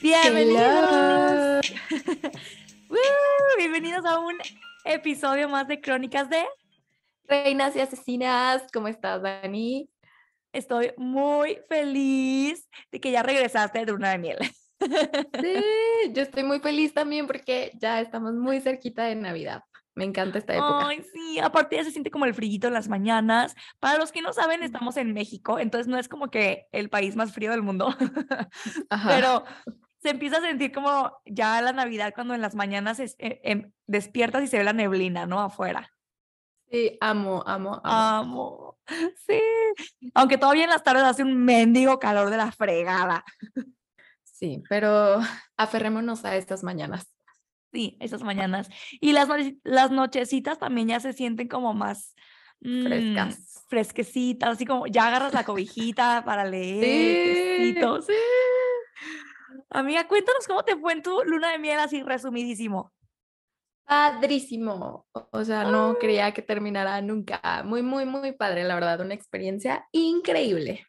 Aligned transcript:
Bienvenidos. 0.00 1.66
bienvenidos 3.58 4.04
a 4.04 4.20
un 4.20 4.36
episodio 4.84 5.48
más 5.48 5.66
de 5.66 5.80
Crónicas 5.80 6.30
de 6.30 6.44
Reinas 7.24 7.74
y 7.74 7.80
Asesinas. 7.80 8.62
¿Cómo 8.72 8.86
estás, 8.86 9.20
Dani? 9.20 9.90
Estoy 10.52 10.92
muy 10.96 11.58
feliz 11.68 12.68
de 12.92 13.00
que 13.00 13.10
ya 13.10 13.24
regresaste 13.24 13.84
de 13.84 13.92
una 13.92 14.10
de 14.12 14.18
miel. 14.18 14.38
Sí, 14.78 16.12
yo 16.12 16.22
estoy 16.22 16.44
muy 16.44 16.60
feliz 16.60 16.94
también 16.94 17.26
porque 17.26 17.72
ya 17.80 18.00
estamos 18.00 18.34
muy 18.34 18.60
cerquita 18.60 19.06
de 19.06 19.16
Navidad. 19.16 19.64
Me 19.98 20.04
encanta 20.04 20.38
esta 20.38 20.54
época. 20.54 20.86
Ay, 20.86 21.02
sí, 21.12 21.40
aparte 21.40 21.74
ya 21.74 21.82
se 21.82 21.90
siente 21.90 22.12
como 22.12 22.24
el 22.24 22.32
frillito 22.32 22.68
en 22.68 22.72
las 22.72 22.88
mañanas. 22.88 23.56
Para 23.80 23.98
los 23.98 24.12
que 24.12 24.22
no 24.22 24.32
saben, 24.32 24.62
estamos 24.62 24.96
en 24.96 25.12
México, 25.12 25.58
entonces 25.58 25.88
no 25.88 25.98
es 25.98 26.08
como 26.08 26.30
que 26.30 26.68
el 26.70 26.88
país 26.88 27.16
más 27.16 27.32
frío 27.32 27.50
del 27.50 27.62
mundo, 27.62 27.88
pero 29.08 29.42
se 30.00 30.10
empieza 30.10 30.36
a 30.36 30.40
sentir 30.40 30.70
como 30.70 31.20
ya 31.24 31.60
la 31.62 31.72
Navidad 31.72 32.12
cuando 32.14 32.34
en 32.34 32.40
las 32.40 32.54
mañanas 32.54 33.00
es, 33.00 33.16
eh, 33.18 33.40
em, 33.42 33.72
despiertas 33.88 34.44
y 34.44 34.46
se 34.46 34.58
ve 34.58 34.62
la 34.62 34.72
neblina, 34.72 35.26
¿no? 35.26 35.40
Afuera. 35.40 35.90
Sí, 36.70 36.96
amo, 37.00 37.42
amo, 37.44 37.80
amo. 37.82 37.84
Amo. 37.84 38.78
Sí. 39.26 39.40
Aunque 40.14 40.38
todavía 40.38 40.64
en 40.64 40.70
las 40.70 40.84
tardes 40.84 41.02
hace 41.02 41.24
un 41.24 41.44
mendigo 41.44 41.98
calor 41.98 42.30
de 42.30 42.36
la 42.36 42.52
fregada. 42.52 43.24
Sí, 44.22 44.62
pero 44.68 45.20
aferrémonos 45.56 46.24
a 46.24 46.36
estas 46.36 46.62
mañanas. 46.62 47.12
Sí, 47.72 47.96
esas 48.00 48.22
mañanas. 48.22 48.68
Y 49.00 49.12
las, 49.12 49.28
las 49.62 49.90
nochecitas 49.90 50.58
también 50.58 50.88
ya 50.88 51.00
se 51.00 51.12
sienten 51.12 51.48
como 51.48 51.74
más 51.74 52.14
frescas. 52.60 53.38
Mm, 53.38 53.68
fresquecitas, 53.68 54.50
así 54.50 54.64
como 54.64 54.86
ya 54.86 55.08
agarras 55.08 55.34
la 55.34 55.44
cobijita 55.44 56.22
para 56.24 56.44
leer. 56.44 57.74
Sí, 57.74 57.80
sí. 58.06 58.12
Amiga, 59.70 60.08
cuéntanos 60.08 60.46
cómo 60.46 60.64
te 60.64 60.76
fue 60.76 60.94
en 60.94 61.02
tu 61.02 61.22
luna 61.24 61.50
de 61.50 61.58
miel 61.58 61.78
así 61.78 62.02
resumidísimo. 62.02 62.92
Padrísimo. 63.84 65.06
O 65.12 65.44
sea, 65.44 65.64
no 65.64 65.96
creía 65.98 66.32
que 66.32 66.42
terminara 66.42 67.00
nunca. 67.00 67.62
Muy, 67.64 67.82
muy, 67.82 68.04
muy 68.04 68.32
padre, 68.32 68.64
la 68.64 68.74
verdad. 68.74 69.00
Una 69.00 69.14
experiencia 69.14 69.86
increíble. 69.92 70.86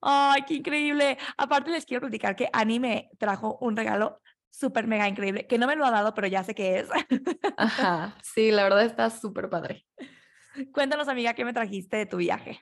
Ay, 0.00 0.42
qué 0.46 0.54
increíble. 0.54 1.18
Aparte 1.36 1.70
les 1.70 1.86
quiero 1.86 2.02
platicar 2.02 2.36
que 2.36 2.48
Ani 2.52 2.78
me 2.80 3.10
trajo 3.18 3.58
un 3.60 3.76
regalo 3.76 4.20
súper 4.50 4.86
mega 4.86 5.08
increíble, 5.08 5.46
que 5.46 5.58
no 5.58 5.66
me 5.66 5.76
lo 5.76 5.84
ha 5.84 5.90
dado, 5.90 6.14
pero 6.14 6.26
ya 6.26 6.44
sé 6.44 6.54
qué 6.54 6.80
es. 6.80 6.88
Ajá, 7.56 8.16
sí, 8.22 8.50
la 8.50 8.64
verdad 8.64 8.84
está 8.84 9.10
súper 9.10 9.48
padre. 9.48 9.86
Cuéntanos, 10.72 11.08
amiga, 11.08 11.34
¿qué 11.34 11.44
me 11.44 11.52
trajiste 11.52 11.96
de 11.96 12.06
tu 12.06 12.16
viaje? 12.16 12.60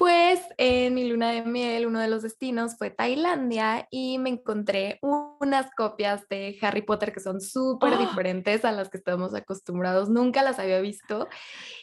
Pues 0.00 0.40
en 0.56 0.94
mi 0.94 1.06
luna 1.06 1.30
de 1.30 1.42
miel, 1.42 1.86
uno 1.86 2.00
de 2.00 2.08
los 2.08 2.22
destinos 2.22 2.78
fue 2.78 2.88
Tailandia 2.88 3.86
y 3.90 4.18
me 4.18 4.30
encontré 4.30 4.98
unas 5.02 5.70
copias 5.72 6.26
de 6.30 6.56
Harry 6.62 6.80
Potter 6.80 7.12
que 7.12 7.20
son 7.20 7.42
súper 7.42 7.92
¡Ah! 7.92 7.98
diferentes 7.98 8.64
a 8.64 8.72
las 8.72 8.88
que 8.88 8.96
estamos 8.96 9.34
acostumbrados. 9.34 10.08
Nunca 10.08 10.42
las 10.42 10.58
había 10.58 10.80
visto 10.80 11.28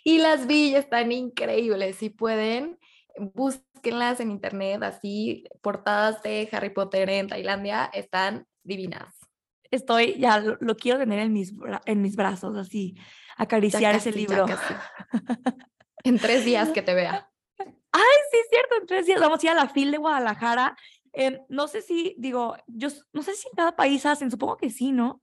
y 0.03 0.17
las 0.17 0.47
vi 0.47 0.69
y 0.69 0.75
están 0.75 1.11
increíbles. 1.11 1.97
Si 1.97 2.09
pueden, 2.09 2.79
búsquenlas 3.19 4.19
en 4.19 4.31
internet, 4.31 4.81
así, 4.81 5.43
portadas 5.61 6.23
de 6.23 6.49
Harry 6.51 6.71
Potter 6.71 7.11
en 7.11 7.27
Tailandia, 7.27 7.85
están 7.93 8.47
divinas. 8.67 9.13
Estoy, 9.71 10.17
ya 10.17 10.39
lo, 10.39 10.77
quiero 10.77 10.99
tener 10.99 11.19
en 11.19 11.33
mis, 11.33 11.53
en 11.85 12.01
mis 12.01 12.15
brazos, 12.15 12.55
así, 12.55 12.95
acariciar 13.37 13.95
ese 13.95 14.11
libro. 14.11 14.45
en 16.03 16.19
tres 16.19 16.45
días 16.45 16.69
que 16.69 16.81
te 16.81 16.93
vea. 16.93 17.29
Ay, 17.59 18.17
sí, 18.31 18.37
es 18.37 18.47
cierto, 18.49 18.75
en 18.79 18.87
tres 18.87 19.05
días 19.05 19.19
vamos 19.19 19.43
a 19.43 19.45
ir 19.45 19.51
a 19.51 19.55
la 19.55 19.69
FIL 19.69 19.91
de 19.91 19.97
Guadalajara. 19.97 20.77
No 21.49 21.67
sé 21.67 21.81
si, 21.81 22.15
digo, 22.17 22.55
yo 22.67 22.89
no 23.11 23.23
sé 23.23 23.33
si 23.33 23.47
en 23.47 23.55
cada 23.55 23.75
país 23.75 24.05
hacen, 24.05 24.29
supongo 24.31 24.57
que 24.57 24.69
sí, 24.69 24.91
¿no? 24.91 25.21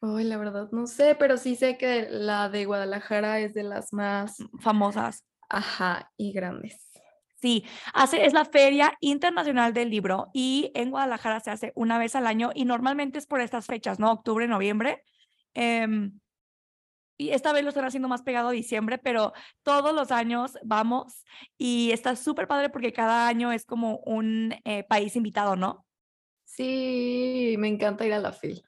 Ay, 0.00 0.24
la 0.24 0.36
verdad, 0.36 0.68
no 0.70 0.86
sé, 0.86 1.16
pero 1.16 1.36
sí 1.36 1.56
sé 1.56 1.76
que 1.76 2.06
la 2.10 2.48
de 2.48 2.64
Guadalajara 2.66 3.40
es 3.40 3.54
de 3.54 3.64
las 3.64 3.92
más 3.92 4.36
famosas. 4.60 5.24
Ajá, 5.48 6.12
y 6.16 6.32
grandes. 6.32 6.87
Sí, 7.40 7.64
hace, 7.94 8.26
es 8.26 8.32
la 8.32 8.44
Feria 8.44 8.96
Internacional 9.00 9.72
del 9.72 9.90
Libro 9.90 10.28
y 10.32 10.72
en 10.74 10.90
Guadalajara 10.90 11.38
se 11.38 11.52
hace 11.52 11.72
una 11.76 11.96
vez 11.98 12.16
al 12.16 12.26
año 12.26 12.50
y 12.52 12.64
normalmente 12.64 13.18
es 13.18 13.26
por 13.26 13.40
estas 13.40 13.66
fechas, 13.66 14.00
¿no? 14.00 14.10
Octubre, 14.10 14.48
noviembre. 14.48 15.04
Em, 15.54 16.18
y 17.16 17.30
esta 17.30 17.52
vez 17.52 17.62
lo 17.62 17.68
están 17.68 17.84
haciendo 17.84 18.08
más 18.08 18.22
pegado 18.22 18.48
a 18.48 18.52
diciembre, 18.52 18.98
pero 18.98 19.32
todos 19.62 19.94
los 19.94 20.10
años 20.10 20.58
vamos 20.64 21.24
y 21.56 21.92
está 21.92 22.16
súper 22.16 22.48
padre 22.48 22.70
porque 22.70 22.92
cada 22.92 23.28
año 23.28 23.52
es 23.52 23.64
como 23.64 23.98
un 23.98 24.54
eh, 24.64 24.84
país 24.84 25.14
invitado, 25.14 25.54
¿no? 25.54 25.84
Sí, 26.44 27.54
me 27.58 27.68
encanta 27.68 28.04
ir 28.04 28.14
a 28.14 28.20
la 28.20 28.32
FIL. 28.32 28.62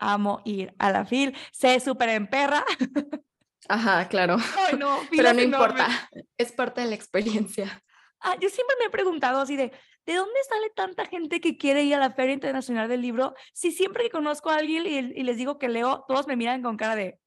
Amo 0.00 0.42
ir 0.44 0.74
a 0.78 0.90
la 0.90 1.04
FIL, 1.04 1.36
sé 1.52 1.78
súper 1.78 2.08
en 2.10 2.28
perra. 2.28 2.64
Ajá, 3.68 4.08
claro. 4.08 4.38
Ay, 4.68 4.76
no, 4.78 4.98
pero 5.10 5.34
no 5.34 5.42
importa, 5.42 5.88
es 6.36 6.52
parte 6.52 6.80
de 6.80 6.88
la 6.88 6.94
experiencia. 6.94 7.82
Ah, 8.20 8.36
yo 8.40 8.48
siempre 8.48 8.76
me 8.80 8.86
he 8.86 8.90
preguntado 8.90 9.40
así 9.40 9.56
de, 9.56 9.72
¿de 10.06 10.14
dónde 10.14 10.40
sale 10.48 10.70
tanta 10.70 11.06
gente 11.06 11.40
que 11.40 11.56
quiere 11.56 11.84
ir 11.84 11.94
a 11.94 11.98
la 11.98 12.12
Feria 12.12 12.34
Internacional 12.34 12.88
del 12.88 13.02
Libro? 13.02 13.34
Si 13.52 13.70
siempre 13.72 14.04
que 14.04 14.10
conozco 14.10 14.50
a 14.50 14.56
alguien 14.56 14.86
y, 14.86 15.22
les 15.22 15.36
digo 15.36 15.58
que 15.58 15.68
leo, 15.68 16.04
todos 16.08 16.26
me 16.26 16.36
miran 16.36 16.62
con 16.62 16.76
cara 16.76 16.96
de... 16.96 17.20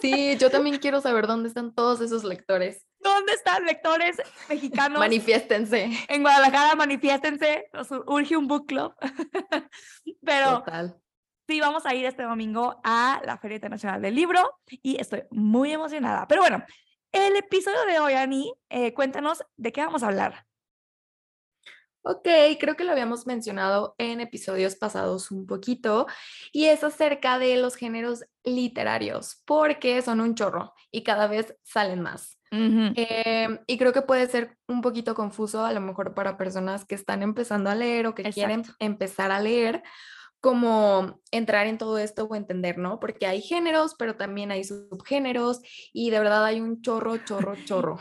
Sí, 0.00 0.36
yo 0.38 0.50
también 0.50 0.78
quiero 0.78 1.00
saber 1.00 1.26
dónde 1.26 1.48
están 1.48 1.74
todos 1.74 2.00
esos 2.00 2.22
lectores. 2.22 2.86
¿Dónde 3.00 3.32
están 3.32 3.64
lectores 3.64 4.16
mexicanos? 4.48 4.98
Manifiéstense. 4.98 5.90
En 6.08 6.22
Guadalajara, 6.22 6.74
manifiéstense. 6.74 7.68
Urge 8.06 8.36
un 8.36 8.46
book 8.46 8.66
club. 8.66 8.94
Pero 10.22 10.58
Total. 10.58 10.96
sí, 11.48 11.60
vamos 11.60 11.86
a 11.86 11.94
ir 11.94 12.06
este 12.06 12.22
domingo 12.22 12.80
a 12.84 13.20
la 13.24 13.38
Feria 13.38 13.56
Internacional 13.56 14.02
del 14.02 14.14
Libro 14.14 14.60
y 14.82 15.00
estoy 15.00 15.24
muy 15.30 15.72
emocionada. 15.72 16.26
Pero 16.28 16.42
bueno, 16.42 16.64
el 17.12 17.36
episodio 17.36 17.84
de 17.86 17.98
hoy, 17.98 18.14
Ani, 18.14 18.52
eh, 18.68 18.94
cuéntanos 18.94 19.44
de 19.56 19.72
qué 19.72 19.80
vamos 19.80 20.02
a 20.02 20.08
hablar. 20.08 20.46
Ok, 22.08 22.28
creo 22.60 22.76
que 22.76 22.84
lo 22.84 22.92
habíamos 22.92 23.26
mencionado 23.26 23.96
en 23.98 24.20
episodios 24.20 24.76
pasados 24.76 25.32
un 25.32 25.44
poquito 25.44 26.06
y 26.52 26.66
es 26.66 26.84
acerca 26.84 27.40
de 27.40 27.56
los 27.56 27.74
géneros 27.74 28.24
literarios, 28.44 29.42
porque 29.44 30.00
son 30.02 30.20
un 30.20 30.36
chorro 30.36 30.72
y 30.92 31.02
cada 31.02 31.26
vez 31.26 31.56
salen 31.64 32.02
más. 32.02 32.38
Em, 32.52 33.58
y 33.66 33.76
creo 33.76 33.92
que 33.92 34.02
puede 34.02 34.28
ser 34.28 34.56
un 34.68 34.82
poquito 34.82 35.16
confuso 35.16 35.66
a 35.66 35.72
lo 35.72 35.80
mejor 35.80 36.14
para 36.14 36.38
personas 36.38 36.84
que 36.84 36.94
están 36.94 37.24
empezando 37.24 37.70
a 37.70 37.74
leer 37.74 38.06
o 38.06 38.14
que 38.14 38.22
quieren 38.30 38.62
empezar 38.78 39.32
a 39.32 39.40
leer, 39.40 39.82
como 40.40 41.20
entrar 41.30 41.66
en 41.66 41.78
todo 41.78 41.98
esto 41.98 42.24
o 42.24 42.34
entender, 42.34 42.78
¿no? 42.78 43.00
Porque 43.00 43.26
hay 43.26 43.42
géneros, 43.42 43.94
pero 43.98 44.16
también 44.16 44.50
hay 44.50 44.64
subgéneros 44.64 45.60
y 45.92 46.10
de 46.10 46.18
verdad 46.18 46.44
hay 46.44 46.60
un 46.60 46.82
chorro, 46.82 47.16
chorro, 47.18 47.54
chorro. 47.64 47.98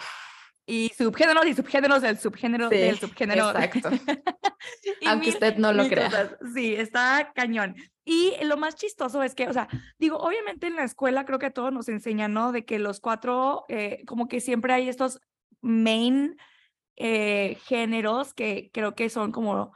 Y 0.67 0.91
subgéneros 0.97 1.45
y 1.45 1.53
subgéneros 1.53 2.01
del 2.01 2.17
subgénero 2.17 2.69
del 2.69 2.97
subgénero. 2.97 3.51
Exacto. 3.51 3.89
Aunque 5.05 5.29
usted 5.29 5.57
no 5.57 5.71
lo 5.71 5.87
crea. 5.87 6.37
Sí, 6.55 6.73
está 6.73 7.31
cañón. 7.35 7.75
Y 8.03 8.33
lo 8.43 8.57
más 8.57 8.75
chistoso 8.75 9.21
es 9.21 9.35
que, 9.35 9.47
o 9.47 9.53
sea, 9.53 9.67
digo, 9.99 10.17
obviamente 10.17 10.65
en 10.65 10.75
la 10.75 10.83
escuela 10.83 11.25
creo 11.25 11.37
que 11.37 11.51
todos 11.51 11.71
nos 11.71 11.87
enseñan, 11.87 12.33
¿no? 12.33 12.51
De 12.51 12.65
que 12.65 12.79
los 12.79 12.99
cuatro, 12.99 13.65
eh, 13.69 14.03
como 14.07 14.27
que 14.27 14.39
siempre 14.41 14.73
hay 14.73 14.89
estos 14.89 15.19
main 15.61 16.35
eh, 16.95 17.57
géneros 17.65 18.33
que 18.33 18.69
creo 18.73 18.95
que 18.95 19.09
son 19.09 19.31
como 19.31 19.73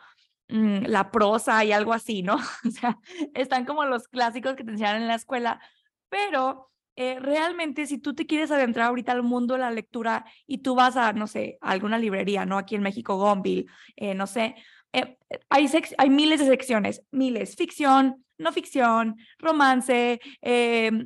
Mm, 0.49 0.85
la 0.87 1.11
prosa 1.11 1.63
y 1.63 1.71
algo 1.71 1.93
así, 1.93 2.23
¿no? 2.23 2.37
O 2.67 2.71
sea, 2.71 2.97
están 3.35 3.65
como 3.65 3.85
los 3.85 4.07
clásicos 4.07 4.55
que 4.55 4.63
te 4.63 4.71
enseñan 4.71 5.01
en 5.03 5.07
la 5.07 5.15
escuela, 5.15 5.61
pero 6.09 6.71
eh, 6.95 7.19
realmente 7.19 7.85
si 7.85 7.99
tú 7.99 8.15
te 8.15 8.25
quieres 8.25 8.49
adentrar 8.49 8.87
ahorita 8.87 9.11
al 9.11 9.22
mundo 9.22 9.53
de 9.53 9.59
la 9.61 9.72
lectura 9.72 10.25
y 10.47 10.59
tú 10.59 10.73
vas 10.73 10.97
a, 10.97 11.13
no 11.13 11.28
sé, 11.28 11.59
a 11.61 11.72
alguna 11.72 11.99
librería, 11.99 12.46
¿no? 12.46 12.57
Aquí 12.57 12.75
en 12.75 12.81
México, 12.81 13.17
Gonville, 13.17 13.67
eh, 13.96 14.16
no 14.16 14.25
sé, 14.25 14.55
eh, 14.91 15.17
hay, 15.49 15.69
hay 15.99 16.09
miles 16.09 16.40
de 16.40 16.47
secciones, 16.47 17.03
miles, 17.11 17.55
ficción, 17.55 18.25
no 18.40 18.52
ficción, 18.52 19.17
romance, 19.37 20.19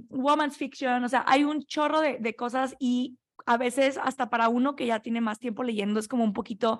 woman's 0.09 0.55
fiction, 0.55 1.03
o 1.03 1.09
sea, 1.09 1.25
hay 1.27 1.43
un 1.43 1.63
chorro 1.63 1.99
de 1.99 2.35
cosas 2.35 2.75
y 2.79 3.17
a 3.45 3.57
veces 3.57 3.99
hasta 4.01 4.29
para 4.29 4.49
uno 4.49 4.75
que 4.75 4.85
ya 4.85 4.99
tiene 4.99 5.21
más 5.21 5.39
tiempo 5.39 5.63
leyendo 5.63 5.99
es 5.99 6.07
como 6.07 6.23
un 6.23 6.33
poquito 6.33 6.79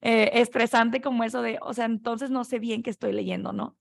eh, 0.00 0.30
estresante 0.34 1.00
como 1.00 1.24
eso 1.24 1.42
de, 1.42 1.58
o 1.62 1.74
sea, 1.74 1.84
entonces 1.84 2.30
no 2.30 2.44
sé 2.44 2.58
bien 2.58 2.82
qué 2.82 2.90
estoy 2.90 3.12
leyendo, 3.12 3.52
¿no? 3.52 3.76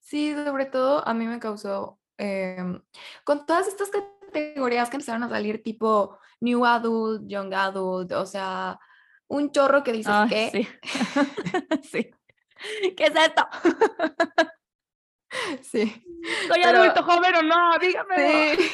Sí, 0.00 0.34
sobre 0.34 0.66
todo 0.66 1.06
a 1.06 1.14
mí 1.14 1.26
me 1.26 1.40
causó, 1.40 1.98
em, 2.18 2.80
con 3.24 3.46
todas 3.46 3.66
estas 3.66 3.90
categorías 3.90 4.90
que 4.90 4.96
empezaron 4.96 5.24
a 5.24 5.28
salir 5.28 5.62
tipo 5.62 6.18
New 6.40 6.64
Adult, 6.64 7.26
Young 7.26 7.52
Adult, 7.52 8.12
o 8.12 8.26
sea, 8.26 8.78
un 9.28 9.50
chorro 9.50 9.82
que 9.82 9.92
dices 9.92 10.14
que... 10.28 10.50
Sí. 10.50 10.68
sí. 11.90 12.10
¿Qué 12.96 13.04
es 13.04 13.14
esto? 13.16 13.46
Sí. 15.62 16.02
Soy 16.48 16.62
adulto, 16.62 17.02
joven 17.02 17.34
o 17.36 17.42
no, 17.42 17.78
dígame. 17.78 18.56
Sí. 18.56 18.68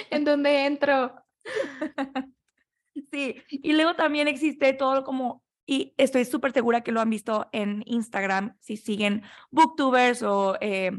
¿En 0.10 0.24
dónde 0.24 0.66
entro? 0.66 1.14
Sí, 3.10 3.36
y 3.48 3.72
luego 3.72 3.94
también 3.94 4.28
existe 4.28 4.74
todo 4.74 5.02
como, 5.02 5.42
y 5.64 5.94
estoy 5.96 6.26
súper 6.26 6.52
segura 6.52 6.82
que 6.82 6.92
lo 6.92 7.00
han 7.00 7.08
visto 7.08 7.48
en 7.52 7.82
Instagram, 7.86 8.54
si 8.60 8.76
siguen 8.76 9.22
booktubers 9.50 10.22
o 10.22 10.58
eh, 10.60 10.92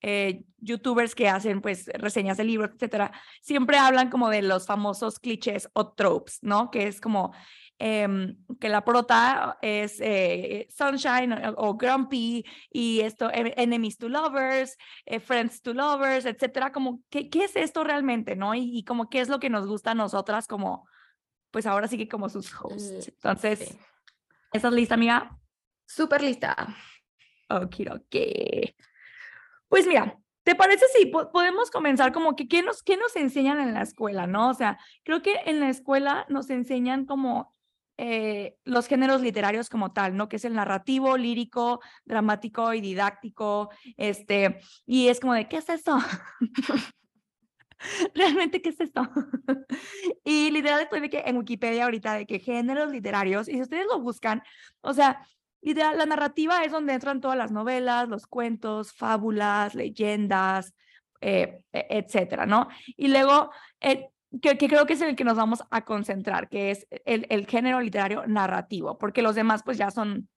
eh, 0.00 0.44
youtubers 0.58 1.14
que 1.14 1.28
hacen 1.28 1.60
pues 1.60 1.90
reseñas 1.94 2.38
de 2.38 2.44
libros, 2.44 2.70
etcétera, 2.74 3.12
siempre 3.42 3.76
hablan 3.76 4.08
como 4.08 4.30
de 4.30 4.40
los 4.40 4.66
famosos 4.66 5.18
clichés 5.18 5.68
o 5.74 5.92
tropes, 5.92 6.38
¿no? 6.42 6.70
Que 6.70 6.86
es 6.88 7.02
como 7.02 7.34
em, 7.78 8.36
que 8.60 8.68
la 8.68 8.84
prota 8.84 9.58
es 9.62 10.00
eh, 10.00 10.66
Sunshine 10.70 11.54
o, 11.56 11.76
Grumpy 11.76 12.44
y 12.70 13.00
esto, 13.00 13.30
enemies 13.32 13.98
to 13.98 14.08
lovers, 14.08 14.76
friends 15.24 15.62
to 15.62 15.74
lovers, 15.74 16.24
etcétera, 16.24 16.72
como, 16.72 17.02
¿qué, 17.10 17.28
¿qué 17.28 17.44
es 17.44 17.56
esto 17.56 17.84
realmente, 17.84 18.36
no? 18.36 18.54
Y, 18.54 18.78
y 18.78 18.84
como, 18.84 19.08
¿qué 19.08 19.20
es 19.20 19.28
lo 19.28 19.40
que 19.40 19.50
nos 19.50 19.66
gusta 19.66 19.92
a 19.92 19.94
nosotras 19.94 20.46
como 20.46 20.86
pues 21.56 21.64
ahora 21.64 21.88
sí 21.88 21.96
que 21.96 22.06
como 22.06 22.28
sus 22.28 22.52
hosts. 22.60 23.08
Entonces, 23.08 23.60
sí. 23.60 23.78
¿estás 24.52 24.74
lista, 24.74 24.94
amiga? 24.94 25.38
Súper 25.86 26.20
lista. 26.20 26.54
Ok, 27.48 27.76
ok. 27.90 28.16
Pues 29.66 29.86
mira, 29.86 30.18
¿te 30.42 30.54
parece 30.54 30.84
si 30.94 31.06
podemos 31.06 31.70
comenzar 31.70 32.12
como 32.12 32.36
que 32.36 32.46
qué 32.46 32.62
nos, 32.62 32.82
qué 32.82 32.98
nos 32.98 33.16
enseñan 33.16 33.58
en 33.58 33.72
la 33.72 33.80
escuela, 33.80 34.26
no? 34.26 34.50
O 34.50 34.52
sea, 34.54 34.78
creo 35.02 35.22
que 35.22 35.34
en 35.46 35.60
la 35.60 35.70
escuela 35.70 36.26
nos 36.28 36.50
enseñan 36.50 37.06
como 37.06 37.55
eh, 37.98 38.56
los 38.64 38.86
géneros 38.86 39.22
literarios 39.22 39.70
como 39.70 39.92
tal, 39.92 40.16
¿no? 40.16 40.28
Que 40.28 40.36
es 40.36 40.44
el 40.44 40.54
narrativo, 40.54 41.16
lírico, 41.16 41.80
dramático 42.04 42.74
y 42.74 42.80
didáctico, 42.80 43.70
este, 43.96 44.60
y 44.84 45.08
es 45.08 45.20
como 45.20 45.34
de, 45.34 45.48
¿qué 45.48 45.58
es 45.58 45.68
eso? 45.68 45.98
realmente, 48.14 48.62
¿qué 48.62 48.70
es 48.70 48.80
esto? 48.80 49.02
y 50.24 50.50
literal 50.50 50.82
estoy 50.82 51.00
de 51.00 51.10
que 51.10 51.22
en 51.26 51.36
Wikipedia 51.36 51.84
ahorita 51.84 52.14
de 52.14 52.26
que 52.26 52.38
géneros 52.38 52.90
literarios, 52.90 53.48
y 53.48 53.54
si 53.54 53.62
ustedes 53.62 53.86
lo 53.86 54.00
buscan, 54.00 54.42
o 54.80 54.92
sea, 54.92 55.26
literal, 55.62 55.98
la 55.98 56.06
narrativa 56.06 56.64
es 56.64 56.72
donde 56.72 56.92
entran 56.92 57.20
todas 57.20 57.36
las 57.38 57.50
novelas, 57.50 58.08
los 58.08 58.26
cuentos, 58.26 58.92
fábulas, 58.92 59.74
leyendas, 59.74 60.74
eh, 61.20 61.62
e, 61.72 61.86
etcétera, 61.90 62.46
¿no? 62.46 62.68
Y 62.96 63.08
luego, 63.08 63.50
eh, 63.80 64.10
que, 64.40 64.58
que, 64.58 64.68
creo 64.68 64.86
que 64.86 64.94
es 64.94 65.00
el 65.00 65.16
que 65.16 65.24
nos 65.24 65.36
vamos 65.36 65.62
a 65.70 65.84
concentrar, 65.84 66.48
que 66.48 66.70
es 66.70 66.86
el, 67.04 67.26
el 67.30 67.46
género 67.46 67.80
literario 67.80 68.26
narrativo, 68.26 68.98
porque 68.98 69.22
los 69.22 69.34
demás 69.34 69.62
pues 69.62 69.78
ya 69.78 69.90
son 69.90 70.28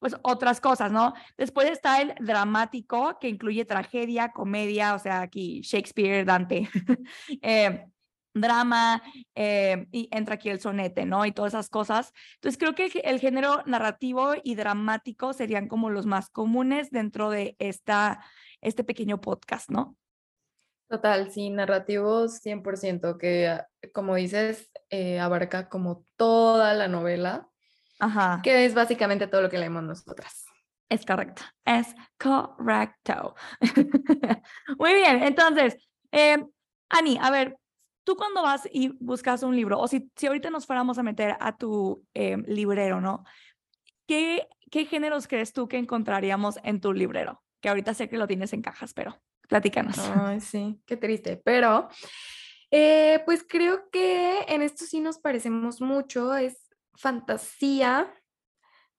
pues 0.00 0.16
otras 0.22 0.60
cosas, 0.60 0.90
¿no? 0.90 1.12
Después 1.36 1.70
está 1.70 2.00
el 2.00 2.14
dramático, 2.20 3.18
que 3.20 3.28
incluye 3.28 3.64
tragedia, 3.66 4.32
comedia, 4.32 4.94
o 4.94 4.98
sea, 4.98 5.20
aquí 5.20 5.60
Shakespeare, 5.60 6.24
Dante, 6.24 6.68
eh, 7.42 7.86
drama, 8.32 9.02
eh, 9.34 9.86
y 9.92 10.08
entra 10.10 10.36
aquí 10.36 10.48
el 10.48 10.58
sonete, 10.58 11.04
¿no? 11.04 11.26
Y 11.26 11.32
todas 11.32 11.52
esas 11.52 11.68
cosas. 11.68 12.14
Entonces, 12.36 12.58
creo 12.58 12.74
que 12.74 12.86
el 13.04 13.20
género 13.20 13.62
narrativo 13.66 14.32
y 14.42 14.54
dramático 14.54 15.34
serían 15.34 15.68
como 15.68 15.90
los 15.90 16.06
más 16.06 16.30
comunes 16.30 16.90
dentro 16.90 17.28
de 17.28 17.56
esta, 17.58 18.24
este 18.62 18.84
pequeño 18.84 19.20
podcast, 19.20 19.70
¿no? 19.70 19.96
Total, 20.90 21.30
sí, 21.30 21.50
narrativos 21.50 22.40
100%, 22.42 23.16
que 23.16 23.48
ah, 23.48 23.68
como 23.94 24.16
dices, 24.16 24.70
eh, 24.90 25.20
abarca 25.20 25.68
como 25.68 26.04
toda 26.16 26.74
la 26.74 26.88
novela 26.88 27.50
Ajá. 28.00 28.40
Que 28.42 28.64
es 28.64 28.74
básicamente 28.74 29.26
todo 29.26 29.42
lo 29.42 29.50
que 29.50 29.58
leemos 29.58 29.82
nosotras. 29.82 30.46
Es 30.88 31.06
correcto, 31.06 31.42
es 31.64 31.94
correcto. 32.18 33.36
Muy 34.78 34.94
bien, 34.94 35.22
entonces, 35.22 35.76
eh, 36.10 36.44
Ani, 36.88 37.18
a 37.20 37.30
ver, 37.30 37.56
tú 38.02 38.16
cuando 38.16 38.42
vas 38.42 38.68
y 38.72 38.88
buscas 38.98 39.44
un 39.44 39.54
libro, 39.54 39.78
o 39.78 39.86
si, 39.86 40.10
si 40.16 40.26
ahorita 40.26 40.50
nos 40.50 40.66
fuéramos 40.66 40.98
a 40.98 41.04
meter 41.04 41.36
a 41.38 41.56
tu 41.56 42.04
eh, 42.14 42.38
librero, 42.46 43.00
¿no? 43.00 43.22
¿Qué, 44.08 44.48
¿Qué 44.70 44.86
géneros 44.86 45.28
crees 45.28 45.52
tú 45.52 45.68
que 45.68 45.78
encontraríamos 45.78 46.58
en 46.64 46.80
tu 46.80 46.92
librero? 46.92 47.44
Que 47.60 47.68
ahorita 47.68 47.94
sé 47.94 48.08
que 48.08 48.18
lo 48.18 48.26
tienes 48.26 48.52
en 48.52 48.62
cajas, 48.62 48.92
pero 48.94 49.20
platícanos. 49.50 49.98
Ay, 49.98 50.40
sí, 50.40 50.80
qué 50.86 50.96
triste, 50.96 51.40
pero 51.44 51.88
eh, 52.70 53.20
pues 53.26 53.44
creo 53.46 53.90
que 53.90 54.40
en 54.48 54.62
esto 54.62 54.86
sí 54.86 55.00
nos 55.00 55.18
parecemos 55.18 55.82
mucho, 55.82 56.34
es 56.34 56.56
fantasía, 56.94 58.14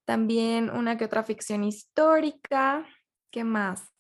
también 0.06 0.70
una 0.70 0.98
que 0.98 1.06
otra 1.06 1.24
ficción 1.24 1.64
histórica, 1.64 2.86
¿qué 3.32 3.44
más? 3.44 3.92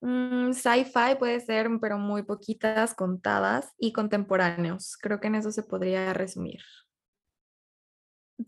Mm, 0.00 0.52
sci-fi 0.52 1.16
puede 1.18 1.40
ser, 1.40 1.68
pero 1.80 1.98
muy 1.98 2.22
poquitas, 2.22 2.94
contadas, 2.94 3.72
y 3.78 3.92
contemporáneos. 3.92 4.96
Creo 5.00 5.20
que 5.20 5.28
en 5.28 5.36
eso 5.36 5.52
se 5.52 5.62
podría 5.62 6.12
resumir. 6.14 6.60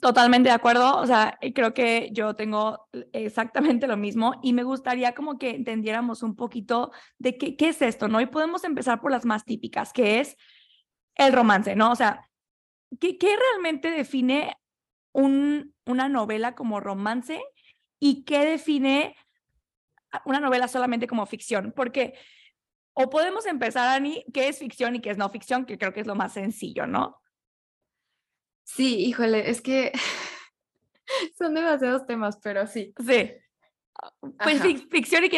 Totalmente 0.01 0.49
de 0.49 0.55
acuerdo, 0.55 0.97
o 0.99 1.07
sea, 1.07 1.39
creo 1.55 1.75
que 1.75 2.11
yo 2.13 2.35
tengo 2.35 2.89
exactamente 3.13 3.87
lo 3.87 3.97
mismo 3.97 4.35
y 4.43 4.53
me 4.53 4.63
gustaría 4.63 5.15
como 5.15 5.39
que 5.39 5.51
entendiéramos 5.51 6.23
un 6.23 6.37
poquito 6.37 6.93
de 7.19 7.37
qué, 7.37 7.57
qué 7.57 7.69
es 7.71 7.83
esto, 7.83 8.09
¿no? 8.09 8.21
Y 8.21 8.27
podemos 8.27 8.65
empezar 8.65 9.01
por 9.01 9.11
las 9.11 9.25
más 9.25 9.45
típicas, 9.45 9.93
que 9.93 10.21
es 10.21 10.37
el 11.17 11.33
romance, 11.33 11.77
¿no? 11.77 11.91
O 11.91 11.97
sea, 11.97 12.29
¿qué, 13.01 13.19
qué 13.19 13.37
realmente 13.37 13.91
define 13.91 14.57
un, 15.13 15.75
una 15.85 16.09
novela 16.09 16.55
como 16.55 16.81
romance 16.81 17.43
y 17.99 18.25
qué 18.25 18.45
define 18.45 19.17
una 20.25 20.41
novela 20.41 20.69
solamente 20.69 21.07
como 21.07 21.27
ficción, 21.27 21.73
porque 21.75 22.15
o 22.95 23.09
podemos 23.09 23.47
empezar, 23.47 23.89
Ani, 23.89 24.25
qué 24.35 24.49
es 24.49 24.59
ficción 24.59 24.97
y 24.97 25.01
qué 25.01 25.11
es 25.11 25.19
no 25.19 25.29
ficción, 25.31 25.65
que 25.65 25.79
creo 25.79 25.93
que 25.93 26.01
es 26.01 26.07
lo 26.07 26.15
más 26.15 26.35
sencillo, 26.35 26.87
¿no? 26.87 27.22
Sí, 28.65 28.97
híjole, 29.05 29.51
es 29.51 29.61
que 29.61 29.93
son 31.39 31.55
demasiados 31.55 32.07
temas, 32.07 32.39
pero 32.43 32.67
sí. 32.67 32.93
Sí. 33.05 33.33
Pues 34.43 34.61
ficción 34.91 35.25
y, 35.25 35.29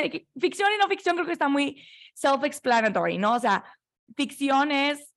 ficción 0.41 0.71
y 0.73 0.79
no 0.79 0.89
ficción 0.89 1.17
creo 1.17 1.27
que 1.27 1.33
está 1.33 1.49
muy 1.49 1.83
self-explanatory, 2.15 3.19
¿no? 3.19 3.35
O 3.35 3.41
sea, 3.41 3.65
ficción 4.17 4.71
es 4.71 5.13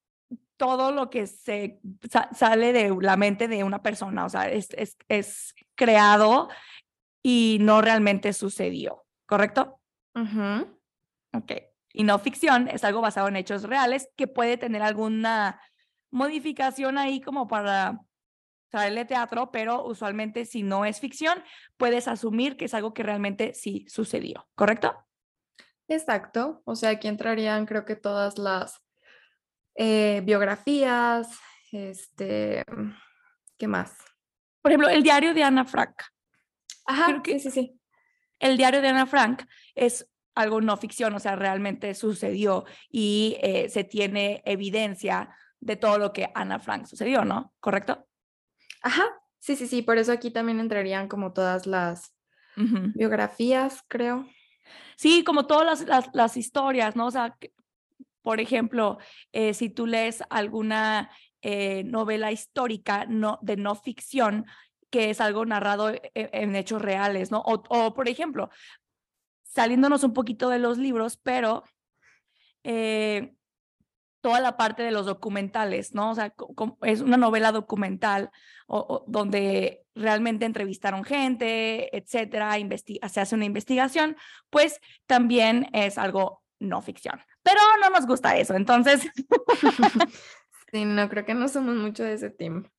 todo 0.58 0.92
lo 0.92 1.10
que 1.10 1.28
se 1.28 1.80
sale 2.34 2.74
de 2.74 2.96
la 3.00 3.16
mente 3.16 3.48
de 3.48 3.64
una 3.64 3.84
persona, 3.84 4.26
o 4.26 4.30
sea, 4.30 4.50
es, 4.50 4.70
es, 4.72 4.98
es 5.08 5.54
creado 5.76 6.50
y 7.24 7.58
no 7.62 7.82
realmente 7.82 8.34
sucedió, 8.34 9.06
¿correcto? 9.28 9.80
Ok. 11.34 11.52
Y 11.94 12.04
no 12.04 12.18
ficción 12.20 12.68
es 12.68 12.84
algo 12.84 13.02
basado 13.02 13.28
en 13.28 13.36
hechos 13.36 13.64
reales 13.64 14.10
que 14.16 14.28
puede 14.28 14.58
tener 14.58 14.82
alguna 14.82 15.62
modificación 16.18 16.98
ahí 16.98 17.22
como 17.22 17.48
para 17.48 18.00
traerle 18.70 19.06
teatro, 19.06 19.52
pero 19.52 19.86
usualmente 19.86 20.46
si 20.46 20.64
no 20.64 20.84
es 20.84 21.00
ficción, 21.00 21.42
puedes 21.78 22.08
asumir 22.08 22.58
que 22.58 22.66
es 22.66 22.74
algo 22.74 22.94
que 22.94 23.04
realmente 23.04 23.54
sí 23.54 23.86
sucedió, 23.88 24.48
¿correcto? 24.56 24.94
Exacto. 25.88 26.62
O 26.66 26.76
sea, 26.76 26.90
aquí 26.90 27.08
entrarían 27.08 27.66
creo 27.66 27.86
que 27.86 27.96
todas 27.96 28.38
las 28.38 28.82
eh, 29.76 30.22
biografías, 30.26 31.30
este, 31.72 32.66
¿qué 33.58 33.68
más? 33.68 33.96
Por 34.62 34.72
ejemplo, 34.72 34.90
el 34.90 35.04
diario 35.04 35.34
de 35.34 35.44
Ana 35.44 35.64
Frank. 35.64 35.96
Ajá, 36.86 37.22
sí, 37.24 37.40
sí, 37.40 37.52
sí. 37.52 37.80
El 38.40 38.58
diario 38.58 38.82
de 38.82 38.90
Ana 38.90 39.06
Frank 39.06 39.44
es 39.76 40.10
algo 40.36 40.62
no 40.62 40.78
ficción, 40.78 41.14
o 41.16 41.20
sea, 41.20 41.36
realmente 41.36 41.94
sucedió 41.96 42.66
y 42.90 43.38
eh, 43.42 43.70
se 43.70 43.84
tiene 43.84 44.42
evidencia 44.46 45.30
de 45.60 45.76
todo 45.76 45.98
lo 45.98 46.14
que 46.14 46.30
Ana 46.36 46.60
Frank 46.60 46.86
sucedió, 46.86 47.26
¿no? 47.26 47.54
¿Correcto? 47.60 48.08
Ajá, 48.82 49.06
sí, 49.40 49.56
sí, 49.56 49.68
sí, 49.68 49.82
por 49.82 49.98
eso 49.98 50.12
aquí 50.12 50.32
también 50.32 50.60
entrarían 50.60 51.08
como 51.08 51.34
todas 51.34 51.68
las 51.68 52.14
biografías, 52.56 53.84
creo. 53.88 54.28
Sí, 54.96 55.24
como 55.24 55.46
todas 55.46 55.86
las, 55.88 56.10
las, 56.14 56.38
historias, 56.38 56.96
¿no? 56.96 57.08
O 57.08 57.12
sea, 57.12 57.38
por 58.24 58.42
ejemplo, 58.42 58.98
eh, 59.32 59.54
si 59.54 59.70
tú 59.70 59.86
lees 59.86 60.24
alguna 60.30 61.12
eh, 61.42 61.84
novela 61.84 62.32
histórica 62.32 63.06
no, 63.08 63.38
de 63.42 63.58
no 63.58 63.76
ficción, 63.76 64.46
que 64.90 65.10
es 65.10 65.22
algo 65.22 65.46
narrado 65.46 65.92
e, 65.92 66.12
e, 66.16 66.30
en, 66.34 66.56
hechos 66.56 66.82
reales, 66.82 67.32
¿no? 67.32 67.42
O, 67.46 67.94
por 67.94 68.10
ejemplo, 68.10 68.50
saliéndonos 69.44 70.04
un 70.04 70.14
poquito 70.14 70.50
de 70.50 70.60
los 70.60 70.78
libros, 70.78 71.18
pero 71.18 71.64
eh, 72.64 73.37
toda 74.28 74.42
la 74.42 74.58
parte 74.58 74.84
de 74.84 74.92
los 74.92 75.06
documentales, 75.06 75.96
¿no? 75.96 76.12
O 76.12 76.16
sea, 76.16 76.34
es 76.82 77.00
una 77.00 77.16
novela 77.16 77.54
documental 77.54 78.30
o, 78.68 79.06
donde 79.08 79.86
realmente 79.96 80.44
entrevistaron 80.44 81.06
gente, 81.06 81.96
etcétera, 81.96 82.58
se 83.08 83.22
hace 83.22 83.36
una 83.36 83.46
investigación, 83.46 84.18
pues 84.50 84.82
también 85.06 85.70
es 85.72 85.98
algo 85.98 86.44
no 86.60 86.82
ficción. 86.82 87.22
Pero 87.42 87.62
no 87.80 87.90
nos 87.90 88.06
gusta 88.06 88.36
eso, 88.36 88.54
entonces. 88.56 89.10
sí, 90.74 90.84
no, 90.84 91.08
creo 91.08 91.24
que 91.24 91.34
no 91.34 91.48
somos 91.48 91.78
mucho 91.78 92.04
de 92.04 92.16
ese 92.16 92.30
team. 92.30 92.70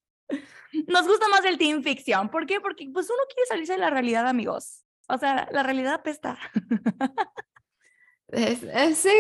Nos 0.87 1.07
gusta 1.07 1.29
más 1.29 1.47
el 1.47 1.57
team 1.57 1.83
ficción. 1.83 2.29
¿Por 2.29 2.45
qué? 2.45 2.61
Porque 2.61 2.91
pues 2.93 3.09
uno 3.09 3.23
quiere 3.33 3.47
salirse 3.49 3.73
de 3.73 3.79
la 3.79 3.89
realidad, 3.89 4.29
amigos. 4.29 4.85
O 5.09 5.17
sea, 5.17 5.49
la 5.51 5.63
realidad 5.63 5.95
apesta. 5.95 6.39
sí. 8.95 9.15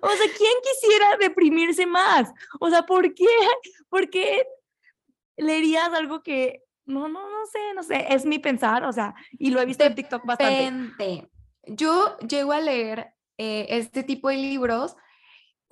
O 0.00 0.08
sea, 0.08 0.26
¿quién 0.36 0.52
quisiera 0.62 1.16
deprimirse 1.18 1.86
más? 1.86 2.32
O 2.60 2.70
sea, 2.70 2.82
¿por 2.82 3.14
qué? 3.14 3.26
¿Por 3.88 4.10
qué 4.10 4.46
leerías 5.36 5.92
algo 5.92 6.22
que 6.22 6.62
no, 6.84 7.08
no, 7.08 7.30
no 7.30 7.46
sé, 7.46 7.58
no 7.74 7.82
sé, 7.82 8.06
es 8.08 8.24
mi 8.26 8.38
pensar, 8.38 8.84
o 8.84 8.92
sea, 8.92 9.14
y 9.32 9.50
lo 9.50 9.60
he 9.60 9.66
visto 9.66 9.84
en 9.84 9.94
TikTok 9.94 10.24
bastante. 10.24 11.28
Yo 11.64 12.18
llego 12.18 12.52
a 12.52 12.60
leer 12.60 13.14
eh, 13.38 13.66
este 13.70 14.02
tipo 14.02 14.28
de 14.28 14.36
libros 14.36 14.96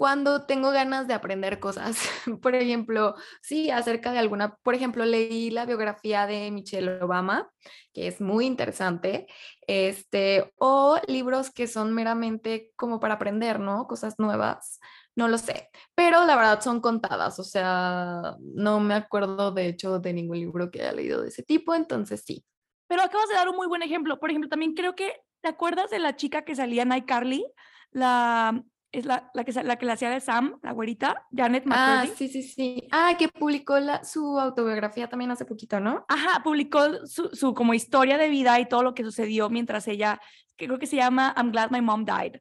cuando 0.00 0.46
tengo 0.46 0.70
ganas 0.70 1.06
de 1.08 1.12
aprender 1.12 1.60
cosas. 1.60 1.98
por 2.40 2.54
ejemplo, 2.54 3.16
sí, 3.42 3.70
acerca 3.70 4.12
de 4.12 4.18
alguna, 4.18 4.56
por 4.62 4.74
ejemplo, 4.74 5.04
leí 5.04 5.50
la 5.50 5.66
biografía 5.66 6.26
de 6.26 6.50
Michelle 6.50 7.02
Obama, 7.02 7.50
que 7.92 8.06
es 8.06 8.18
muy 8.18 8.46
interesante, 8.46 9.26
este, 9.66 10.54
o 10.56 10.98
libros 11.06 11.50
que 11.50 11.66
son 11.66 11.92
meramente 11.92 12.72
como 12.76 12.98
para 12.98 13.16
aprender, 13.16 13.60
¿no? 13.60 13.86
Cosas 13.86 14.14
nuevas, 14.16 14.80
no 15.16 15.28
lo 15.28 15.36
sé, 15.36 15.68
pero 15.94 16.24
la 16.24 16.34
verdad 16.34 16.62
son 16.62 16.80
contadas, 16.80 17.38
o 17.38 17.44
sea, 17.44 18.36
no 18.40 18.80
me 18.80 18.94
acuerdo 18.94 19.52
de 19.52 19.66
hecho 19.66 19.98
de 19.98 20.14
ningún 20.14 20.38
libro 20.38 20.70
que 20.70 20.80
haya 20.80 20.92
leído 20.92 21.20
de 21.20 21.28
ese 21.28 21.42
tipo, 21.42 21.74
entonces 21.74 22.22
sí. 22.24 22.42
Pero 22.88 23.02
acabas 23.02 23.28
de 23.28 23.34
dar 23.34 23.50
un 23.50 23.56
muy 23.56 23.66
buen 23.66 23.82
ejemplo. 23.82 24.18
Por 24.18 24.30
ejemplo, 24.30 24.48
también 24.48 24.72
creo 24.72 24.94
que, 24.94 25.20
¿te 25.42 25.50
acuerdas 25.50 25.90
de 25.90 25.98
la 25.98 26.16
chica 26.16 26.46
que 26.46 26.56
salía 26.56 26.84
en 26.84 26.92
iCarly? 26.92 27.44
La, 27.92 28.64
es 28.92 29.04
la, 29.04 29.30
la, 29.34 29.44
que, 29.44 29.52
la 29.62 29.76
que 29.76 29.86
la 29.86 29.92
hacía 29.92 30.10
de 30.10 30.20
Sam, 30.20 30.58
la 30.62 30.72
güerita, 30.72 31.26
Janet 31.32 31.64
McCurdy. 31.64 32.10
Ah, 32.10 32.14
sí, 32.16 32.28
sí, 32.28 32.42
sí. 32.42 32.88
Ah, 32.90 33.14
que 33.18 33.28
publicó 33.28 33.78
la, 33.78 34.04
su 34.04 34.38
autobiografía 34.38 35.08
también 35.08 35.30
hace 35.30 35.44
poquito, 35.44 35.80
¿no? 35.80 36.04
Ajá, 36.08 36.42
publicó 36.42 37.06
su, 37.06 37.30
su, 37.32 37.54
como 37.54 37.74
historia 37.74 38.18
de 38.18 38.28
vida 38.28 38.58
y 38.60 38.66
todo 38.66 38.82
lo 38.82 38.94
que 38.94 39.04
sucedió 39.04 39.48
mientras 39.48 39.86
ella, 39.88 40.20
que 40.56 40.66
creo 40.66 40.78
que 40.78 40.86
se 40.86 40.96
llama 40.96 41.34
I'm 41.36 41.52
Glad 41.52 41.70
My 41.70 41.80
Mom 41.80 42.04
Died. 42.04 42.40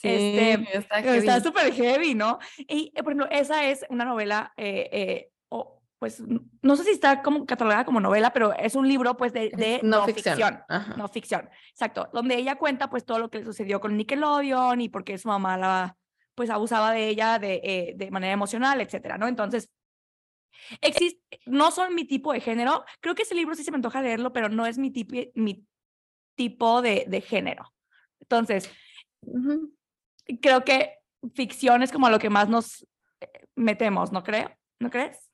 Sí, 0.00 0.08
este, 0.08 0.78
está 1.18 1.40
súper 1.42 1.74
heavy. 1.74 2.14
¿no? 2.14 2.38
Y, 2.56 2.92
eh, 2.94 3.02
por 3.02 3.12
ejemplo, 3.12 3.28
esa 3.30 3.66
es 3.68 3.84
una 3.90 4.04
novela, 4.06 4.52
eh, 4.56 4.88
eh, 4.92 5.30
pues, 6.00 6.22
no 6.62 6.76
sé 6.76 6.84
si 6.84 6.90
está 6.90 7.22
como 7.22 7.44
catalogada 7.44 7.84
como 7.84 8.00
novela, 8.00 8.32
pero 8.32 8.54
es 8.54 8.74
un 8.74 8.88
libro, 8.88 9.18
pues, 9.18 9.34
de, 9.34 9.50
de 9.50 9.80
no, 9.82 10.06
ficción. 10.06 10.62
No 10.96 11.06
ficción, 11.08 11.48
exacto. 11.70 12.08
Donde 12.12 12.36
ella 12.36 12.56
cuenta, 12.56 12.88
pues, 12.88 13.04
todo 13.04 13.18
lo 13.18 13.30
que 13.30 13.38
le 13.38 13.44
sucedió 13.44 13.80
con 13.80 13.96
Nickelodeon 13.98 14.80
y 14.80 14.88
por 14.88 15.04
qué 15.04 15.18
su 15.18 15.28
mamá 15.28 15.58
la, 15.58 15.96
pues, 16.34 16.48
abusaba 16.48 16.92
de 16.92 17.06
ella 17.08 17.38
de, 17.38 17.94
de 17.94 18.10
manera 18.10 18.32
emocional, 18.32 18.80
etcétera, 18.80 19.18
¿no? 19.18 19.28
Entonces, 19.28 19.70
existe, 20.80 21.20
no 21.44 21.70
son 21.70 21.94
mi 21.94 22.06
tipo 22.06 22.32
de 22.32 22.40
género. 22.40 22.84
Creo 23.00 23.14
que 23.14 23.22
ese 23.22 23.34
libro 23.34 23.54
sí 23.54 23.62
se 23.62 23.70
me 23.70 23.76
antoja 23.76 24.00
leerlo, 24.00 24.32
pero 24.32 24.48
no 24.48 24.64
es 24.64 24.78
mi, 24.78 24.90
tipo 24.90 25.14
mi 25.34 25.66
tipo 26.34 26.80
de, 26.80 27.04
de 27.06 27.20
género. 27.20 27.70
Entonces, 28.20 28.70
creo 30.40 30.64
que 30.64 30.94
ficción 31.34 31.82
es 31.82 31.92
como 31.92 32.08
lo 32.08 32.18
que 32.18 32.30
más 32.30 32.48
nos 32.48 32.86
eh, 33.20 33.46
metemos, 33.54 34.12
¿no 34.12 34.22
creo? 34.22 34.50
¿No 34.78 34.90
crees? 34.90 35.29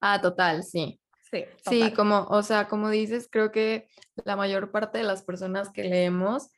Ah, 0.00 0.20
total, 0.20 0.62
sí. 0.62 1.00
Sí, 1.30 1.44
sí, 1.68 1.92
como, 1.92 2.24
o 2.30 2.42
sea, 2.42 2.68
como 2.68 2.88
dices, 2.88 3.28
creo 3.30 3.52
que 3.52 3.86
la 4.24 4.34
mayor 4.34 4.70
parte 4.70 4.98
de 4.98 5.04
las 5.04 5.22
personas 5.22 5.70
que 5.70 5.84
leemos, 5.84 6.48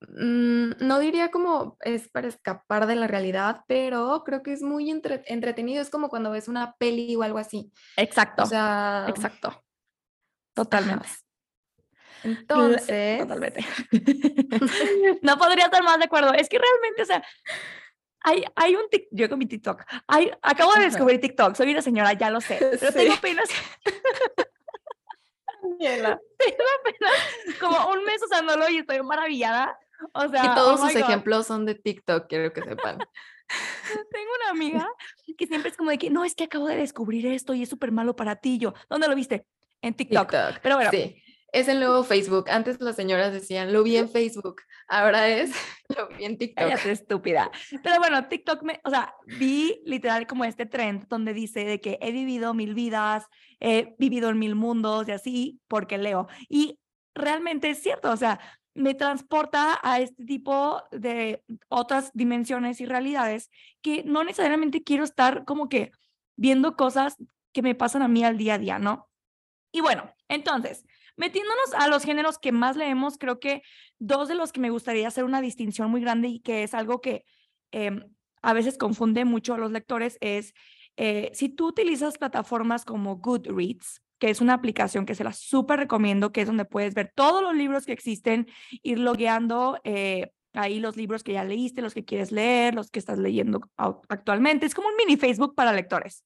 mm, 0.00 0.70
no 0.80 0.98
diría 0.98 1.30
como 1.30 1.76
es 1.80 2.08
para 2.08 2.26
escapar 2.26 2.88
de 2.88 2.96
la 2.96 3.06
realidad, 3.06 3.60
pero 3.68 4.24
creo 4.24 4.42
que 4.42 4.52
es 4.52 4.62
muy 4.62 4.90
entretenido, 4.90 5.80
es 5.80 5.90
como 5.90 6.08
cuando 6.08 6.32
ves 6.32 6.48
una 6.48 6.74
peli 6.76 7.14
o 7.14 7.22
algo 7.22 7.38
así. 7.38 7.70
Exacto. 7.96 8.42
O 8.42 8.46
sea, 8.46 9.06
exacto. 9.08 9.62
Totalmente. 10.54 11.08
Entonces. 12.24 13.20
Totalmente. 13.20 13.64
no 15.22 15.38
podría 15.38 15.66
estar 15.66 15.82
más 15.82 15.98
de 15.98 16.04
acuerdo. 16.04 16.34
Es 16.34 16.48
que 16.48 16.58
realmente, 16.58 17.02
o 17.02 17.06
sea, 17.06 17.22
hay, 18.22 18.44
hay 18.54 18.74
un 18.76 18.88
TikTok, 18.88 19.10
yo 19.12 19.28
con 19.28 19.38
mi 19.38 19.46
TikTok, 19.46 19.82
hay, 20.06 20.30
acabo 20.42 20.74
de 20.74 20.84
descubrir 20.84 21.20
TikTok, 21.20 21.54
soy 21.54 21.70
una 21.70 21.82
señora, 21.82 22.12
ya 22.12 22.30
lo 22.30 22.40
sé, 22.40 22.58
pero 22.80 22.92
tengo 22.92 23.14
apenas, 23.14 23.48
tengo 25.78 26.64
apenas 26.80 27.58
como 27.58 27.90
un 27.92 28.04
mes 28.04 28.22
usándolo 28.22 28.68
y 28.68 28.78
estoy 28.78 29.02
maravillada. 29.02 29.78
O 30.14 30.28
sea, 30.28 30.46
y 30.46 30.54
todos 30.54 30.80
oh 30.80 30.86
sus 30.86 30.96
ejemplos 30.96 31.46
son 31.46 31.66
de 31.66 31.74
TikTok, 31.74 32.26
quiero 32.26 32.52
que 32.52 32.62
sepan. 32.62 32.98
Tengo 34.10 34.30
una 34.40 34.50
amiga 34.50 34.88
que 35.36 35.46
siempre 35.46 35.70
es 35.70 35.76
como 35.76 35.90
de 35.90 35.98
que, 35.98 36.08
no, 36.08 36.24
es 36.24 36.34
que 36.34 36.44
acabo 36.44 36.68
de 36.68 36.76
descubrir 36.76 37.26
esto 37.26 37.52
y 37.52 37.62
es 37.62 37.68
súper 37.68 37.92
malo 37.92 38.16
para 38.16 38.36
ti. 38.36 38.58
Yo, 38.58 38.72
¿dónde 38.88 39.08
lo 39.08 39.14
viste? 39.14 39.46
En 39.82 39.94
TikTok. 39.94 40.30
TikTok. 40.30 40.60
Pero 40.62 40.76
bueno, 40.76 40.90
sí. 40.90 41.22
Es 41.52 41.68
el 41.68 41.80
nuevo 41.80 42.04
Facebook. 42.04 42.48
Antes 42.50 42.80
las 42.80 42.96
señoras 42.96 43.32
decían, 43.32 43.72
lo 43.72 43.82
vi 43.82 43.96
en 43.96 44.08
Facebook. 44.08 44.62
Ahora 44.88 45.28
es, 45.28 45.50
lo 45.96 46.08
vi 46.08 46.24
en 46.24 46.38
TikTok. 46.38 46.68
Cállate, 46.68 46.92
estúpida. 46.92 47.50
Pero 47.82 47.98
bueno, 47.98 48.28
TikTok, 48.28 48.62
me, 48.62 48.80
o 48.84 48.90
sea, 48.90 49.14
vi 49.26 49.82
literal 49.84 50.26
como 50.26 50.44
este 50.44 50.66
trend 50.66 51.06
donde 51.08 51.34
dice 51.34 51.64
de 51.64 51.80
que 51.80 51.98
he 52.00 52.12
vivido 52.12 52.54
mil 52.54 52.74
vidas, 52.74 53.26
he 53.58 53.94
vivido 53.98 54.30
en 54.30 54.38
mil 54.38 54.54
mundos 54.54 55.08
y 55.08 55.12
así, 55.12 55.60
porque 55.68 55.98
leo. 55.98 56.28
Y 56.48 56.78
realmente 57.14 57.70
es 57.70 57.82
cierto, 57.82 58.10
o 58.10 58.16
sea, 58.16 58.40
me 58.74 58.94
transporta 58.94 59.78
a 59.82 60.00
este 60.00 60.24
tipo 60.24 60.82
de 60.92 61.42
otras 61.68 62.10
dimensiones 62.14 62.80
y 62.80 62.86
realidades 62.86 63.50
que 63.82 64.04
no 64.04 64.24
necesariamente 64.24 64.82
quiero 64.82 65.04
estar 65.04 65.44
como 65.44 65.68
que 65.68 65.90
viendo 66.36 66.76
cosas 66.76 67.16
que 67.52 67.62
me 67.62 67.74
pasan 67.74 68.02
a 68.02 68.08
mí 68.08 68.24
al 68.24 68.38
día 68.38 68.54
a 68.54 68.58
día, 68.58 68.78
¿no? 68.78 69.08
Y 69.72 69.80
bueno, 69.80 70.12
entonces, 70.28 70.84
Metiéndonos 71.20 71.74
a 71.74 71.86
los 71.86 72.02
géneros 72.02 72.38
que 72.38 72.50
más 72.50 72.76
leemos, 72.76 73.18
creo 73.18 73.40
que 73.40 73.62
dos 73.98 74.26
de 74.26 74.34
los 74.34 74.52
que 74.52 74.60
me 74.60 74.70
gustaría 74.70 75.06
hacer 75.06 75.24
una 75.24 75.42
distinción 75.42 75.90
muy 75.90 76.00
grande 76.00 76.28
y 76.28 76.40
que 76.40 76.62
es 76.62 76.72
algo 76.72 77.02
que 77.02 77.26
em, 77.72 78.02
a 78.40 78.54
veces 78.54 78.78
confunde 78.78 79.26
mucho 79.26 79.52
a 79.52 79.58
los 79.58 79.70
lectores 79.70 80.16
es 80.22 80.54
eh, 80.96 81.30
si 81.34 81.50
tú 81.50 81.68
utilizas 81.68 82.16
plataformas 82.16 82.86
como 82.86 83.16
Goodreads, 83.16 84.00
que 84.18 84.30
es 84.30 84.40
una 84.40 84.54
aplicación 84.54 85.04
que 85.04 85.14
se 85.14 85.22
la 85.22 85.34
súper 85.34 85.80
recomiendo, 85.80 86.32
que 86.32 86.40
es 86.40 86.46
donde 86.46 86.64
puedes 86.64 86.94
ver 86.94 87.12
todos 87.14 87.42
los 87.42 87.54
libros 87.54 87.84
que 87.84 87.92
existen, 87.92 88.46
ir 88.82 88.98
logueando 88.98 89.78
eh, 89.84 90.32
ahí 90.54 90.80
los 90.80 90.96
libros 90.96 91.22
que 91.22 91.34
ya 91.34 91.44
leíste, 91.44 91.82
los 91.82 91.92
que 91.92 92.06
quieres 92.06 92.32
leer, 92.32 92.74
los 92.74 92.90
que 92.90 92.98
estás 92.98 93.18
leyendo 93.18 93.60
actualmente. 93.76 94.64
Es 94.64 94.74
como 94.74 94.88
un 94.88 94.96
mini 94.96 95.18
Facebook 95.18 95.54
para 95.54 95.74
lectores. 95.74 96.24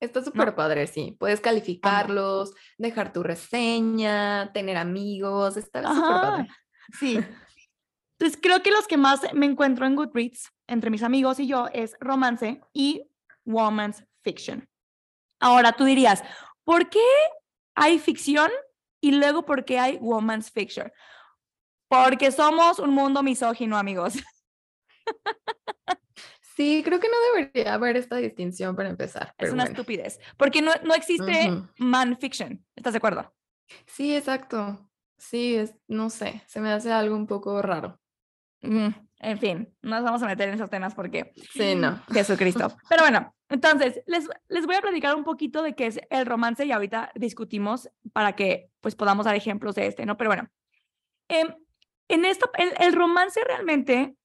Está 0.00 0.22
súper 0.22 0.54
padre, 0.54 0.86
sí. 0.86 1.16
Puedes 1.18 1.40
calificarlos, 1.40 2.54
dejar 2.76 3.12
tu 3.12 3.22
reseña, 3.22 4.52
tener 4.52 4.76
amigos, 4.76 5.56
está 5.56 5.82
súper 5.82 6.02
padre. 6.02 6.48
Sí. 6.98 7.18
Entonces 8.18 8.38
creo 8.42 8.62
que 8.62 8.70
los 8.70 8.86
que 8.86 8.96
más 8.96 9.20
me 9.32 9.46
encuentro 9.46 9.86
en 9.86 9.94
Goodreads, 9.94 10.50
entre 10.66 10.90
mis 10.90 11.02
amigos 11.02 11.38
y 11.38 11.46
yo, 11.46 11.68
es 11.72 11.96
romance 12.00 12.60
y 12.72 13.08
woman's 13.44 14.04
fiction. 14.22 14.68
Ahora 15.40 15.72
tú 15.72 15.84
dirías, 15.84 16.22
¿por 16.64 16.88
qué 16.90 17.04
hay 17.74 17.98
ficción 17.98 18.50
y 19.00 19.12
luego 19.12 19.44
por 19.44 19.64
qué 19.64 19.78
hay 19.78 19.98
woman's 19.98 20.50
fiction? 20.50 20.90
Porque 21.88 22.32
somos 22.32 22.78
un 22.78 22.90
mundo 22.90 23.22
misógino, 23.22 23.78
amigos. 23.78 24.14
Sí, 26.58 26.82
creo 26.84 26.98
que 26.98 27.06
no 27.06 27.14
debería 27.36 27.74
haber 27.74 27.96
esta 27.96 28.16
distinción 28.16 28.74
para 28.74 28.88
empezar. 28.88 29.32
Es 29.38 29.52
una 29.52 29.62
estupidez, 29.62 30.18
porque 30.36 30.60
no, 30.60 30.72
no 30.82 30.92
existe 30.92 31.52
man 31.78 32.18
fiction, 32.18 32.66
¿estás 32.74 32.94
de 32.94 32.96
acuerdo? 32.96 33.32
Sí, 33.86 34.16
exacto. 34.16 34.90
Sí, 35.16 35.54
es, 35.54 35.76
no 35.86 36.10
sé, 36.10 36.42
se 36.48 36.60
me 36.60 36.72
hace 36.72 36.90
algo 36.90 37.14
un 37.14 37.28
poco 37.28 37.62
raro. 37.62 38.00
en 38.60 39.38
fin, 39.38 39.72
no 39.82 39.90
nos 39.90 40.02
vamos 40.02 40.20
a 40.24 40.26
meter 40.26 40.48
en 40.48 40.56
esos 40.56 40.68
temas 40.68 40.96
porque... 40.96 41.30
Sí, 41.52 41.76
no. 41.76 42.02
Jesucristo. 42.12 42.76
Pero 42.88 43.04
bueno, 43.04 43.36
entonces, 43.48 44.02
les, 44.06 44.28
les 44.48 44.66
voy 44.66 44.74
a 44.74 44.80
platicar 44.80 45.14
un 45.14 45.22
poquito 45.22 45.62
de 45.62 45.76
qué 45.76 45.86
es 45.86 46.00
el 46.10 46.26
romance 46.26 46.66
y 46.66 46.72
ahorita 46.72 47.12
discutimos 47.14 47.88
para 48.12 48.34
que 48.34 48.68
pues 48.80 48.96
podamos 48.96 49.26
dar 49.26 49.36
ejemplos 49.36 49.76
de 49.76 49.86
este, 49.86 50.06
¿no? 50.06 50.16
Pero 50.16 50.30
bueno, 50.30 50.48
em, 51.28 51.54
en 52.08 52.24
esto, 52.24 52.50
el 52.80 52.94
romance 52.94 53.44
realmente 53.44 54.17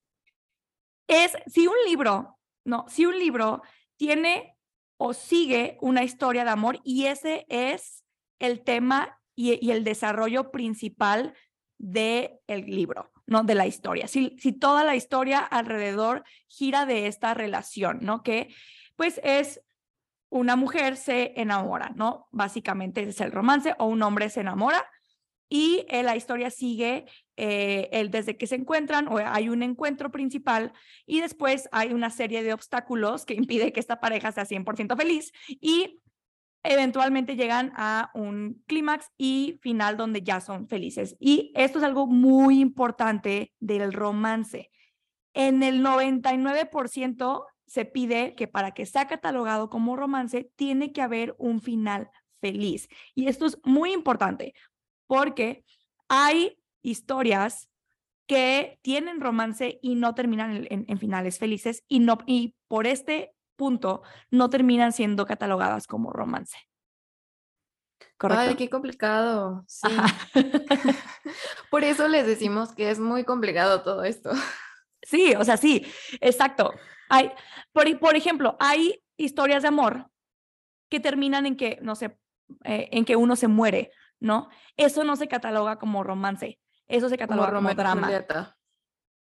es 1.07 1.33
si 1.47 1.67
un 1.67 1.75
libro, 1.87 2.39
no, 2.65 2.85
si 2.87 3.05
un 3.05 3.17
libro 3.17 3.61
tiene 3.97 4.57
o 4.97 5.13
sigue 5.13 5.77
una 5.81 6.03
historia 6.03 6.43
de 6.43 6.51
amor 6.51 6.79
y 6.83 7.05
ese 7.05 7.45
es 7.49 8.03
el 8.39 8.63
tema 8.63 9.19
y, 9.35 9.71
el 9.71 9.83
desarrollo 9.83 10.51
principal 10.51 11.33
del 11.77 12.39
el 12.47 12.65
libro, 12.65 13.11
¿no? 13.25 13.43
De 13.43 13.55
la 13.55 13.67
historia. 13.67 14.07
Si, 14.07 14.35
si 14.39 14.53
toda 14.53 14.83
la 14.83 14.95
historia 14.95 15.39
alrededor 15.39 16.23
gira 16.47 16.85
de 16.85 17.07
esta 17.07 17.33
relación, 17.33 17.99
¿no? 18.01 18.23
Que 18.23 18.53
pues 18.95 19.19
es 19.23 19.61
una 20.29 20.55
mujer 20.55 20.97
se 20.97 21.39
enamora, 21.39 21.91
¿no? 21.95 22.27
Básicamente 22.31 23.03
es 23.03 23.21
el 23.21 23.31
romance 23.31 23.75
o 23.77 23.85
un 23.85 24.01
hombre 24.01 24.29
se 24.29 24.41
enamora 24.41 24.85
y 25.47 25.85
eh, 25.89 26.01
la 26.01 26.15
historia 26.15 26.49
sigue 26.49 27.05
eh, 27.35 27.89
el, 27.91 28.11
desde 28.11 28.37
que 28.37 28.47
se 28.47 28.55
encuentran 28.55 29.07
o 29.07 29.17
hay 29.17 29.49
un 29.49 29.63
encuentro 29.63 30.11
principal 30.11 30.71
y 31.05 31.21
después 31.21 31.67
hay 31.71 31.91
una 31.91 32.09
serie 32.09 32.43
de 32.43 32.53
obstáculos 32.53 33.25
que 33.25 33.33
impide 33.35 33.73
que 33.73 33.79
esta 33.79 33.99
pareja 33.99 34.31
sea 34.31 34.45
100% 34.45 34.95
feliz 34.95 35.31
y 35.47 35.99
eventualmente 36.63 37.35
llegan 37.35 37.73
a 37.75 38.11
un 38.13 38.63
clímax 38.67 39.11
y 39.17 39.59
final 39.61 39.97
donde 39.97 40.21
ya 40.21 40.39
son 40.39 40.67
felices. 40.67 41.15
Y 41.19 41.51
esto 41.55 41.79
es 41.79 41.83
algo 41.83 42.07
muy 42.07 42.59
importante 42.59 43.51
del 43.59 43.91
romance. 43.91 44.71
En 45.33 45.63
el 45.63 45.83
99% 45.83 47.45
se 47.65 47.85
pide 47.85 48.35
que 48.35 48.47
para 48.47 48.71
que 48.71 48.85
sea 48.85 49.07
catalogado 49.07 49.69
como 49.69 49.95
romance, 49.95 50.51
tiene 50.55 50.93
que 50.93 51.01
haber 51.01 51.35
un 51.37 51.61
final 51.61 52.09
feliz. 52.39 52.87
Y 53.15 53.27
esto 53.27 53.45
es 53.45 53.57
muy 53.63 53.91
importante 53.91 54.53
porque 55.07 55.65
hay 56.07 56.57
historias 56.83 57.69
que 58.27 58.79
tienen 58.81 59.19
romance 59.19 59.79
y 59.81 59.95
no 59.95 60.15
terminan 60.15 60.67
en, 60.69 60.97
finales 60.97 61.39
felices 61.39 61.83
y, 61.87 61.99
no, 61.99 62.19
y 62.25 62.55
por 62.67 62.87
este 62.87 63.33
punto 63.55 64.03
no 64.29 64.49
terminan 64.49 64.93
siendo 64.93 65.25
catalogadas 65.25 65.87
como 65.87 66.11
romance. 66.11 66.57
¿Correcto? 68.17 68.49
Ay, 68.49 68.55
qué 68.55 68.69
complicado. 68.69 69.65
Sí. 69.67 69.87
por 71.71 71.83
eso 71.83 72.07
les 72.07 72.25
decimos 72.25 72.73
que 72.73 72.91
es 72.91 72.99
muy 72.99 73.23
complicado 73.23 73.81
todo 73.81 74.03
esto. 74.03 74.31
Sí, 75.01 75.33
o 75.37 75.43
sea, 75.43 75.57
sí, 75.57 75.85
exacto. 76.21 76.73
Hay, 77.09 77.31
por, 77.73 77.99
por 77.99 78.15
ejemplo, 78.15 78.55
hay 78.59 79.03
historias 79.17 79.63
de 79.63 79.67
amor 79.67 80.07
que 80.89 80.99
terminan 80.99 81.45
en 81.45 81.57
que, 81.57 81.77
no 81.81 81.95
sé, 81.95 82.17
eh, 82.63 82.89
en 82.91 83.05
que 83.05 83.15
uno 83.15 83.35
se 83.35 83.47
muere, 83.47 83.91
¿no? 84.19 84.49
Eso 84.77 85.03
no 85.03 85.15
se 85.15 85.27
cataloga 85.27 85.77
como 85.77 86.03
romance, 86.03 86.59
eso 86.87 87.09
se 87.09 87.17
cataloga 87.17 87.53
como, 87.53 87.73
drama. 87.73 88.11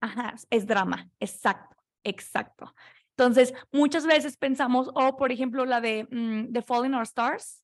Ajá, 0.02 0.36
es 0.50 0.66
drama, 0.66 1.10
exacto, 1.20 1.76
exacto. 2.04 2.74
Entonces, 3.12 3.54
muchas 3.72 4.06
veces 4.06 4.38
pensamos, 4.38 4.90
o 4.94 5.16
por 5.16 5.32
ejemplo, 5.32 5.66
la 5.66 5.80
de 5.80 6.08
mm, 6.10 6.54
The 6.54 6.62
Falling 6.62 6.96
Our 6.96 7.04
Stars. 7.04 7.64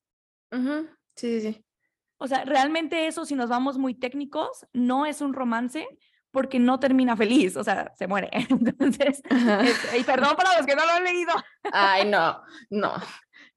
Sí, 0.52 0.88
sí, 1.16 1.40
sí. 1.40 1.64
O 2.18 2.26
sea, 2.26 2.44
realmente 2.44 3.06
eso, 3.06 3.24
si 3.24 3.34
nos 3.34 3.48
vamos 3.48 3.78
muy 3.78 3.94
técnicos, 3.94 4.66
no 4.72 5.06
es 5.06 5.20
un 5.20 5.32
romance 5.32 5.86
porque 6.30 6.58
no 6.58 6.78
termina 6.78 7.16
feliz, 7.16 7.56
o 7.56 7.64
sea, 7.64 7.92
se 7.96 8.06
muere. 8.06 8.30
Entonces, 8.50 9.22
y 9.98 10.04
perdón 10.04 10.36
para 10.36 10.56
los 10.56 10.66
que 10.66 10.76
no 10.76 10.84
lo 10.84 10.92
han 10.92 11.04
leído. 11.04 11.32
Ay, 11.72 12.08
no, 12.10 12.42
no. 12.70 12.94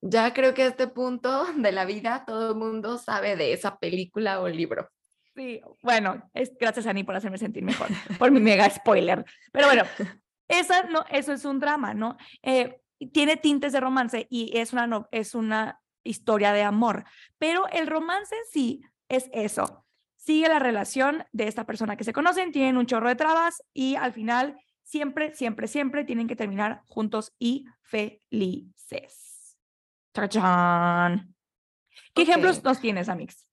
Ya 0.01 0.33
creo 0.33 0.53
que 0.53 0.63
a 0.63 0.67
este 0.67 0.88
punto 0.88 1.45
de 1.55 1.71
la 1.71 1.86
vida 1.86 2.24
todo 2.25 2.51
el 2.51 2.55
mundo 2.55 2.98
sabe 2.98 3.36
de 3.36 3.53
esa 3.53 3.77
película 3.77 4.41
o 4.41 4.48
libro. 4.48 4.89
Sí, 5.35 5.61
bueno, 5.81 6.29
es, 6.33 6.51
gracias 6.59 6.85
Ani 6.88 7.03
por 7.03 7.15
hacerme 7.15 7.38
sentir 7.38 7.63
mejor, 7.63 7.88
por 8.19 8.31
mi 8.31 8.39
mega 8.39 8.69
spoiler. 8.69 9.25
Pero 9.51 9.67
bueno, 9.67 9.83
esa, 10.47 10.83
no, 10.83 11.05
eso 11.09 11.31
es 11.33 11.45
un 11.45 11.59
drama, 11.59 11.93
¿no? 11.93 12.17
Eh, 12.41 12.81
tiene 13.13 13.38
tintes 13.38 13.71
de 13.71 13.79
romance 13.79 14.27
y 14.29 14.57
es 14.57 14.73
una, 14.73 14.88
no, 14.88 15.07
es 15.11 15.33
una 15.33 15.79
historia 16.03 16.51
de 16.51 16.63
amor, 16.63 17.05
pero 17.38 17.67
el 17.69 17.88
romance 17.88 18.35
en 18.35 18.51
sí 18.51 18.81
es 19.07 19.29
eso. 19.33 19.85
Sigue 20.17 20.50
la 20.50 20.59
relación 20.59 21.25
de 21.31 21.47
esta 21.47 21.65
persona 21.65 21.95
que 21.95 22.03
se 22.03 22.13
conocen, 22.13 22.51
tienen 22.51 22.77
un 22.77 22.85
chorro 22.85 23.07
de 23.07 23.15
trabas 23.15 23.63
y 23.73 23.95
al 23.95 24.13
final 24.13 24.59
siempre, 24.83 25.33
siempre, 25.33 25.67
siempre 25.67 26.03
tienen 26.03 26.27
que 26.27 26.35
terminar 26.35 26.83
juntos 26.85 27.33
y 27.39 27.65
felices. 27.81 29.57
¡Tachán! 30.11 31.33
¿Qué 32.13 32.23
ejemplos 32.23 32.63
nos 32.63 32.79
tienes, 32.79 33.09
Amix? 33.09 33.47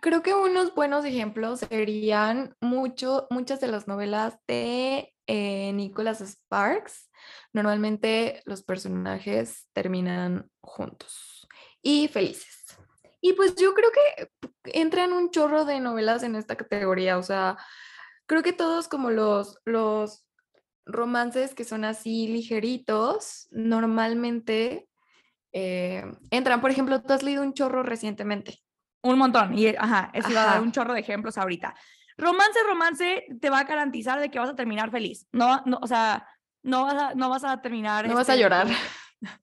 Creo 0.00 0.22
que 0.22 0.34
unos 0.34 0.74
buenos 0.74 1.04
ejemplos 1.04 1.60
serían 1.60 2.54
mucho, 2.60 3.26
muchas 3.30 3.60
de 3.60 3.68
las 3.68 3.88
novelas 3.88 4.38
de 4.46 5.12
eh, 5.26 5.72
Nicholas 5.72 6.20
Sparks. 6.20 7.10
Normalmente 7.52 8.42
los 8.44 8.62
personajes 8.62 9.68
terminan 9.72 10.50
juntos 10.60 11.48
y 11.82 12.08
felices. 12.08 12.78
Y 13.20 13.32
pues 13.32 13.56
yo 13.56 13.74
creo 13.74 13.90
que 13.90 14.30
entran 14.64 15.12
un 15.12 15.30
chorro 15.30 15.64
de 15.64 15.80
novelas 15.80 16.22
en 16.22 16.36
esta 16.36 16.56
categoría. 16.56 17.18
O 17.18 17.22
sea, 17.22 17.56
creo 18.26 18.42
que 18.42 18.52
todos 18.52 18.86
como 18.86 19.10
los, 19.10 19.58
los 19.64 20.24
romances 20.86 21.54
que 21.54 21.64
son 21.64 21.84
así 21.84 22.28
ligeritos, 22.28 23.48
normalmente 23.50 24.88
eh, 25.52 26.04
entran. 26.30 26.60
Por 26.60 26.70
ejemplo, 26.70 27.02
tú 27.02 27.12
has 27.12 27.22
leído 27.22 27.42
un 27.42 27.54
chorro 27.54 27.82
recientemente. 27.82 28.60
Un 29.02 29.18
montón. 29.18 29.56
Y, 29.56 29.68
ajá, 29.68 30.10
eso 30.12 30.30
iba 30.30 30.42
a 30.42 30.46
dar 30.46 30.60
un 30.60 30.72
chorro 30.72 30.94
de 30.94 31.00
ejemplos 31.00 31.38
ahorita. 31.38 31.74
Romance, 32.16 32.58
romance 32.66 33.26
te 33.40 33.50
va 33.50 33.60
a 33.60 33.64
garantizar 33.64 34.18
de 34.18 34.30
que 34.30 34.38
vas 34.38 34.50
a 34.50 34.56
terminar 34.56 34.90
feliz. 34.90 35.26
No, 35.32 35.62
no 35.66 35.78
o 35.80 35.86
sea, 35.86 36.26
no 36.62 36.82
vas 36.82 36.94
a, 36.94 37.14
no 37.14 37.28
vas 37.28 37.44
a 37.44 37.60
terminar. 37.62 38.08
No 38.08 38.14
vas 38.14 38.28
a 38.28 38.32
este, 38.32 38.42
llorar. 38.42 38.66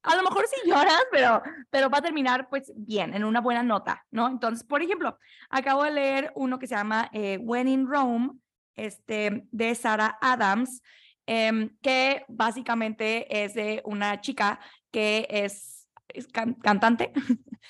A 0.03 0.15
lo 0.15 0.23
mejor 0.23 0.45
sí 0.47 0.69
lloras, 0.69 1.03
pero, 1.11 1.41
pero 1.69 1.89
va 1.89 1.97
a 1.97 2.01
terminar 2.01 2.47
pues 2.49 2.71
bien, 2.75 3.13
en 3.13 3.25
una 3.25 3.41
buena 3.41 3.61
nota, 3.61 4.05
¿no? 4.09 4.29
Entonces, 4.29 4.65
por 4.65 4.81
ejemplo, 4.81 5.19
acabo 5.49 5.83
de 5.83 5.91
leer 5.91 6.31
uno 6.35 6.59
que 6.59 6.67
se 6.67 6.75
llama 6.75 7.09
eh, 7.11 7.37
When 7.41 7.67
in 7.67 7.85
Rome, 7.85 8.31
este, 8.75 9.45
de 9.51 9.75
Sarah 9.75 10.17
Adams, 10.21 10.81
em, 11.25 11.75
que 11.81 12.23
básicamente 12.29 13.43
es 13.43 13.53
de 13.53 13.81
una 13.83 14.21
chica 14.21 14.59
que 14.91 15.27
es 15.29 15.75
es 16.15 16.27
cantante 16.27 17.11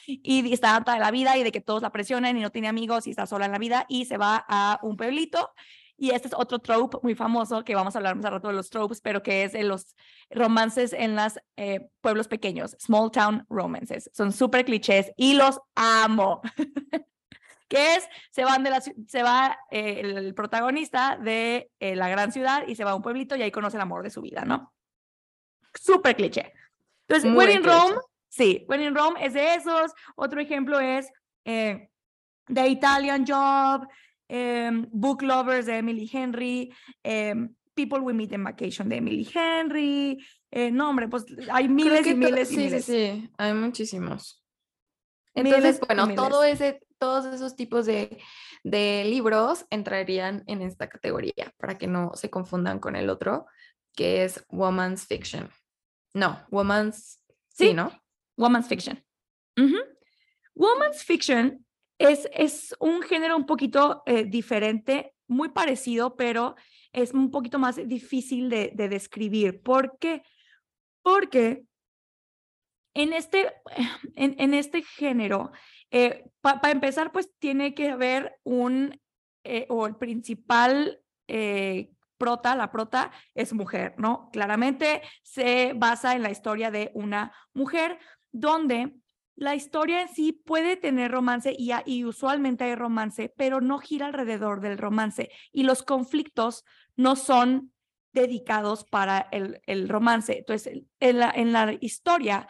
y 0.05 0.53
está 0.53 0.75
harta 0.75 0.93
de 0.93 0.99
la 0.99 1.11
vida 1.11 1.37
y 1.37 1.43
de 1.43 1.51
que 1.51 1.61
todos 1.61 1.81
la 1.81 1.91
presionen 1.91 2.37
y 2.37 2.41
no 2.41 2.51
tiene 2.51 2.67
amigos 2.67 3.07
y 3.07 3.11
está 3.11 3.25
sola 3.25 3.45
en 3.45 3.51
la 3.51 3.59
vida 3.59 3.85
y 3.89 4.05
se 4.05 4.17
va 4.17 4.45
a 4.47 4.79
un 4.83 4.97
pueblito. 4.97 5.53
Y 5.97 6.11
este 6.11 6.27
es 6.27 6.33
otro 6.33 6.59
trope 6.59 6.97
muy 7.03 7.15
famoso 7.15 7.63
que 7.63 7.73
vamos 7.73 7.95
a 7.95 7.99
hablar 7.99 8.15
más 8.15 8.25
a 8.25 8.29
rato 8.29 8.49
de 8.49 8.53
los 8.53 8.69
tropes, 8.69 8.99
pero 8.99 9.23
que 9.23 9.43
es 9.43 9.53
de 9.53 9.63
los 9.63 9.95
romances 10.29 10.91
en 10.91 11.15
los 11.15 11.39
eh, 11.55 11.87
pueblos 12.01 12.27
pequeños, 12.27 12.75
small 12.79 13.11
town 13.11 13.45
romances. 13.49 14.09
Son 14.13 14.33
súper 14.33 14.65
clichés 14.65 15.11
y 15.15 15.35
los 15.35 15.59
amo. 15.75 16.41
que 17.67 17.95
es, 17.95 18.07
se, 18.31 18.43
van 18.43 18.63
de 18.63 18.69
la, 18.69 18.81
se 18.81 19.23
va 19.23 19.57
eh, 19.71 20.01
el 20.01 20.35
protagonista 20.35 21.17
de 21.17 21.71
eh, 21.79 21.95
la 21.95 22.09
gran 22.09 22.31
ciudad 22.31 22.67
y 22.67 22.75
se 22.75 22.83
va 22.83 22.91
a 22.91 22.95
un 22.95 23.01
pueblito 23.01 23.35
y 23.35 23.41
ahí 23.41 23.51
conoce 23.51 23.77
el 23.77 23.81
amor 23.81 24.03
de 24.03 24.09
su 24.09 24.21
vida, 24.21 24.43
¿no? 24.43 24.73
Súper 25.73 26.15
cliché. 26.15 26.53
Entonces, 27.07 27.31
Wedding 27.31 27.63
Rome 27.63 27.95
Sí, 28.35 28.65
When 28.67 28.81
in 28.81 28.93
Rome 28.93 29.25
es 29.25 29.33
de 29.33 29.55
esos. 29.55 29.93
Otro 30.17 30.41
ejemplo 30.41 30.79
es 30.81 31.09
eh, 31.45 31.89
The 32.53 32.67
Italian 32.67 33.25
Job, 33.25 33.87
em, 34.27 34.87
Book 34.91 35.21
Lovers 35.21 35.67
de 35.67 35.77
Emily 35.77 36.09
Henry, 36.11 36.73
em, 37.01 37.55
People 37.73 37.99
We 37.99 38.13
Meet 38.13 38.33
in 38.33 38.43
Vacation 38.43 38.89
de 38.89 38.97
Emily 38.97 39.29
Henry. 39.33 40.17
Eh, 40.51 40.69
no, 40.69 40.89
hombre, 40.89 41.07
pues 41.07 41.25
hay 41.49 41.69
miles 41.69 42.05
y 42.07 42.13
miles 42.13 42.51
y 42.51 42.57
miles. 42.57 42.85
Sí, 42.85 42.93
sí, 42.93 43.31
hay 43.37 43.53
muchísimos. 43.53 44.43
Entonces, 45.33 45.79
bueno, 45.79 46.13
todo 46.13 46.43
ese, 46.43 46.81
todos 46.97 47.25
esos 47.33 47.55
tipos 47.55 47.85
de, 47.85 48.21
de 48.63 49.05
libros 49.05 49.65
entrarían 49.69 50.43
en 50.47 50.61
esta 50.61 50.89
categoría 50.89 51.53
para 51.57 51.77
que 51.77 51.87
no 51.87 52.11
se 52.15 52.29
confundan 52.29 52.79
con 52.79 52.97
el 52.97 53.09
otro, 53.09 53.45
que 53.95 54.25
es 54.25 54.45
Woman's 54.49 55.05
Fiction. 55.05 55.49
No, 56.13 56.45
Woman's, 56.51 57.21
sí 57.49 57.73
¿no? 57.73 57.91
Woman's 58.37 58.67
Fiction. 58.67 59.03
Woman's 60.55 61.03
Fiction 61.03 61.65
es, 61.97 62.27
es 62.33 62.75
un 62.79 63.01
género 63.01 63.35
un 63.37 63.45
poquito 63.45 64.03
eh, 64.05 64.25
diferente, 64.25 65.13
muy 65.27 65.49
parecido, 65.49 66.15
pero 66.15 66.55
es 66.91 67.13
un 67.13 67.31
poquito 67.31 67.59
más 67.59 67.75
difícil 67.87 68.49
de, 68.49 68.71
describir. 68.75 69.61
¿Por 69.61 69.97
qué? 69.97 70.23
Porque 71.01 71.63
en 72.93 73.13
este, 73.13 73.53
en, 74.15 74.53
este 74.53 74.81
género, 74.81 75.51
eh, 75.91 76.25
para 76.41 76.71
empezar, 76.71 77.11
pues 77.11 77.29
tiene 77.39 77.73
que 77.73 77.89
haber 77.89 78.39
un, 78.43 78.99
eh, 79.43 79.65
o 79.69 79.87
el 79.87 79.95
principal 79.95 81.01
prota, 82.17 82.55
la 82.55 82.71
prota 82.71 83.11
es 83.33 83.53
mujer, 83.53 83.95
¿no? 83.97 84.29
Claramente 84.31 85.01
se 85.23 85.73
basa 85.75 86.15
en 86.15 86.21
la 86.21 86.31
historia 86.31 86.71
de 86.71 86.91
una 86.93 87.33
mujer, 87.53 87.99
donde 88.35 88.93
la 89.37 89.55
historia 89.55 90.01
en 90.01 90.09
sí 90.09 90.33
puede 90.33 90.75
tener 90.75 91.11
romance 91.11 91.55
y, 91.57 92.03
usualmente 92.03 92.65
hay 92.65 92.75
romance, 92.75 93.33
pero 93.35 93.61
no 93.61 93.79
gira 93.79 94.07
alrededor 94.07 94.61
del 94.61 94.77
romance 94.77 95.29
y 95.51 95.63
los 95.63 95.83
conflictos 95.83 96.65
no 96.95 97.15
son 97.15 97.71
dedicados 98.13 98.85
para 98.85 99.27
el, 99.31 99.61
el 99.65 99.89
romance. 99.89 100.37
Entonces, 100.37 100.83
en 100.99 101.19
la, 101.19 101.31
en 101.31 101.51
la, 101.51 101.73
historia 101.81 102.47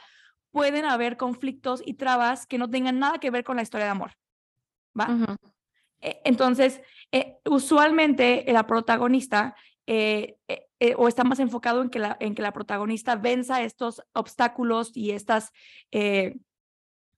pueden 0.51 0.85
haber 0.85 1.17
conflictos 1.17 1.81
y 1.85 1.95
trabas 1.95 2.45
que 2.45 2.57
no 2.57 2.69
tengan 2.69 2.99
nada 2.99 3.19
que 3.19 3.31
ver 3.31 3.43
con 3.43 3.55
la 3.55 3.63
historia 3.63 3.85
de 3.85 3.91
amor. 3.91 4.11
¿Va? 4.99 5.37
E, 6.01 6.21
entonces, 6.23 6.81
eh, 7.11 7.37
usualmente 7.45 8.45
la 8.47 8.65
protagonista 8.65 9.55
eh, 9.87 10.37
eh, 10.47 10.64
eh, 10.79 10.93
o 10.97 11.07
está 11.07 11.23
más 11.23 11.39
enfocado 11.39 11.81
en 11.81 11.89
que, 11.89 11.99
la, 11.99 12.17
en 12.19 12.35
que 12.35 12.41
la 12.41 12.53
protagonista 12.53 13.15
venza 13.15 13.61
estos 13.63 14.01
obstáculos 14.13 14.95
y 14.95 15.11
estas, 15.11 15.51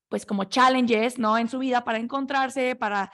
pues 0.10 0.26
como 0.26 0.46
challenges, 0.46 1.20
¿no? 1.20 1.38
En 1.38 1.50
su 1.50 1.60
vida 1.60 1.84
para 1.84 1.98
encontrarse, 1.98 2.76
para 2.76 3.12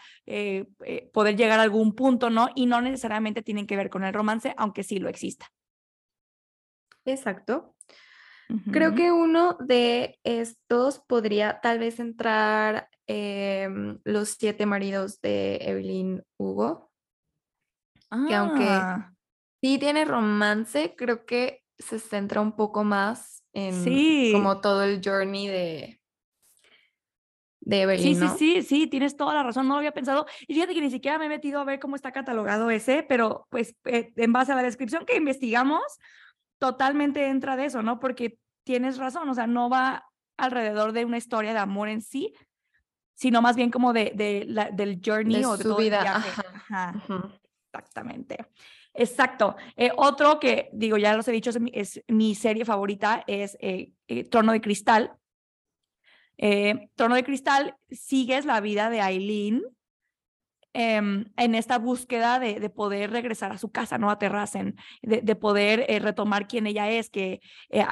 poder 1.14 1.36
llegar 1.36 1.60
a 1.60 1.64
algún 1.64 1.96
punto, 1.96 2.30
¿no? 2.30 2.50
Y 2.56 2.66
no 2.66 2.82
necesariamente 2.82 3.42
tienen 3.42 3.68
que 3.68 3.78
ver 3.78 3.90
con 3.90 4.04
el 4.04 4.14
romance, 4.14 4.54
aunque 4.58 4.84
sí 4.84 5.00
lo 5.00 5.10
exista. 5.10 5.52
Exacto. 7.06 7.76
Creo 8.72 8.94
que 8.94 9.12
uno 9.12 9.58
de 9.60 10.20
estos 10.24 11.00
podría 11.00 11.60
tal 11.62 11.80
vez 11.80 12.00
entrar 12.00 12.90
em, 13.08 14.00
Los 14.04 14.30
siete 14.30 14.66
maridos 14.66 15.22
de 15.22 15.58
Evelyn 15.62 16.24
Hugo, 16.38 16.92
que 18.28 18.36
aunque 18.36 18.68
Ah, 18.68 19.13
sí 19.64 19.78
tiene 19.80 20.04
romance, 20.04 20.94
creo 20.98 21.26
que 21.26 21.64
se 21.80 21.98
centra 21.98 22.42
un 22.42 22.52
poco 22.52 22.84
más 22.84 23.46
en 23.54 23.72
sí. 23.72 24.32
como 24.34 24.60
todo 24.60 24.84
el 24.84 25.00
journey 25.02 25.48
de, 25.48 26.02
de 27.62 27.76
Sí, 27.78 27.82
Evelyn, 27.84 28.20
sí, 28.20 28.26
¿no? 28.26 28.38
sí, 28.38 28.62
sí, 28.62 28.88
tienes 28.88 29.16
toda 29.16 29.34
la 29.34 29.42
razón, 29.42 29.70
no 29.70 29.76
lo 29.76 29.78
había 29.78 29.94
pensado. 29.94 30.26
Y 30.50 30.54
fíjate 30.54 30.74
que 30.74 30.82
ni 30.82 30.92
siquiera 30.92 31.18
me 31.18 31.28
he 31.28 31.30
metido 31.30 31.62
a 31.62 31.64
ver 31.64 31.80
cómo 31.80 31.96
está 31.96 32.12
catalogado 32.12 32.70
ese, 32.72 33.04
pero 33.04 33.48
pues 33.50 33.74
eh, 33.86 34.12
en 34.18 34.34
base 34.34 34.52
a 34.52 34.56
la 34.56 34.64
descripción 34.64 35.06
que 35.06 35.16
investigamos, 35.16 35.82
totalmente 36.60 37.28
entra 37.28 37.56
de 37.56 37.66
eso, 37.66 37.82
¿no? 37.82 38.02
Porque 38.02 38.38
tienes 38.66 38.98
razón, 38.98 39.30
o 39.30 39.34
sea, 39.34 39.48
no 39.48 39.70
va 39.70 40.10
alrededor 40.38 40.92
de 40.92 41.06
una 41.06 41.18
historia 41.18 41.54
de 41.54 41.60
amor 41.60 41.88
en 41.88 42.02
sí, 42.02 42.34
sino 43.14 43.42
más 43.42 43.56
bien 43.56 43.72
como 43.72 43.94
de, 43.94 44.12
de 44.14 44.44
la- 44.46 44.72
del 44.72 45.00
journey 45.06 45.40
De 45.40 45.46
o 45.46 45.52
de 45.56 45.64
su 45.64 45.70
todo 45.70 45.80
el 45.80 45.86
vida, 45.86 46.02
viaje. 46.02 46.30
ajá. 46.30 46.44
Ajá, 46.70 47.04
Ujú. 47.08 47.32
exactamente. 47.72 48.46
Exacto. 48.94 49.56
Eh, 49.76 49.92
otro 49.98 50.40
que, 50.40 50.70
digo, 50.72 50.98
ya 50.98 51.16
los 51.16 51.28
he 51.28 51.32
dicho, 51.32 51.50
es 51.50 52.02
mi, 52.08 52.36
serie 52.36 52.66
favorita, 52.66 53.24
es 53.28 53.58
eh, 53.60 53.92
eh, 54.08 54.24
Trono 54.26 54.52
de 54.52 54.62
Cristal. 54.62 55.14
Eh, 56.38 56.90
Trono 56.96 57.16
de 57.16 57.24
Cristal, 57.24 57.76
sigues 57.90 58.46
la 58.46 58.62
vida 58.62 58.90
de 58.90 59.02
Aileen 59.02 59.64
em, 60.74 61.26
en 61.38 61.56
esta 61.56 61.78
búsqueda 61.78 62.40
de, 62.40 62.60
de 62.60 62.70
poder 62.70 63.12
regresar 63.12 63.52
a 63.52 63.58
su 63.58 63.72
casa, 63.72 63.98
¿no? 63.98 64.10
A 64.12 64.20
Terracen, 64.20 64.76
de, 65.02 65.22
de 65.22 65.36
poder 65.36 65.86
retomar 66.02 66.48
quién 66.48 66.68
ella 66.68 66.90
es, 66.90 67.10
que 67.10 67.42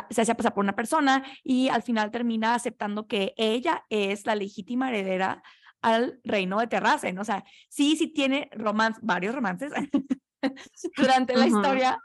se 0.10 0.22
hace 0.22 0.36
pasar 0.36 0.54
por 0.54 0.64
una 0.64 0.76
persona 0.76 1.24
y 1.44 1.70
al 1.70 1.84
final 1.84 2.12
termina 2.12 2.56
aceptando 2.56 3.08
que 3.08 3.34
ella 3.38 3.86
es 3.90 4.26
la 4.26 4.36
legítima 4.36 4.90
heredera 4.90 5.44
al 5.82 6.20
reino 6.24 6.60
de 6.60 6.68
Terracen. 6.68 7.18
O 7.20 7.24
sea, 7.24 7.44
sí, 7.70 7.96
sí 7.96 8.08
tiene 8.08 8.50
romance, 8.54 9.00
varios 9.04 9.34
romances 9.36 9.72
durante 10.98 11.36
la 11.36 11.48
Ujú. 11.48 11.56
historia, 11.58 12.00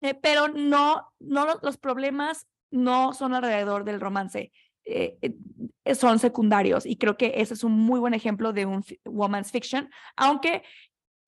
eh, 0.00 0.14
pero 0.14 0.48
no, 0.48 1.12
no 1.20 1.46
lo- 1.46 1.58
los 1.62 1.76
problemas 1.78 2.46
no 2.70 3.12
son 3.14 3.34
alrededor 3.34 3.84
del 3.84 4.00
romance, 4.00 4.52
eh, 4.84 5.18
eh, 5.84 5.94
son 5.94 6.18
secundarios 6.18 6.84
y 6.86 6.96
creo 6.96 7.16
que 7.16 7.34
ese 7.36 7.54
es 7.54 7.64
un 7.64 7.72
muy 7.72 8.00
buen 8.00 8.14
ejemplo 8.14 8.52
de 8.52 8.66
un 8.66 8.84
woman's 9.04 9.50
fiction, 9.50 9.90
aunque 10.16 10.62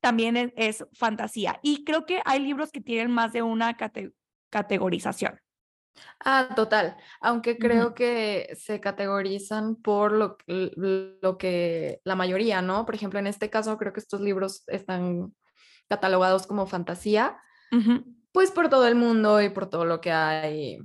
también 0.01 0.37
es, 0.37 0.53
es 0.57 0.87
fantasía. 0.93 1.59
Y 1.63 1.85
creo 1.85 2.05
que 2.07 2.21
hay 2.25 2.41
libros 2.41 2.71
que 2.71 2.81
tienen 2.81 3.11
más 3.11 3.33
de 3.33 3.43
una 3.43 3.77
cate- 3.77 4.13
categorización. 4.51 5.41
Ah, 6.21 6.49
total. 6.55 6.97
Aunque 7.21 7.57
creo 7.59 7.95
que 7.95 8.55
se 8.59 8.81
categorizan 8.81 9.77
por 9.77 10.13
lo, 10.13 10.37
lo 10.47 11.39
que 11.39 12.01
la 12.05 12.15
mayoría, 12.17 12.61
¿no? 12.61 12.85
Por 12.85 12.95
ejemplo, 12.95 13.19
en 13.19 13.27
este 13.27 13.49
caso 13.49 13.79
creo 13.79 13.93
que 13.95 14.01
estos 14.01 14.21
libros 14.21 14.63
están 14.67 15.35
catalogados 15.89 16.47
como 16.47 16.67
fantasía, 16.67 17.39
pues 18.33 18.51
por 18.51 18.69
todo 18.69 18.87
el 18.87 18.95
mundo 18.95 19.41
y 19.43 19.49
por 19.49 19.69
todo 19.69 19.85
lo 19.85 20.01
que 20.01 20.13
hay 20.13 20.79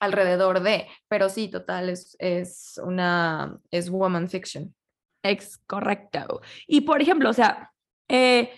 alrededor 0.00 0.60
de. 0.60 0.86
Pero 1.08 1.28
sí, 1.28 1.48
total, 1.48 1.88
es, 1.88 2.16
es 2.18 2.80
una, 2.82 3.58
es 3.70 3.90
woman 3.90 4.28
fiction. 4.28 4.74
Es 5.22 5.58
correcto. 5.66 6.40
Y 6.66 6.82
por 6.82 7.02
ejemplo, 7.02 7.30
o 7.30 7.32
sea, 7.32 7.72
eh, 8.08 8.50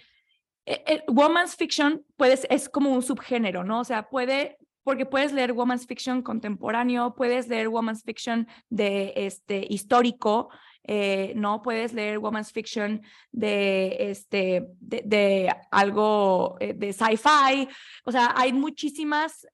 eh, 0.66 0.84
eh, 0.86 1.02
woman's 1.08 1.56
fiction 1.56 2.04
puedes, 2.16 2.46
es 2.50 2.68
como 2.68 2.90
un 2.90 3.02
subgénero, 3.02 3.64
¿no? 3.64 3.80
O 3.80 3.84
sea, 3.84 4.08
puede, 4.08 4.58
porque 4.84 5.06
puedes 5.06 5.32
leer 5.32 5.52
woman's 5.52 5.86
fiction 5.86 6.22
contemporáneo, 6.22 7.14
puedes 7.14 7.48
leer 7.48 7.68
woman's 7.68 8.02
fiction 8.02 8.46
de 8.68 9.12
este 9.16 9.66
histórico, 9.68 10.50
eh, 10.84 11.32
no 11.36 11.62
puedes 11.62 11.92
leer 11.92 12.18
woman's 12.18 12.52
fiction 12.52 13.02
de 13.32 13.96
este 14.10 14.66
de, 14.80 15.54
algo 15.70 16.56
eh, 16.60 16.74
de 16.74 16.92
sci-fi. 16.92 17.68
O 18.04 18.12
sea, 18.12 18.32
hay 18.36 18.52
muchísimas 18.52 19.46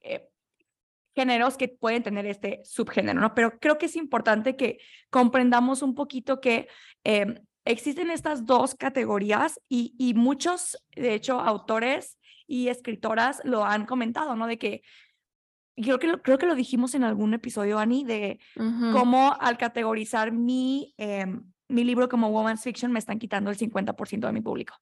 eh, 0.00 0.28
géneros 1.14 1.56
que 1.56 1.68
pueden 1.68 2.02
tener 2.02 2.26
este 2.26 2.60
subgénero, 2.64 3.20
¿no? 3.20 3.34
Pero 3.34 3.58
creo 3.58 3.78
que 3.78 3.86
es 3.86 3.96
importante 3.96 4.56
que 4.56 4.78
comprendamos 5.10 5.82
un 5.82 5.94
poquito 5.94 6.40
que 6.40 6.68
eh, 7.04 7.40
existen 7.64 8.10
estas 8.10 8.46
dos 8.46 8.74
categorías 8.74 9.60
y, 9.68 9.94
y 9.98 10.14
muchos, 10.14 10.82
de 10.96 11.14
hecho, 11.14 11.40
autores 11.40 12.18
y 12.46 12.68
escritoras 12.68 13.40
lo 13.44 13.64
han 13.64 13.86
comentado, 13.86 14.36
¿no? 14.36 14.46
De 14.46 14.58
que, 14.58 14.82
creo 15.76 15.98
que 15.98 16.06
lo, 16.08 16.22
creo 16.22 16.38
que 16.38 16.46
lo 16.46 16.54
dijimos 16.54 16.94
en 16.94 17.04
algún 17.04 17.34
episodio, 17.34 17.78
Ani, 17.78 18.04
de 18.04 18.38
cómo 18.92 19.36
al 19.40 19.56
categorizar 19.58 20.32
mi, 20.32 20.94
em, 20.98 21.44
mi 21.68 21.84
libro 21.84 22.08
como 22.08 22.28
woman's 22.28 22.62
fiction 22.62 22.92
me 22.92 22.98
están 22.98 23.18
quitando 23.18 23.50
el 23.50 23.56
50% 23.56 24.26
de 24.26 24.32
mi 24.32 24.40
público. 24.40 24.74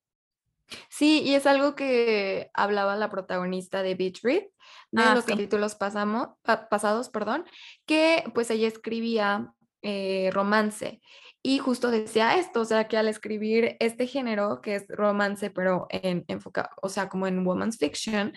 Sí, 0.88 1.22
y 1.22 1.34
es 1.34 1.46
algo 1.46 1.74
que 1.74 2.50
hablaba 2.54 2.94
la 2.96 3.10
protagonista 3.10 3.82
de 3.82 3.94
Beach 3.96 4.20
Read, 4.22 4.44
de 4.92 5.02
Ah, 5.02 5.14
los 5.14 5.24
sí. 5.24 5.32
capítulos 5.32 5.74
pasamos, 5.74 6.28
pa- 6.42 6.68
pasados, 6.68 7.08
perdón, 7.08 7.44
que 7.86 8.22
pues 8.34 8.50
ella 8.50 8.68
escribía 8.68 9.52
eh, 9.82 10.30
romance 10.32 11.00
y 11.42 11.58
justo 11.58 11.90
decía 11.90 12.36
esto, 12.38 12.60
o 12.60 12.64
sea, 12.64 12.86
que 12.86 12.98
al 12.98 13.08
escribir 13.08 13.76
este 13.80 14.06
género, 14.06 14.60
que 14.60 14.74
es 14.76 14.86
romance, 14.88 15.50
pero 15.50 15.86
en 15.90 16.24
enfoca, 16.28 16.70
o 16.82 16.88
sea, 16.88 17.08
como 17.08 17.26
en 17.26 17.44
woman's 17.46 17.78
fiction, 17.78 18.32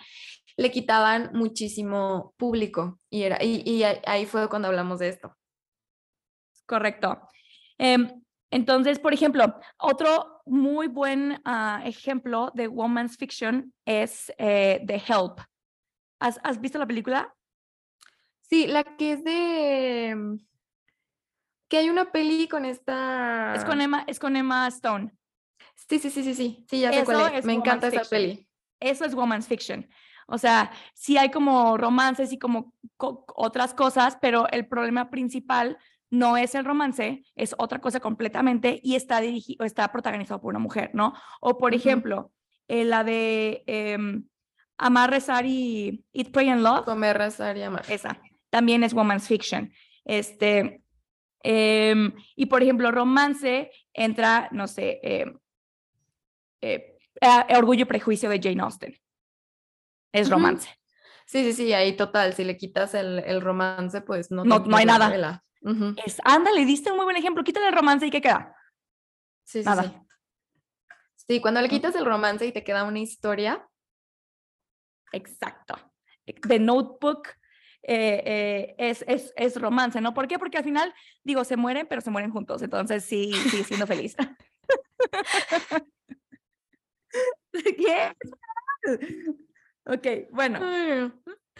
le 0.56 0.70
quitaban 0.70 1.30
muchísimo 1.32 2.34
público 2.36 3.00
y, 3.10 3.22
era, 3.22 3.42
y, 3.42 3.62
y 3.68 3.82
ahí- 3.82 4.26
fue 4.26 4.48
cuando 4.48 4.68
hablamos 4.68 4.98
de 5.00 5.08
esto. 5.08 5.36
Correcto. 6.66 7.28
Em, 7.78 8.22
entonces, 8.50 8.98
por 8.98 9.12
ejemplo, 9.12 9.58
otro 9.78 10.40
muy 10.46 10.86
buen 10.86 11.40
ah, 11.44 11.82
ejemplo 11.84 12.50
de 12.54 12.68
woman's 12.68 13.16
fiction 13.16 13.72
es 13.84 14.32
eh, 14.38 14.82
The 14.86 14.94
Help. 15.08 15.40
¿Has, 16.20 16.38
has 16.42 16.60
visto 16.60 16.78
la 16.78 16.86
película? 16.86 17.34
Sí, 18.42 18.66
la 18.66 18.84
que 18.84 19.12
es 19.12 19.24
de... 19.24 20.14
mm, 20.16 20.36
Que 21.68 21.78
hay 21.78 21.90
una 21.90 22.12
peli 22.12 22.46
con 22.46 22.64
esta... 22.64 23.54
Es 23.56 23.64
con 23.64 23.80
Emma, 23.80 24.04
es 24.06 24.18
con 24.20 24.36
Emma 24.36 24.68
Stone. 24.68 25.12
Sí, 25.88 25.98
sí, 25.98 26.10
sí, 26.10 26.22
sí, 26.22 26.34
sí, 26.34 26.64
sí, 26.68 26.80
ya 26.80 26.92
sé 26.92 27.04
cuál 27.04 27.34
es. 27.34 27.44
Me 27.44 27.52
encanta 27.54 27.88
esa 27.88 28.08
peli. 28.08 28.48
Eso 28.80 29.04
es 29.04 29.14
woman's 29.14 29.46
fiction. 29.48 29.86
O 30.26 30.38
sea, 30.38 30.70
sí 30.94 31.16
hay 31.18 31.30
como 31.30 31.76
romances 31.76 32.32
y 32.32 32.38
como 32.38 32.72
co- 32.96 33.24
otras 33.34 33.74
cosas, 33.74 34.16
pero 34.20 34.48
el 34.50 34.66
problema 34.66 35.10
principal 35.10 35.78
no 36.10 36.36
es 36.36 36.54
el 36.54 36.64
romance, 36.64 37.24
es 37.34 37.54
otra 37.58 37.80
cosa 37.80 38.00
completamente 38.00 38.80
y 38.82 38.94
está 38.94 39.20
dirigido, 39.20 39.64
está 39.64 39.90
protagonizado 39.90 40.40
por 40.40 40.50
una 40.50 40.58
mujer, 40.60 40.90
¿no? 40.94 41.12
O 41.40 41.58
por 41.58 41.74
ejemplo, 41.74 42.30
eh, 42.68 42.84
la 42.84 43.02
de 43.04 43.64
em, 43.66 44.24
Amar, 44.78 45.10
Rezar 45.10 45.44
y 45.46 46.04
Eat, 46.12 46.30
Pray 46.30 46.48
and 46.50 46.62
Love, 46.62 46.84
Comer, 46.84 47.16
rezar 47.18 47.56
y 47.56 47.62
amar. 47.62 47.84
esa 47.88 48.20
también 48.50 48.84
es 48.84 48.92
woman's 48.94 49.26
fiction. 49.26 49.72
Este, 50.04 50.82
em, 51.42 52.12
y 52.36 52.46
por 52.46 52.62
ejemplo, 52.62 52.90
romance 52.92 53.70
entra, 53.92 54.48
no 54.52 54.66
sé, 54.68 55.00
em, 55.02 55.36
eh, 56.60 56.96
eh, 57.20 57.56
Orgullo 57.56 57.82
y 57.82 57.86
Prejuicio 57.86 58.28
de 58.30 58.40
Jane 58.42 58.62
Austen. 58.62 58.94
Es 60.14 60.30
romance. 60.30 60.68
Sí, 61.26 61.42
sí, 61.42 61.52
sí, 61.52 61.72
ahí 61.72 61.96
total, 61.96 62.34
si 62.34 62.44
le 62.44 62.56
quitas 62.56 62.94
el, 62.94 63.18
el 63.18 63.40
romance, 63.40 64.00
pues 64.02 64.30
no, 64.30 64.44
No- 64.44 64.60
no 64.60 64.76
hay 64.76 64.86
nada. 64.86 65.06
novela. 65.08 65.44
Ujú. 65.62 65.94
Es, 66.06 66.18
ándale, 66.24 66.64
diste 66.64 66.90
un 66.90 66.96
muy 66.96 67.04
buen 67.04 67.16
ejemplo. 67.16 67.42
Quítale 67.42 67.66
el 67.66 67.74
romance 67.74 68.06
y 68.06 68.10
¿qué 68.10 68.20
queda? 68.20 68.54
Sí, 69.42 69.60
sí, 69.62 69.68
Nada. 69.68 69.82
sí. 69.82 69.92
Sí, 71.26 71.40
cuando 71.40 71.60
le 71.62 71.68
quitas 71.68 71.94
el 71.96 72.04
romance 72.04 72.46
y 72.46 72.52
te 72.52 72.62
queda 72.62 72.84
una 72.84 73.00
historia, 73.00 73.66
Exacto. 75.12 75.74
The 76.48 76.58
Notebook 76.58 77.28
eh, 77.82 78.22
eh, 78.24 78.74
es, 78.78 79.04
es, 79.08 79.32
es 79.36 79.60
romance, 79.60 80.00
¿no? 80.00 80.12
¿Por 80.14 80.26
qué? 80.28 80.38
Porque 80.38 80.58
al 80.58 80.64
final, 80.64 80.92
digo, 81.22 81.44
se 81.44 81.56
mueren, 81.56 81.86
pero 81.88 82.00
se 82.00 82.10
mueren 82.10 82.30
juntos. 82.32 82.62
Entonces, 82.62 83.04
sí, 83.04 83.32
sigue 83.50 83.64
siendo 83.64 83.86
feliz. 83.86 84.16
¿Qué? 87.52 88.12
Ok, 89.86 90.06
bueno. 90.30 90.58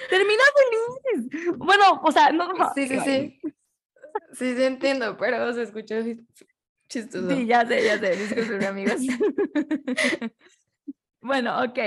Termina 0.08 0.42
feliz. 0.56 1.30
Bueno, 1.58 2.00
o 2.02 2.10
sea, 2.10 2.32
no. 2.32 2.52
no, 2.52 2.72
sí, 2.74 2.88
sí, 2.88 2.98
sí. 3.00 3.40
Sí, 4.32 4.56
sí 4.56 4.62
entiendo, 4.64 5.16
pero 5.16 5.52
se 5.52 5.62
escuchó 5.62 5.96
chistoso. 6.88 7.30
Sí, 7.30 7.46
ya 7.46 7.66
sé, 7.66 7.84
ya 7.84 7.98
sé. 7.98 8.16
Disculpen, 8.16 8.64
amigos. 8.64 9.00
bueno, 11.20 11.62
ok. 11.62 11.78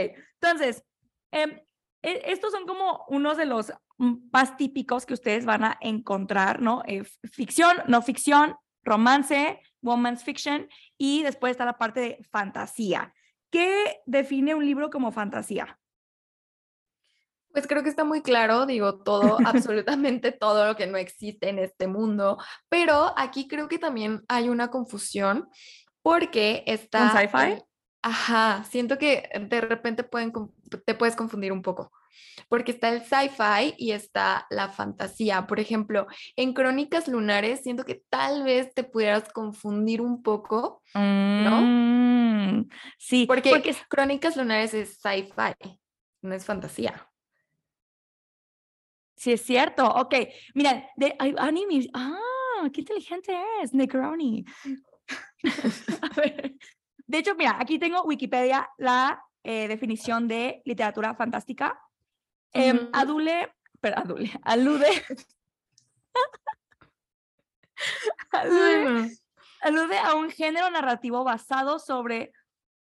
Entonces, 0.42 0.84
em, 1.32 1.60
e- 2.02 2.22
estos 2.26 2.52
son 2.52 2.66
como 2.66 3.06
unos 3.10 3.38
de 3.38 3.46
los 3.46 3.74
más 3.98 4.58
típicos 4.58 5.06
que 5.06 5.14
ustedes 5.14 5.46
van 5.46 5.64
a 5.64 5.78
encontrar, 5.82 6.62
¿no? 6.62 6.84
Eh, 6.86 7.04
ficción, 7.32 7.78
no 7.88 8.02
ficción, 8.02 8.56
romance, 8.84 9.60
woman's 9.82 10.24
fiction 10.24 10.70
y 10.98 11.24
después 11.24 11.52
está 11.52 11.66
la 11.66 11.78
parte 11.78 12.00
de 12.00 12.24
fantasía. 12.32 13.14
¿Qué 13.50 14.02
define 14.06 14.56
un 14.56 14.66
libro 14.66 14.90
como 14.90 15.12
fantasía? 15.12 15.80
Pues 17.58 17.66
creo 17.66 17.82
que 17.82 17.90
está 17.90 18.04
muy 18.04 18.22
claro, 18.22 18.68
digo, 18.68 19.00
todo, 19.00 19.40
absolutamente 19.44 20.32
todo 20.32 20.68
lo 20.68 20.76
que 20.76 20.86
no 20.86 20.96
existe 21.00 21.50
en 21.50 21.58
este 21.58 21.88
mundo, 21.88 22.38
pero 22.70 23.16
aquí 23.18 23.48
creo 23.48 23.68
que 23.68 23.80
también 23.80 24.24
hay 24.28 24.48
una 24.48 24.70
confusión 24.70 25.50
porque 26.04 26.64
está... 26.68 27.06
¿Un 27.06 27.20
sci-fi? 27.20 27.64
Ajá, 28.04 28.64
siento 28.70 29.00
que 29.00 29.28
de 29.50 29.62
repente 29.62 30.04
pueden, 30.04 30.32
te 30.86 30.94
puedes 30.94 31.16
confundir 31.16 31.52
un 31.52 31.64
poco, 31.64 31.92
porque 32.48 32.74
está 32.74 32.90
el 32.90 33.02
sci-fi 33.02 33.74
y 33.76 33.90
está 33.90 34.46
la 34.52 34.70
fantasía. 34.70 35.48
Por 35.48 35.60
ejemplo, 35.60 36.06
en 36.36 36.54
Crónicas 36.54 37.08
Lunares 37.08 37.64
siento 37.64 37.86
que 37.86 38.04
tal 38.12 38.44
vez 38.44 38.72
te 38.76 38.84
pudieras 38.84 39.34
confundir 39.34 40.00
un 40.00 40.22
poco, 40.22 40.84
¿no? 40.94 41.62
Mm, 41.64 42.70
sí, 43.00 43.26
porque, 43.26 43.50
porque 43.50 43.76
Crónicas 43.90 44.38
Lunares 44.38 44.76
es 44.76 45.00
sci-fi, 45.02 45.80
no 46.22 46.36
es 46.36 46.46
fantasía. 46.46 47.10
Sí, 49.18 49.34
es 49.34 49.42
cierto. 49.42 49.84
Ok, 49.84 50.14
mira, 50.54 50.90
de 50.96 51.16
anime. 51.20 51.90
Ah, 51.94 52.70
qué 52.72 52.82
inteligente 52.82 53.36
es, 53.62 53.74
Necroni. 53.74 54.46
a 56.02 56.10
ver. 56.16 56.56
De 56.98 57.18
hecho, 57.18 57.36
mira, 57.36 57.58
aquí 57.60 57.80
tengo 57.80 58.04
Wikipedia 58.04 58.70
la 58.78 59.24
eh, 59.44 59.68
definición 59.68 60.28
de 60.28 60.62
literatura 60.66 61.16
fantástica. 61.16 61.82
Em, 62.54 62.90
adule, 62.94 63.52
pero 63.82 63.98
adule, 63.98 64.32
alude. 64.44 64.86
alude, 68.32 69.18
alude, 69.62 69.98
a 69.98 70.14
un 70.14 70.30
género 70.30 70.70
narrativo 70.70 71.24
basado 71.24 71.80
sobre, 71.80 72.34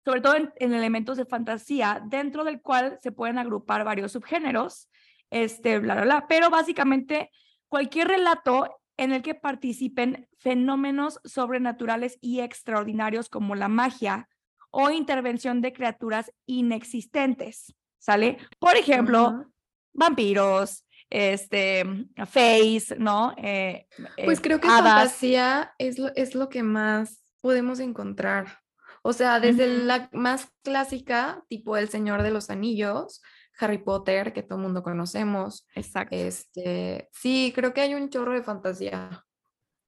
sobre 0.04 0.20
todo 0.20 0.36
en, 0.36 0.52
en 0.56 0.74
elementos 0.74 1.16
de 1.16 1.26
fantasía, 1.26 2.00
dentro 2.06 2.44
del 2.44 2.62
cual 2.62 3.00
se 3.02 3.10
pueden 3.10 3.38
agrupar 3.38 3.84
varios 3.84 4.12
subgéneros 4.12 4.88
este, 5.30 5.78
bla, 5.78 5.94
bla, 5.94 6.04
bla. 6.04 6.26
Pero 6.28 6.50
básicamente 6.50 7.30
cualquier 7.68 8.08
relato 8.08 8.68
en 8.96 9.12
el 9.12 9.22
que 9.22 9.34
participen 9.34 10.28
fenómenos 10.38 11.20
sobrenaturales 11.24 12.18
y 12.20 12.40
extraordinarios 12.40 13.28
como 13.28 13.54
la 13.54 13.68
magia 13.68 14.28
o 14.70 14.90
intervención 14.90 15.60
de 15.62 15.72
criaturas 15.72 16.32
inexistentes, 16.46 17.74
¿sale? 17.98 18.38
Por 18.58 18.76
ejemplo, 18.76 19.46
vampiros, 19.92 20.84
este, 21.08 21.84
face, 22.26 22.96
¿no? 22.98 23.34
Eh, 23.36 23.86
pues 24.24 24.38
eh, 24.38 24.42
creo 24.42 24.60
que 24.60 24.68
fantasía 24.68 25.74
es 25.78 25.98
lo, 25.98 26.14
es 26.14 26.34
lo 26.34 26.48
que 26.48 26.62
más 26.62 27.22
podemos 27.40 27.80
encontrar. 27.80 28.60
O 29.02 29.12
sea, 29.12 29.40
desde 29.40 29.66
la 29.66 30.10
más 30.12 30.48
clásica, 30.62 31.42
tipo 31.48 31.76
El 31.76 31.88
Señor 31.88 32.22
de 32.22 32.30
los 32.30 32.50
Anillos, 32.50 33.22
Harry 33.60 33.78
Potter, 33.78 34.32
que 34.32 34.42
todo 34.42 34.58
el 34.58 34.64
mundo 34.64 34.82
conocemos. 34.82 35.66
Exacto. 35.74 36.16
Este, 36.16 37.08
sí, 37.12 37.52
creo 37.54 37.72
que 37.72 37.82
hay 37.82 37.94
un 37.94 38.08
chorro 38.08 38.32
de 38.32 38.42
fantasía. 38.42 39.24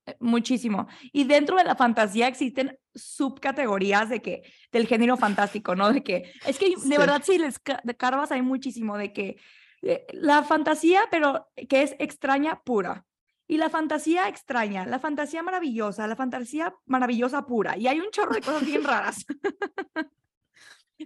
Eh, 0.07 0.17
muchísimo. 0.21 0.89
Y 1.13 1.25
dentro 1.25 1.57
de 1.57 1.65
la 1.65 1.77
fantasía 1.77 2.27
existen 2.27 2.79
subcategorías 2.95 4.09
de 4.09 4.21
que, 4.21 4.43
del 4.73 4.87
género 4.87 5.17
fantástico, 5.17 5.75
¿no? 5.75 5.93
De 5.93 6.03
que, 6.03 6.33
es 6.47 6.59
que 6.59 6.75
de 6.77 6.99
verdad 6.99 7.23
si 7.25 7.39
les 7.39 7.59
carvas 7.97 8.33
hay 8.33 8.43
muchísimo 8.43 8.99
de 8.99 9.13
que 9.13 9.37
eh, 9.83 10.07
la 10.13 10.43
fantasía, 10.43 11.03
pero 11.11 11.49
que 11.69 11.83
es 11.83 11.95
extraña 11.99 12.63
pura. 12.65 13.07
Y 13.47 13.59
la 13.59 13.69
fantasía 13.69 14.29
extraña, 14.29 14.87
la 14.87 14.99
fantasía 14.99 15.43
maravillosa, 15.43 16.07
la 16.07 16.17
fantasía 16.17 16.75
maravillosa 16.87 17.45
pura. 17.45 17.77
Y 17.77 17.87
hay 17.87 18.01
un 18.01 18.11
chorro 18.11 18.35
de 18.35 18.41
cosas 18.41 18.65
bien 18.65 18.85
raras. 18.85 19.27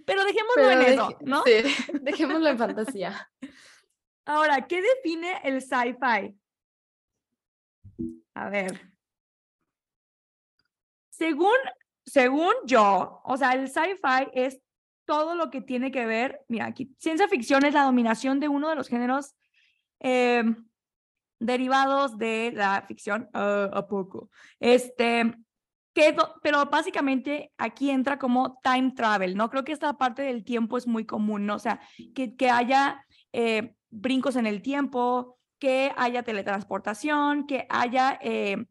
Pero 0.05 0.23
dejémoslo 0.23 0.71
en 0.71 0.81
eso, 0.81 1.17
¿no? 1.21 1.43
Sí, 1.43 1.51
dejémoslo 2.01 2.47
en 2.47 2.57
fantasía. 2.57 3.31
Ahora, 4.25 4.67
¿qué 4.67 4.81
define 4.81 5.39
el 5.43 5.61
sci-fi? 5.61 6.37
A 8.33 8.49
ver. 8.49 8.91
Según, 11.09 11.55
según 12.05 12.53
yo, 12.65 13.21
o 13.23 13.37
sea, 13.37 13.53
el 13.53 13.67
sci-fi 13.69 14.29
es 14.33 14.61
todo 15.05 15.35
lo 15.35 15.49
que 15.49 15.61
tiene 15.61 15.91
que 15.91 16.05
ver, 16.05 16.41
mira, 16.49 16.65
aquí, 16.65 16.93
ciencia 16.99 17.27
ficción 17.29 17.65
es 17.65 17.73
la 17.73 17.83
dominación 17.83 18.39
de 18.39 18.49
uno 18.49 18.69
de 18.69 18.75
los 18.75 18.89
géneros 18.89 19.35
em, 19.99 20.67
derivados 21.39 22.17
de 22.17 22.51
la 22.53 22.83
ficción, 22.87 23.29
uh, 23.33 23.73
a 23.73 23.87
poco. 23.87 24.29
Este, 24.59 25.33
pero 26.41 26.65
básicamente 26.65 27.51
aquí 27.57 27.89
entra 27.89 28.19
como 28.19 28.59
time 28.63 28.91
travel, 28.95 29.35
¿no? 29.35 29.49
Creo 29.49 29.63
que 29.63 29.71
esta 29.71 29.97
parte 29.97 30.21
del 30.21 30.43
tiempo 30.43 30.77
es 30.77 30.87
muy 30.87 31.05
común, 31.05 31.45
¿no? 31.45 31.55
O 31.55 31.59
sea, 31.59 31.79
que, 32.13 32.35
que 32.35 32.49
haya 32.49 33.05
eh, 33.33 33.73
brincos 33.89 34.35
en 34.35 34.47
el 34.47 34.61
tiempo, 34.61 35.37
que 35.59 35.91
haya 35.97 36.23
teletransportación, 36.23 37.47
que 37.47 37.65
haya 37.69 38.19
eh, 38.21 38.65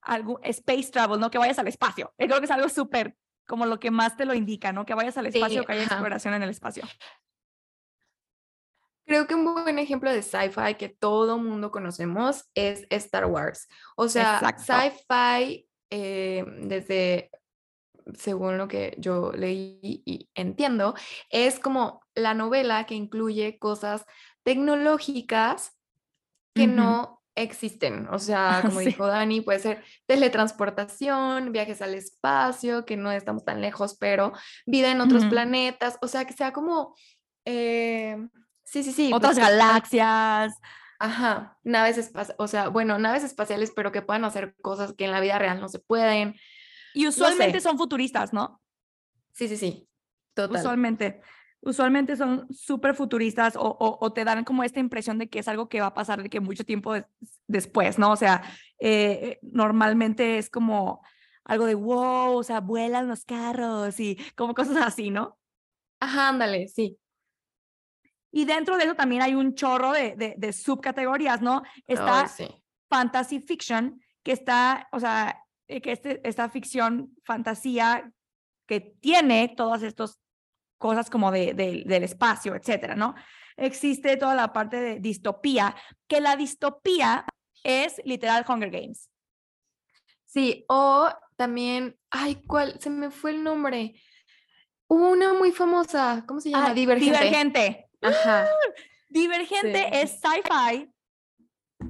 algo, 0.00 0.40
space 0.42 0.90
travel, 0.90 1.20
¿no? 1.20 1.30
Que 1.30 1.38
vayas 1.38 1.58
al 1.58 1.68
espacio. 1.68 2.12
Creo 2.16 2.38
que 2.38 2.44
es 2.44 2.50
algo 2.50 2.68
súper, 2.68 3.16
como 3.46 3.66
lo 3.66 3.78
que 3.78 3.90
más 3.90 4.16
te 4.16 4.24
lo 4.24 4.34
indica, 4.34 4.72
¿no? 4.72 4.86
Que 4.86 4.94
vayas 4.94 5.16
al 5.18 5.26
espacio, 5.26 5.64
que 5.64 5.72
haya 5.72 5.84
exploración 5.84 6.34
en 6.34 6.42
el 6.42 6.50
espacio. 6.50 6.84
Creo 9.04 9.26
que 9.26 9.34
un 9.34 9.44
buen 9.44 9.78
ejemplo 9.80 10.10
de 10.12 10.22
sci-fi 10.22 10.76
que 10.78 10.88
todo 10.88 11.36
mundo 11.36 11.72
conocemos 11.72 12.48
es 12.54 12.86
Star 12.90 13.26
Wars. 13.26 13.68
O 13.96 14.08
sea, 14.08 14.40
sci-fi 14.56 15.66
eh, 15.90 16.44
desde, 16.62 17.30
según 18.14 18.58
lo 18.58 18.68
que 18.68 18.94
yo 18.98 19.32
leí 19.32 19.78
y 19.82 20.28
entiendo, 20.34 20.94
es 21.30 21.58
como 21.58 22.00
la 22.14 22.34
novela 22.34 22.86
que 22.86 22.94
incluye 22.94 23.58
cosas 23.58 24.06
tecnológicas 24.42 25.76
que 26.54 26.66
no 26.66 27.20
existen. 27.34 28.08
O 28.10 28.18
sea, 28.18 28.60
como 28.64 28.80
dijo 28.80 29.06
Dani, 29.06 29.40
puede 29.40 29.58
ser 29.58 29.84
teletransportación, 30.06 31.52
viajes 31.52 31.82
al 31.82 31.94
espacio, 31.94 32.84
que 32.84 32.96
no 32.96 33.10
estamos 33.10 33.44
tan 33.44 33.60
lejos, 33.60 33.96
pero 33.98 34.32
vida 34.66 34.90
en 34.90 35.00
otros 35.00 35.24
planetas. 35.26 35.98
O 36.02 36.08
sea, 36.08 36.24
que 36.24 36.32
sea 36.32 36.52
como... 36.52 36.94
Eh, 37.44 38.16
sí, 38.64 38.82
sí, 38.82 38.92
sí. 38.92 39.10
Otras 39.12 39.36
pues, 39.36 39.46
galaxias. 39.46 40.54
Ajá, 41.02 41.58
naves 41.64 41.96
espaciales, 41.96 42.36
o 42.38 42.46
sea, 42.46 42.68
bueno, 42.68 42.98
naves 42.98 43.24
espaciales, 43.24 43.72
pero 43.74 43.90
que 43.90 44.02
puedan 44.02 44.22
hacer 44.26 44.54
cosas 44.60 44.92
que 44.92 45.06
en 45.06 45.12
la 45.12 45.20
vida 45.20 45.38
real 45.38 45.58
no 45.58 45.70
se 45.70 45.78
pueden. 45.78 46.36
Y 46.92 47.08
usualmente 47.08 47.58
son 47.62 47.78
futuristas, 47.78 48.34
¿no? 48.34 48.60
Sí, 49.32 49.48
sí, 49.48 49.56
sí, 49.56 49.88
total. 50.34 50.60
Usualmente, 50.60 51.22
usualmente 51.62 52.16
son 52.16 52.46
súper 52.52 52.94
futuristas 52.94 53.56
o, 53.56 53.98
o, 53.98 54.12
te 54.12 54.26
dan 54.26 54.44
como 54.44 54.62
esta 54.62 54.78
impresión 54.78 55.16
de 55.16 55.30
que 55.30 55.38
es 55.38 55.48
algo 55.48 55.70
que 55.70 55.80
va 55.80 55.86
a 55.86 55.94
pasar 55.94 56.22
de 56.22 56.28
que 56.28 56.40
mucho 56.40 56.64
tiempo 56.64 56.92
después, 57.46 57.98
¿no? 57.98 58.12
O 58.12 58.16
sea, 58.16 58.42
eh, 58.78 59.38
normalmente 59.40 60.36
es 60.36 60.50
como 60.50 61.02
algo 61.44 61.64
de 61.64 61.76
wow, 61.76 62.36
o 62.36 62.42
sea, 62.42 62.60
vuelan 62.60 63.08
los 63.08 63.24
carros 63.24 63.98
y 64.00 64.18
como 64.36 64.54
cosas 64.54 64.76
así, 64.76 65.08
¿no? 65.08 65.38
Ajá, 65.98 66.28
ándale, 66.28 66.68
sí. 66.68 66.98
Y 68.32 68.44
dentro 68.44 68.76
de 68.76 68.84
eso 68.84 68.94
también 68.94 69.22
hay 69.22 69.34
un 69.34 69.54
chorro 69.54 69.92
de, 69.92 70.34
de, 70.36 70.52
subcategorías, 70.52 71.40
¿no? 71.40 71.62
Está 71.86 72.30
fantasy 72.88 73.40
fiction, 73.40 74.00
que 74.22 74.32
está, 74.32 74.88
o 74.92 75.00
sea, 75.00 75.44
eh, 75.66 75.80
que 75.80 75.92
este, 75.92 76.20
esta 76.28 76.48
ficción, 76.48 77.16
fantasía, 77.24 78.12
que 78.66 78.80
tiene 78.80 79.52
todas 79.56 79.82
estas 79.82 80.20
cosas 80.78 81.10
como 81.10 81.30
de, 81.30 81.54
del 81.54 82.02
espacio, 82.04 82.54
etcétera, 82.54 82.94
¿no? 82.94 83.14
Existe 83.56 84.16
toda 84.16 84.34
la 84.34 84.52
parte 84.52 84.80
de 84.80 85.00
distopía, 85.00 85.74
que 86.06 86.20
la 86.20 86.36
distopía 86.36 87.24
es 87.62 88.00
literal 88.04 88.44
Hunger 88.48 88.70
Games. 88.70 89.10
Sí, 90.24 90.64
o 90.68 91.10
también, 91.36 91.98
ay, 92.10 92.36
¿cuál? 92.46 92.80
Se 92.80 92.88
me 92.88 93.10
fue 93.10 93.32
el 93.32 93.42
nombre. 93.42 94.00
Una 94.86 95.34
muy 95.34 95.52
famosa, 95.52 96.24
¿cómo 96.26 96.40
se 96.40 96.50
llama? 96.50 96.68
Ah, 96.68 96.74
Divergente. 96.74 97.89
Ajá. 98.00 98.48
Divergente 99.08 100.00
es 100.00 100.20
sci-fi, 100.20 100.92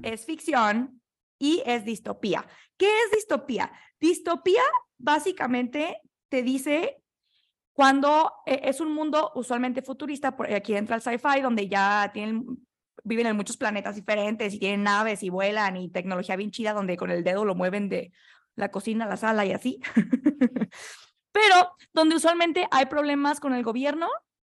es 0.03 0.25
ficción 0.25 1.01
y 1.39 1.63
es 1.67 1.85
distopía. 1.85 2.47
¿Qué 2.77 2.87
es 2.87 3.11
distopía? 3.13 3.71
Distopía 4.01 4.63
básicamente 4.97 6.01
te 6.29 6.43
dice 6.43 7.03
cuando 7.73 8.33
e, 8.47 8.61
es 8.65 8.81
un 8.81 8.93
mundo 8.93 9.33
usualmente 9.35 9.83
futurista, 9.83 10.37
aquí 10.55 10.75
entra 10.75 10.97
el 10.97 11.03
sci-fi, 11.03 11.41
donde 11.41 11.69
ya 11.69 12.11
tienen, 12.13 12.45
viven 13.05 13.27
en 13.27 13.37
muchos 13.37 13.57
planetas 13.57 13.97
diferentes 13.97 14.53
y 14.55 14.59
tienen 14.59 14.83
naves 14.83 15.23
y 15.23 15.31
vuelan 15.31 15.77
y 15.77 15.91
tecnología 15.91 16.37
bien 16.37 16.51
chida, 16.51 16.73
donde 16.73 16.97
con 16.97 17.11
el 17.11 17.25
dedo 17.25 17.45
lo 17.45 17.55
mueven 17.55 17.89
de 17.89 18.13
la 18.55 18.71
cocina 18.71 19.05
a 19.05 19.09
la 19.09 19.17
sala 19.17 19.47
y 19.47 19.53
así. 19.53 19.81
Pero 21.33 21.73
donde 21.93 22.17
usualmente 22.17 22.67
hay 22.71 22.87
problemas 22.87 23.41
con 23.41 23.55
el 23.55 23.63
gobierno 23.63 24.09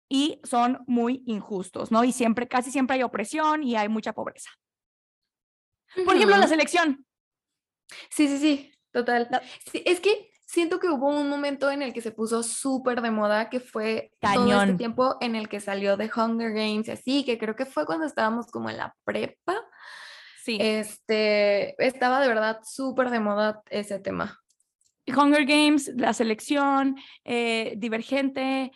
y 0.09 0.39
son 0.43 0.83
muy 0.87 1.23
injustos, 1.25 1.91
¿no? 1.91 2.03
Y 2.03 2.11
siempre, 2.11 2.47
casi 2.47 2.71
siempre 2.71 2.95
hay 2.95 3.03
opresión 3.03 3.63
y 3.63 3.75
hay 3.75 3.89
mucha 3.89 4.13
pobreza. 4.13 4.49
Por 6.05 6.15
ejemplo, 6.15 6.37
la 6.37 6.47
selección. 6.47 7.05
Sí, 8.09 8.27
sí, 8.27 8.37
sí, 8.37 8.71
total. 8.91 9.29
Sí, 9.71 9.83
es 9.85 9.99
que 9.99 10.29
siento 10.45 10.79
que 10.79 10.89
hubo 10.89 11.09
un 11.09 11.29
momento 11.29 11.69
en 11.69 11.81
el 11.81 11.93
que 11.93 12.01
se 12.01 12.11
puso 12.11 12.43
súper 12.43 13.01
de 13.01 13.11
moda, 13.11 13.49
que 13.49 13.59
fue 13.59 14.11
todo 14.19 14.61
este 14.61 14.75
tiempo 14.75 15.17
en 15.21 15.35
el 15.35 15.49
que 15.49 15.59
salió 15.59 15.97
de 15.97 16.09
Hunger 16.13 16.53
Games 16.53 16.87
y 16.87 16.91
así, 16.91 17.25
que 17.25 17.37
creo 17.37 17.55
que 17.55 17.65
fue 17.65 17.85
cuando 17.85 18.05
estábamos 18.05 18.47
como 18.47 18.69
en 18.69 18.77
la 18.77 18.95
prepa. 19.03 19.61
Sí. 20.43 20.57
Este, 20.61 21.75
estaba 21.85 22.21
de 22.21 22.29
verdad 22.29 22.59
súper 22.63 23.09
de 23.09 23.19
moda 23.19 23.61
ese 23.69 23.99
tema. 23.99 24.39
Hunger 25.07 25.45
Games, 25.45 25.91
la 25.95 26.13
selección, 26.13 26.97
eh, 27.23 27.73
Divergente, 27.77 28.71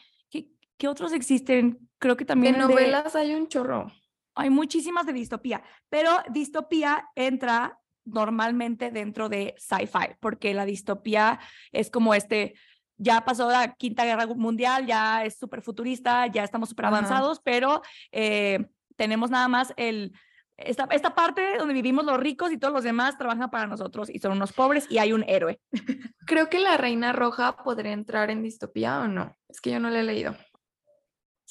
¿qué, 0.81 0.87
¿qué, 0.87 0.87
otros 0.87 1.13
existen? 1.13 1.89
Creo 1.99 2.17
que 2.17 2.25
también... 2.25 2.53
De 2.53 2.59
novelas 2.59 3.15
hay 3.15 3.35
un 3.35 3.47
chorro. 3.47 3.91
Hay 4.35 4.49
muchísimas 4.49 5.05
de 5.05 5.13
distopía, 5.13 5.61
pero 5.89 6.09
distopía 6.29 7.09
entra 7.15 7.79
normalmente 8.05 8.89
dentro 8.89 9.29
de 9.29 9.53
sci-fi, 9.57 10.15
porque 10.19 10.53
la 10.53 10.65
distopía 10.65 11.39
es 11.71 11.91
como 11.91 12.13
este, 12.13 12.55
ya 12.97 13.23
pasó 13.25 13.49
la 13.49 13.75
Quinta 13.75 14.05
Guerra 14.05 14.25
Mundial, 14.27 14.85
ya 14.85 15.23
es 15.25 15.37
súper 15.37 15.61
futurista, 15.61 16.27
ya 16.27 16.43
estamos 16.43 16.69
súper 16.69 16.85
avanzados, 16.85 17.39
pero 17.43 17.81
eh, 18.11 18.65
tenemos 18.95 19.29
nada 19.29 19.47
más 19.47 19.73
el, 19.77 20.13
esta, 20.57 20.87
esta 20.91 21.13
parte 21.13 21.57
donde 21.57 21.73
vivimos 21.73 22.05
los 22.05 22.19
ricos 22.19 22.51
y 22.51 22.57
todos 22.57 22.73
los 22.73 22.83
demás 22.83 23.17
trabajan 23.17 23.49
para 23.49 23.67
nosotros 23.67 24.09
y 24.09 24.19
son 24.19 24.33
unos 24.33 24.53
pobres 24.53 24.87
y 24.89 24.97
hay 24.97 25.13
un 25.13 25.23
héroe. 25.27 25.59
Creo 26.25 26.49
que 26.49 26.59
la 26.59 26.77
Reina 26.77 27.13
Roja 27.13 27.57
podría 27.57 27.93
entrar 27.93 28.31
en 28.31 28.43
distopía 28.43 29.01
o 29.01 29.07
no. 29.07 29.35
Es 29.49 29.61
que 29.61 29.71
yo 29.71 29.79
no 29.79 29.89
la 29.89 29.99
he 29.99 30.03
leído. 30.03 30.35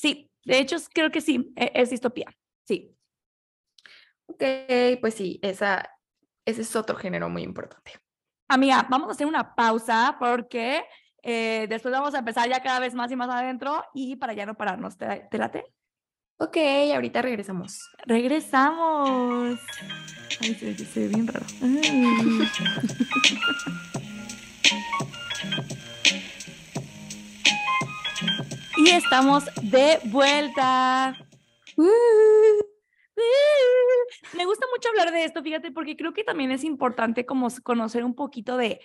Sí, 0.01 0.31
de 0.47 0.61
hecho 0.61 0.77
creo 0.95 1.11
que 1.11 1.21
sí, 1.21 1.53
e, 1.57 1.73
es 1.75 1.91
distopía, 1.91 2.35
sí. 2.67 2.97
Ok, 4.25 4.43
pues 5.03 5.13
sí, 5.13 5.39
esa, 5.43 5.91
ese 6.47 6.63
es 6.63 6.75
otro 6.75 6.97
género 6.97 7.29
muy 7.29 7.43
importante. 7.43 7.93
Amiga, 8.49 8.87
vamos 8.89 9.09
a 9.09 9.13
hacer 9.13 9.27
una 9.27 9.55
pausa 9.55 10.17
porque 10.19 10.83
eh, 11.23 11.67
después 11.69 11.93
vamos 11.93 12.15
a 12.15 12.21
empezar 12.21 12.49
ya 12.49 12.63
cada 12.63 12.81
vez 12.81 12.95
más 12.95 13.13
y 13.13 13.17
más 13.17 13.29
adentro 13.29 13.85
y 13.93 14.17
para 14.17 14.33
ya 14.33 14.47
no 14.47 14.55
pararnos. 14.55 14.97
¿Te, 14.97 15.29
te 15.31 15.37
late? 15.37 15.67
Ok, 16.39 16.57
ahorita 16.95 17.21
regresamos. 17.21 17.79
Regresamos. 18.07 19.61
Ay, 20.41 20.55
se, 20.55 20.75
se 20.77 21.01
ve 21.01 21.09
bien 21.09 21.27
raro. 21.27 21.45
y 28.81 28.91
estamos 28.91 29.45
de 29.63 29.99
vuelta. 30.05 31.17
Me 34.35 34.45
gusta 34.47 34.67
mucho 34.75 34.89
hablar 34.89 35.13
de 35.13 35.25
esto, 35.25 35.43
fíjate, 35.43 35.71
porque 35.71 35.97
creo 35.97 36.15
que 36.15 36.25
también 36.25 36.51
es 36.51 36.65
importante 36.65 37.27
como 37.27 37.49
conocer 37.63 38.05
un 38.05 38.15
poquito 38.15 38.57
de, 38.57 38.81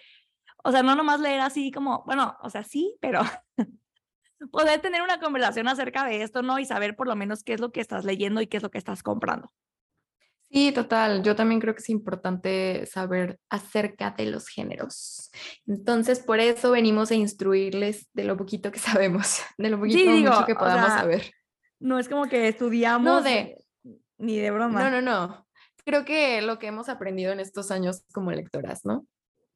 o 0.64 0.72
sea, 0.72 0.84
no 0.84 0.96
nomás 0.96 1.22
leer 1.22 1.40
así 1.40 1.72
como, 1.72 2.04
bueno, 2.06 2.36
o 2.42 2.50
sea, 2.50 2.64
sí, 2.64 2.98
pero 3.00 3.22
poder 4.52 4.82
tener 4.82 5.02
una 5.02 5.20
conversación 5.20 5.68
acerca 5.68 6.06
de 6.06 6.24
esto, 6.24 6.42
¿no? 6.42 6.60
Y 6.60 6.66
saber 6.66 6.96
por 6.96 7.08
lo 7.08 7.16
menos 7.16 7.44
qué 7.44 7.54
es 7.54 7.62
lo 7.62 7.72
que 7.72 7.80
estás 7.82 8.04
leyendo 8.04 8.42
y 8.42 8.48
qué 8.48 8.58
es 8.58 8.64
lo 8.64 8.72
que 8.72 8.78
estás 8.78 9.02
comprando. 9.02 9.52
Sí, 10.56 10.72
total. 10.72 11.22
Yo 11.22 11.36
también 11.36 11.60
creo 11.60 11.76
que 11.76 11.82
es 11.82 11.90
importante 11.90 12.86
saber 12.86 13.42
acerca 13.50 14.12
de 14.12 14.28
los 14.28 14.48
géneros. 14.48 15.30
Entonces, 15.68 16.22
por 16.22 16.40
eso 16.40 16.72
venimos 16.72 17.12
a 17.12 17.16
instruirles 17.16 18.08
de 18.14 18.24
lo 18.24 18.38
poquito 18.38 18.72
que 18.72 18.80
sabemos, 18.80 19.42
de 19.58 19.70
lo 19.70 19.78
poquito 19.78 20.10
mucho 20.10 20.46
que 20.46 20.56
podamos 20.56 20.94
saber. 20.94 21.30
No 21.82 22.00
es 22.00 22.08
como 22.08 22.30
que 22.30 22.48
estudiamos. 22.48 23.04
No 23.04 23.22
de, 23.22 23.58
ni 24.18 24.38
de 24.38 24.50
broma. 24.50 24.90
No, 24.90 24.90
no, 24.90 25.02
no. 25.02 25.46
Creo 25.84 26.06
que 26.06 26.42
lo 26.42 26.58
que 26.58 26.68
hemos 26.68 26.88
aprendido 26.88 27.34
en 27.34 27.42
estos 27.42 27.70
años 27.70 28.06
como 28.14 28.32
lectoras, 28.32 28.86
¿no? 28.86 29.06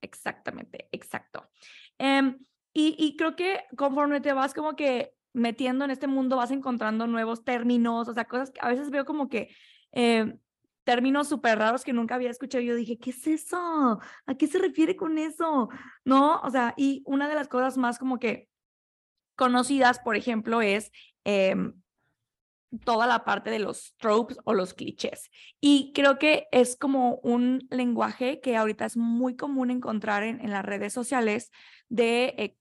Exactamente, 0.01 0.89
exacto. 0.91 1.49
Em, 1.97 2.37
y, 2.73 2.97
y, 2.99 3.15
creo 3.15 3.37
que 3.37 3.63
conforme 3.77 4.19
te 4.19 4.33
vas 4.33 4.53
como 4.53 4.75
que 4.75 5.13
metiendo 5.31 5.85
en 5.85 5.91
este 5.91 6.07
mundo, 6.07 6.35
vas 6.35 6.51
encontrando 6.51 7.07
nuevos 7.07 7.45
términos, 7.45 8.09
o 8.09 8.13
sea, 8.13 8.25
cosas 8.25 8.51
que 8.51 8.59
a 8.61 8.67
veces 8.67 8.89
veo 8.89 9.05
como 9.05 9.29
que 9.29 9.47
em, 9.93 10.37
términos 10.83 11.27
súper 11.27 11.59
raros 11.59 11.83
que 11.83 11.93
nunca 11.93 12.15
había 12.15 12.29
escuchado. 12.29 12.63
Yo 12.63 12.75
dije, 12.75 12.97
¿qué 12.97 13.11
es 13.11 13.27
eso? 13.27 13.99
¿A 14.25 14.35
qué 14.35 14.47
se 14.47 14.59
refiere 14.59 14.95
con 14.95 15.17
eso? 15.17 15.69
¿No? 16.03 16.39
O 16.41 16.49
sea, 16.49 16.73
y 16.77 17.03
una 17.05 17.27
de 17.29 17.35
las 17.35 17.47
cosas 17.47 17.77
más 17.77 17.99
como 17.99 18.19
que 18.19 18.49
conocidas, 19.35 19.99
por 19.99 20.15
ejemplo, 20.15 20.61
es 20.61 20.91
em, 21.23 21.73
toda 22.83 23.07
la 23.07 23.23
parte 23.23 23.49
de 23.49 23.59
los 23.59 23.95
tropes 23.97 24.37
o 24.43 24.53
los 24.53 24.73
clichés. 24.73 25.31
Y 25.59 25.91
creo 25.93 26.19
que 26.19 26.47
es 26.51 26.75
como 26.75 27.15
un 27.23 27.67
lenguaje 27.71 28.39
que 28.41 28.57
ahorita 28.57 28.85
es 28.85 28.97
muy 28.97 29.35
común 29.35 29.71
encontrar 29.71 30.23
en, 30.23 30.49
las 30.49 30.65
redes 30.65 30.93
sociales 30.93 31.51
de 31.87 32.35
eh, 32.37 32.55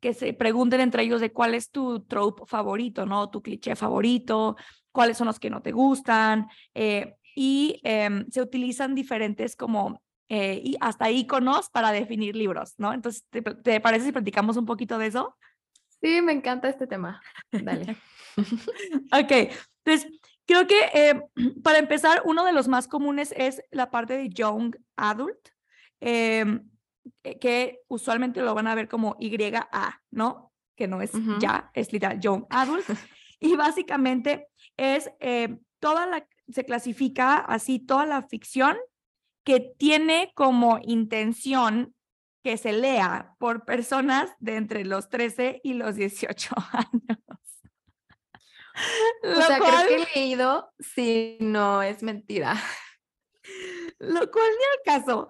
que 0.00 0.14
se 0.14 0.32
pregunten 0.32 0.80
entre 0.80 1.02
ellos 1.04 1.20
de 1.20 1.32
cuál 1.32 1.54
es 1.54 1.70
tu 1.70 2.00
trope 2.04 2.42
favorito, 2.46 3.06
¿no? 3.06 3.30
Tu 3.30 3.42
cliché 3.42 3.76
favorito, 3.76 4.56
cuáles 4.90 5.18
son 5.18 5.26
los 5.26 5.38
que 5.38 5.50
no 5.50 5.62
te 5.62 5.72
gustan. 5.72 6.48
Eh, 6.74 7.16
y 7.34 7.80
em, 7.84 8.26
se 8.30 8.42
utilizan 8.42 8.94
diferentes 8.94 9.56
como 9.56 10.02
eh, 10.28 10.60
y 10.64 10.76
hasta 10.80 11.10
iconos 11.10 11.68
para 11.68 11.92
definir 11.92 12.34
libros, 12.34 12.74
¿no? 12.78 12.92
Entonces, 12.92 13.26
¿te, 13.28 13.42
¿te 13.42 13.80
parece 13.80 14.06
si 14.06 14.12
platicamos 14.12 14.56
un 14.56 14.64
poquito 14.64 14.96
de 14.98 15.08
eso? 15.08 15.36
Sí, 16.00 16.20
me 16.22 16.32
encanta 16.32 16.68
este 16.68 16.86
tema. 16.86 17.22
Dale. 17.50 17.96
ok, 19.12 19.52
entonces 19.84 20.20
creo 20.46 20.66
que 20.66 20.80
eh, 20.94 21.22
para 21.62 21.78
empezar, 21.78 22.22
uno 22.24 22.44
de 22.44 22.52
los 22.52 22.68
más 22.68 22.88
comunes 22.88 23.32
es 23.36 23.62
la 23.70 23.90
parte 23.90 24.16
de 24.16 24.28
Young 24.28 24.76
Adult, 24.96 25.48
em, 26.00 26.68
que 27.40 27.80
usualmente 27.88 28.42
lo 28.42 28.54
van 28.54 28.66
a 28.66 28.74
ver 28.74 28.88
como 28.88 29.16
YA, 29.18 30.02
¿no? 30.10 30.52
Que 30.76 30.88
no 30.88 31.02
es 31.02 31.12
ya, 31.40 31.70
es 31.74 31.92
literal 31.92 32.20
Young 32.20 32.46
Adult. 32.50 32.86
y 33.40 33.54
básicamente 33.56 34.48
es 34.76 35.10
eh, 35.20 35.58
toda 35.78 36.06
la, 36.06 36.26
se 36.52 36.64
clasifica 36.64 37.36
así 37.38 37.78
toda 37.78 38.06
la 38.06 38.22
ficción 38.22 38.76
que 39.44 39.74
tiene 39.78 40.32
como 40.34 40.78
intención 40.82 41.94
que 42.42 42.56
se 42.56 42.72
lea 42.72 43.34
por 43.38 43.64
personas 43.64 44.30
de 44.40 44.56
entre 44.56 44.84
los 44.84 45.08
13 45.08 45.60
y 45.62 45.74
los 45.74 45.94
18 45.96 46.54
años. 46.72 47.18
o 49.22 49.42
sea, 49.42 49.58
creo 49.58 49.88
que 49.88 49.94
he 49.94 50.20
leído, 50.20 50.72
si 50.78 51.36
no 51.40 51.82
es 51.82 52.02
mentira. 52.02 52.56
Lo 53.98 54.30
cual 54.30 54.46
ni 54.58 54.92
al 54.94 55.00
caso, 55.00 55.28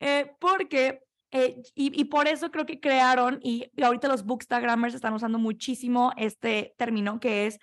eh, 0.00 0.32
porque, 0.38 1.02
eh, 1.30 1.62
y, 1.74 2.04
por 2.04 2.28
eso 2.28 2.50
creo 2.50 2.64
que 2.64 2.80
crearon, 2.80 3.38
y, 3.42 3.70
ahorita 3.82 4.08
los 4.08 4.24
bookstagrammers 4.24 4.94
están 4.94 5.12
usando 5.12 5.38
muchísimo 5.38 6.12
este 6.16 6.74
término 6.78 7.20
que 7.20 7.46
es 7.46 7.58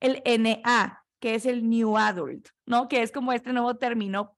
el 0.00 0.22
NA, 0.24 0.99
que 1.20 1.34
es 1.34 1.46
el 1.46 1.68
New 1.68 1.96
Adult, 1.96 2.48
¿no? 2.66 2.88
Que 2.88 3.02
es 3.02 3.12
como 3.12 3.32
este 3.32 3.52
nuevo 3.52 3.76
término 3.76 4.36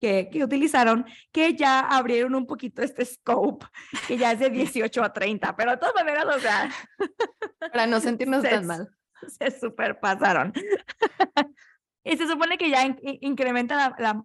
que, 0.00 0.28
que, 0.32 0.42
utilizaron, 0.42 1.06
que 1.30 1.54
ya 1.54 1.80
abrieron 1.80 2.34
un 2.34 2.46
poquito 2.46 2.82
este 2.82 3.04
scope, 3.04 3.66
que 4.08 4.18
ya 4.18 4.32
es 4.32 4.40
de 4.40 4.50
18 4.50 5.04
a 5.04 5.12
30, 5.12 5.54
pero 5.54 5.70
de 5.70 5.76
todas 5.76 5.94
maneras, 5.94 6.26
o 6.26 6.40
sea... 6.40 6.70
Para 7.72 7.86
no 7.86 8.00
sentirnos 8.00 8.42
tan 8.42 8.66
mal. 8.66 8.88
se 9.28 9.60
superpasaron. 9.60 10.52
y 12.04 12.16
se 12.16 12.26
supone 12.26 12.58
que 12.58 12.70
ya 12.70 12.96
incrementa 13.20 13.94
la, 13.98 14.24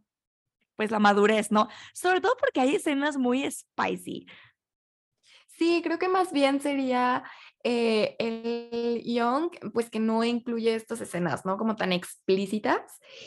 pues 0.75 0.89
la 0.89 0.99
madurez, 0.99 1.51
¿no? 1.51 1.67
Sobre 1.93 2.21
todo 2.21 2.35
porque 2.39 2.61
hay 2.61 2.75
escenas 2.75 3.17
muy 3.17 3.49
spicy. 3.49 4.25
Sí, 5.47 5.81
creo 5.83 5.99
que 5.99 6.07
más 6.07 6.31
bien 6.31 6.61
sería 6.61 7.23
eh, 7.69 8.15
el 8.17 9.03
Young, 9.03 9.49
pues 9.73 9.89
que 9.89 9.99
no 9.99 10.23
incluye 10.23 10.73
estas 10.73 11.01
escenas, 11.01 11.43
¿no? 11.43 11.57
Como 11.57 11.75
tan 11.75 11.91
explícitas. 11.91 12.79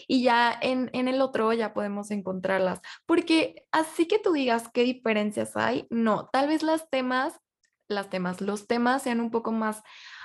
Y 0.08 0.22
ya 0.22 0.58
en, 0.62 0.88
en 0.94 1.08
el 1.08 1.20
otro 1.20 1.52
ya 1.52 1.74
podemos 1.74 2.10
encontrarlas. 2.10 2.80
Porque 3.04 3.66
así 3.70 4.06
que 4.06 4.18
tú 4.18 4.32
digas 4.32 4.70
qué 4.72 4.82
diferencias 4.82 5.58
hay, 5.58 5.86
no, 5.90 6.30
tal 6.32 6.48
vez 6.48 6.62
las 6.62 6.88
temas, 6.88 7.38
las 7.86 8.08
temas, 8.08 8.40
los 8.40 8.66
temas 8.66 9.02
sean 9.02 9.20
un 9.20 9.30
poco 9.30 9.52
más 9.52 9.82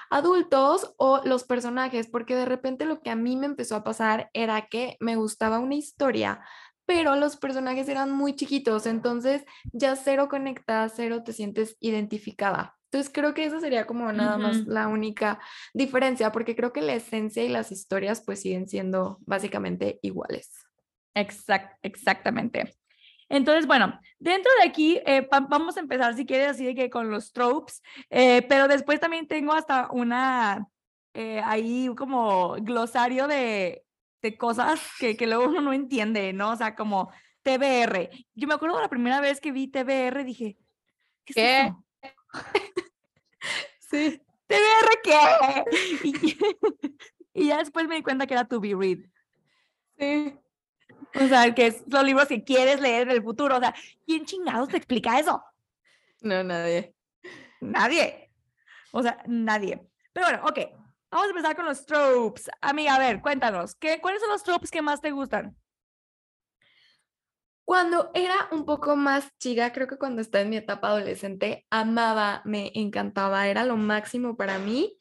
adultos 0.10 0.94
o 0.96 1.20
los 1.26 1.44
personajes, 1.44 2.08
porque 2.08 2.38
de 2.38 2.46
repente 2.46 2.86
lo 2.86 3.02
que 3.02 3.10
a 3.10 3.18
mí 3.18 3.36
me 3.36 3.48
empezó 3.48 3.76
a 3.76 3.84
pasar 3.84 4.30
era 4.32 4.68
que 4.68 4.96
me 5.02 5.18
gustaba 5.18 5.60
una 5.60 5.76
historia, 5.76 6.40
pero 6.86 7.18
los 7.18 7.36
personajes 7.36 7.90
eran 7.90 8.12
muy 8.12 8.34
chiquitos, 8.34 8.86
entonces 8.86 9.44
ya 9.74 9.98
cero 9.98 10.30
conectada, 10.30 10.88
cero 10.88 11.22
te 11.26 11.34
sientes 11.34 11.76
identificada. 11.82 12.78
Entonces 12.96 13.12
creo 13.14 13.34
que 13.34 13.44
esa 13.44 13.60
sería 13.60 13.86
como 13.86 14.10
nada 14.14 14.38
más 14.38 14.66
la 14.68 14.88
única 14.88 15.38
diferencia, 15.74 16.32
porque 16.32 16.56
creo 16.56 16.72
que 16.72 16.82
la 16.82 16.94
esencia 16.94 17.44
y 17.44 17.50
las 17.50 17.70
historias 17.70 18.24
pues 18.26 18.40
siguen 18.40 18.70
siendo 18.70 19.18
básicamente 19.26 20.00
iguales. 20.02 20.66
Exact, 21.14 21.78
exactamente. 21.82 22.74
Entonces, 23.28 23.68
bueno, 23.68 24.00
dentro 24.18 24.50
de 24.62 24.70
aquí 24.70 25.02
eh, 25.06 25.28
vamos 25.50 25.76
a 25.76 25.82
empezar, 25.82 26.16
si 26.16 26.26
quieres, 26.26 26.52
así 26.52 26.64
de 26.64 26.74
que 26.74 26.90
con 26.90 27.12
los 27.12 27.34
tropes, 27.34 27.84
eh, 28.10 28.44
pero 28.48 28.70
después 28.70 29.02
también 29.02 29.28
tengo 29.28 29.52
hasta 29.52 29.92
una, 29.92 30.66
eh, 31.14 31.42
ahí 31.44 31.90
como 31.98 32.54
glosario 32.62 33.28
de, 33.28 33.84
de 34.22 34.38
cosas 34.38 34.80
que, 35.02 35.18
que 35.18 35.28
luego 35.28 35.48
uno 35.48 35.60
no 35.60 35.74
entiende, 35.74 36.32
¿no? 36.32 36.52
O 36.52 36.56
sea, 36.56 36.76
como 36.76 37.12
TBR. 37.44 38.10
Yo 38.36 38.48
me 38.48 38.54
acuerdo 38.54 38.80
la 38.80 38.88
primera 38.88 39.20
vez 39.20 39.42
que 39.42 39.52
vi 39.52 39.68
TBR, 39.68 40.24
dije, 40.24 40.58
¿Qué? 41.26 41.32
es 41.32 41.36
¿Qué? 41.36 41.62
eso? 41.64 41.85
Sí. 43.80 44.22
¿TBR 44.48 45.02
qué? 45.04 45.64
Y, 46.04 46.38
y 47.34 47.48
ya 47.48 47.58
después 47.58 47.88
me 47.88 47.96
di 47.96 48.04
cuenta 48.04 48.28
que 48.28 48.34
era 48.34 48.46
To 48.46 48.60
Be 48.60 48.76
Read. 48.76 49.00
Sí. 49.98 50.38
O 51.16 51.28
sea, 51.28 51.54
que 51.54 51.68
es 51.68 51.84
los 51.88 52.04
libros 52.04 52.28
que 52.28 52.44
quieres 52.44 52.82
leer 52.82 53.04
en 53.04 53.12
el 53.12 53.24
futuro. 53.24 53.58
O 53.58 53.60
sea, 53.60 53.74
¿quién 54.06 54.26
chingados 54.26 54.70
te 54.70 54.78
explica 54.78 55.20
eso? 55.20 55.44
No, 56.22 56.44
nadie. 56.44 56.94
Nadie. 57.62 58.32
O 58.92 59.02
sea, 59.02 59.22
nadie. 59.28 59.82
Pero 60.14 60.28
bueno, 60.28 60.44
ok. 60.46 60.60
Vamos 61.12 61.28
a 61.28 61.30
empezar 61.30 61.56
con 61.56 61.66
los 61.66 61.86
tropes. 61.86 62.50
Amiga, 62.62 62.96
a 62.96 63.00
ver, 63.00 63.22
cuéntanos. 63.22 63.76
¿qué, 63.76 64.02
¿Cuáles 64.02 64.22
son 64.22 64.30
los 64.30 64.44
tropes 64.44 64.72
que 64.72 64.82
más 64.82 65.00
te 65.00 65.12
gustan? 65.12 65.56
Cuando 67.66 68.12
era 68.14 68.48
un 68.52 68.66
poco 68.66 68.96
más 68.96 69.28
chica, 69.40 69.74
creo 69.74 69.88
que 69.88 69.98
cuando 69.98 70.22
estaba 70.22 70.44
en 70.44 70.52
mi 70.52 70.58
etapa 70.58 70.90
adolescente, 70.90 71.66
amaba, 71.72 72.44
me 72.46 72.72
encantaba, 72.76 73.48
era 73.48 73.66
lo 73.66 73.76
máximo 73.76 74.38
para 74.38 74.60
mí. 74.60 74.98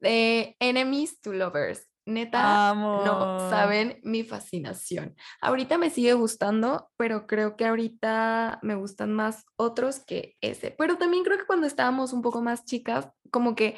De 0.00 0.56
enemies 0.60 1.20
to 1.20 1.32
lovers. 1.32 1.88
Neta, 2.06 2.60
no 2.92 3.32
saben 3.38 3.98
mi 4.02 4.24
fascinación. 4.24 5.16
Ahorita 5.40 5.78
me 5.78 5.90
sigue 5.90 6.12
gustando, 6.14 6.90
pero 6.96 7.26
creo 7.26 7.56
que 7.56 7.64
ahorita 7.66 8.58
me 8.62 8.74
gustan 8.74 9.12
más 9.12 9.44
otros 9.56 10.00
que 10.04 10.36
ese. 10.40 10.70
Pero 10.70 10.98
también 10.98 11.24
creo 11.24 11.38
que 11.38 11.46
cuando 11.46 11.66
estábamos 11.66 12.12
un 12.12 12.22
poco 12.22 12.42
más 12.42 12.64
chicas, 12.64 13.08
como 13.30 13.54
que 13.54 13.76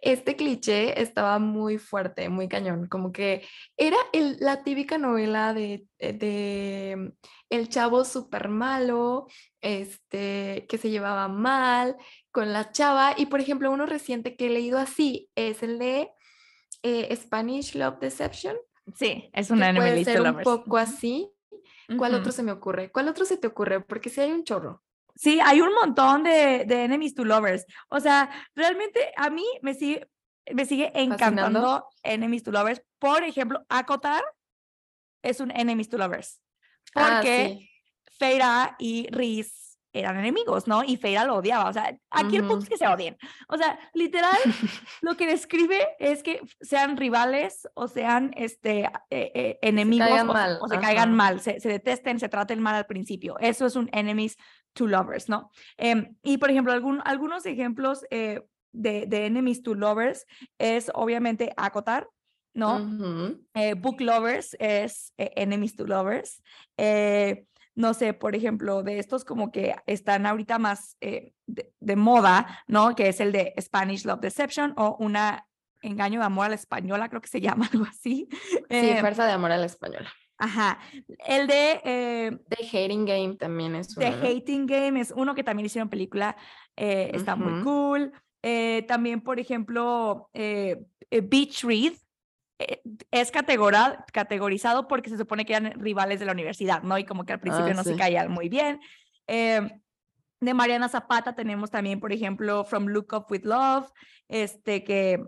este 0.00 0.36
cliché 0.36 1.00
estaba 1.00 1.38
muy 1.38 1.78
fuerte, 1.78 2.28
muy 2.28 2.48
cañón, 2.48 2.88
como 2.88 3.12
que 3.12 3.46
era 3.76 3.96
el- 4.12 4.36
la 4.40 4.62
típica 4.64 4.98
novela 4.98 5.54
de, 5.54 5.86
eh, 5.98 6.12
de 6.12 7.12
el 7.50 7.68
chavo 7.68 8.04
súper 8.04 8.48
malo, 8.48 9.26
este, 9.60 10.66
que 10.68 10.78
se 10.78 10.90
llevaba 10.90 11.28
mal 11.28 11.96
con 12.30 12.52
la 12.52 12.70
chava. 12.72 13.14
Y 13.16 13.26
por 13.26 13.40
ejemplo, 13.40 13.70
uno 13.70 13.86
reciente 13.86 14.36
que 14.36 14.46
he 14.46 14.50
leído 14.50 14.78
así 14.78 15.30
es 15.34 15.62
el 15.62 15.78
de 15.78 16.10
eh, 16.82 17.14
Spanish 17.16 17.74
Love 17.74 17.98
Deception, 18.00 18.56
Sí, 18.94 19.28
es 19.32 19.48
que 19.48 19.52
una 19.52 19.68
enemy 19.68 19.90
puede 19.90 20.04
ser 20.04 20.20
un 20.20 20.26
lovers. 20.28 20.44
poco 20.44 20.76
así. 20.78 21.30
¿Cuál 21.96 22.14
otro 22.14 22.32
se 22.32 22.42
me 22.42 22.52
ocurre? 22.52 22.90
¿Cuál 22.90 23.08
otro 23.08 23.24
se 23.24 23.36
te 23.36 23.46
ocurre? 23.46 23.80
Porque 23.80 24.10
si 24.10 24.20
hay 24.20 24.30
un 24.32 24.44
chorro. 24.44 24.82
Sí, 25.14 25.40
hay 25.44 25.60
un 25.60 25.74
montón 25.74 26.22
de, 26.22 26.64
de 26.66 26.84
enemies 26.84 27.14
to 27.14 27.24
lovers. 27.24 27.64
O 27.88 27.98
sea, 28.00 28.30
realmente 28.54 29.12
a 29.16 29.30
mí 29.30 29.44
me 29.62 29.74
sigue, 29.74 30.08
me 30.54 30.64
sigue 30.64 30.92
encantando 30.94 31.86
enemies 32.02 32.44
to 32.44 32.50
lovers. 32.52 32.82
Por 32.98 33.24
ejemplo, 33.24 33.64
Acotar 33.68 34.22
es 35.22 35.40
un 35.40 35.50
enemies 35.50 35.88
to 35.88 35.98
lovers. 35.98 36.40
Ah, 36.94 37.20
Porque 37.20 37.58
sí. 37.58 37.70
Feira 38.18 38.76
y 38.78 39.08
Riz 39.10 39.67
eran 39.92 40.18
enemigos, 40.18 40.66
¿no? 40.66 40.84
Y 40.84 40.96
Feira 40.96 41.24
lo 41.24 41.36
odiaba. 41.36 41.68
O 41.68 41.72
sea, 41.72 41.96
aquí 42.10 42.36
el 42.36 42.44
punto 42.46 42.64
es 42.64 42.68
que 42.68 42.76
se 42.76 42.86
odien. 42.86 43.16
O 43.48 43.56
sea, 43.56 43.78
literal, 43.94 44.36
lo 45.00 45.16
que 45.16 45.26
describe 45.26 45.88
es 45.98 46.22
que 46.22 46.40
sean 46.60 46.96
rivales 46.96 47.68
o 47.74 47.88
sean 47.88 48.32
este, 48.36 48.84
eh, 49.10 49.32
eh, 49.34 49.58
enemigos 49.62 50.08
caigan 50.08 50.28
o, 50.28 50.32
se- 50.32 50.38
mal, 50.38 50.58
o 50.60 50.68
se 50.68 50.78
caigan 50.78 51.08
ajá. 51.08 51.16
mal, 51.16 51.40
se, 51.40 51.60
se 51.60 51.68
detesten, 51.68 52.18
se 52.20 52.28
traten 52.28 52.60
mal 52.60 52.74
al 52.74 52.86
principio. 52.86 53.38
Eso 53.40 53.66
es 53.66 53.76
un 53.76 53.88
enemies 53.92 54.36
to 54.74 54.86
lovers, 54.86 55.28
¿no? 55.28 55.50
Em, 55.76 56.16
y 56.22 56.38
por 56.38 56.50
ejemplo, 56.50 56.72
algún, 56.72 57.00
algunos 57.04 57.46
ejemplos 57.46 58.04
eh, 58.10 58.42
de, 58.72 59.06
de 59.06 59.26
enemies 59.26 59.62
to 59.62 59.74
lovers 59.74 60.26
es 60.58 60.90
obviamente 60.94 61.52
acotar, 61.56 62.08
¿no? 62.54 62.76
Ujú. 62.76 63.44
eh, 63.54 63.74
book 63.74 64.00
lovers 64.00 64.54
es 64.60 65.12
eh, 65.16 65.32
enemies 65.36 65.74
to 65.76 65.86
lovers. 65.86 66.42
Eh, 66.76 67.44
no 67.78 67.94
sé, 67.94 68.12
por 68.12 68.34
ejemplo, 68.34 68.82
de 68.82 68.98
estos 68.98 69.24
como 69.24 69.52
que 69.52 69.74
están 69.86 70.26
ahorita 70.26 70.58
más 70.58 70.96
eh, 71.00 71.32
de, 71.46 71.72
de 71.78 71.96
moda, 71.96 72.64
¿no? 72.66 72.94
Que 72.96 73.08
es 73.08 73.20
el 73.20 73.30
de 73.30 73.54
Spanish 73.60 74.04
Love 74.04 74.20
Deception 74.20 74.74
o 74.76 74.96
una 74.98 75.46
engaño 75.80 76.18
de 76.18 76.26
amor 76.26 76.46
a 76.46 76.48
la 76.48 76.54
española, 76.56 77.08
creo 77.08 77.20
que 77.20 77.28
se 77.28 77.40
llama 77.46 77.68
algo 77.72 77.84
así. 77.88 78.28
Sí, 78.30 78.58
Eh, 78.68 79.00
Fuerza 79.00 79.24
de 79.26 79.32
Amor 79.32 79.52
a 79.52 79.56
la 79.58 79.66
Española. 79.66 80.10
ajá. 80.38 80.78
El 81.26 81.46
de 81.46 81.80
eh, 81.84 82.38
The 82.48 82.64
Hating 82.66 83.04
Game 83.06 83.36
también 83.36 83.76
es 83.76 83.94
The 83.94 84.08
uno, 84.08 84.16
¿no? 84.16 84.28
Hating 84.28 84.66
Game 84.66 85.00
es 85.00 85.12
uno 85.16 85.34
que 85.36 85.44
también 85.44 85.66
hicieron 85.66 85.88
película, 85.88 86.36
eh, 86.76 87.12
está 87.14 87.36
muy 87.36 87.62
cool. 87.62 88.12
Eh, 88.42 88.84
también, 88.88 89.20
por 89.20 89.38
ejemplo, 89.40 90.30
eh, 90.32 90.80
eh, 91.10 91.20
Beach 91.20 91.62
Read 91.64 91.92
eh, 91.92 91.98
es 93.10 93.30
categora- 93.30 94.04
categorizado 94.12 94.88
porque 94.88 95.10
se 95.10 95.16
supone 95.18 95.44
que 95.44 95.54
eran 95.54 95.72
rivales 95.80 96.18
de 96.20 96.26
la 96.26 96.32
universidad, 96.32 96.82
¿no? 96.82 96.98
Y 96.98 97.04
como 97.04 97.24
que 97.24 97.32
al 97.32 97.40
principio 97.40 97.70
Ah, 97.72 97.74
no 97.74 97.84
se 97.84 97.96
caían 97.96 98.30
muy 98.30 98.48
bien. 98.48 98.80
Eh, 99.26 99.60
de 100.40 100.54
Mariana 100.54 100.88
Zapata 100.88 101.34
tenemos 101.34 101.70
también, 101.70 102.00
por 102.00 102.12
ejemplo, 102.12 102.64
From 102.64 102.86
Look 102.86 103.12
Up 103.12 103.26
With 103.30 103.44
Love, 103.44 103.90
este 104.28 104.84
que 104.84 105.22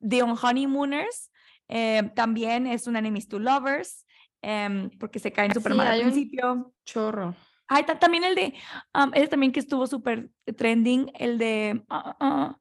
The 0.00 0.22
Honeymooners 0.22 1.30
eh, 1.68 2.10
también 2.14 2.66
es 2.66 2.86
un 2.86 2.96
Enemies 2.96 3.28
to 3.28 3.38
Lovers, 3.38 4.04
em, 4.42 4.90
porque 4.98 5.18
se 5.18 5.32
caen 5.32 5.54
súper 5.54 5.72
Sí, 5.72 5.78
mal 5.78 5.86
al 5.86 6.00
principio. 6.02 6.74
Chorro. 6.84 7.34
Ay, 7.68 7.84
ta- 7.84 7.98
también 7.98 8.24
el 8.24 8.34
de, 8.34 8.54
am, 8.92 9.10
ese 9.14 9.28
también 9.28 9.52
que 9.52 9.60
estuvo 9.60 9.86
súper 9.86 10.30
trending, 10.56 11.10
el 11.14 11.38
de, 11.38 11.82
ah, 11.88 12.16
ah, 12.20 12.58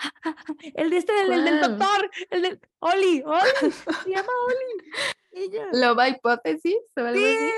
el 0.74 0.90
de 0.90 0.96
este, 0.96 1.20
el, 1.22 1.32
el 1.32 1.44
del 1.44 1.60
doctor, 1.60 2.10
el 2.30 2.42
del, 2.42 2.60
Oli, 2.80 3.22
Oli, 3.24 3.72
se 4.04 4.10
llama 4.10 4.32
Oli. 4.46 4.90
Ella. 5.32 5.68
Love 5.72 6.08
Hypothesis 6.08 6.76
o 6.96 7.00
algo 7.00 7.10
así. 7.24 7.50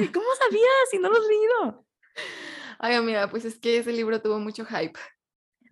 Sí, 0.00 0.08
¿Cómo 0.12 0.26
sabías 0.38 0.90
si 0.90 0.98
no 0.98 1.08
lo 1.08 1.16
has 1.16 1.26
leído? 1.26 1.86
Ay, 2.78 2.94
amiga, 2.94 3.28
pues 3.30 3.44
es 3.44 3.58
que 3.58 3.78
ese 3.78 3.92
libro 3.92 4.20
tuvo 4.20 4.38
mucho 4.38 4.64
hype. 4.66 4.98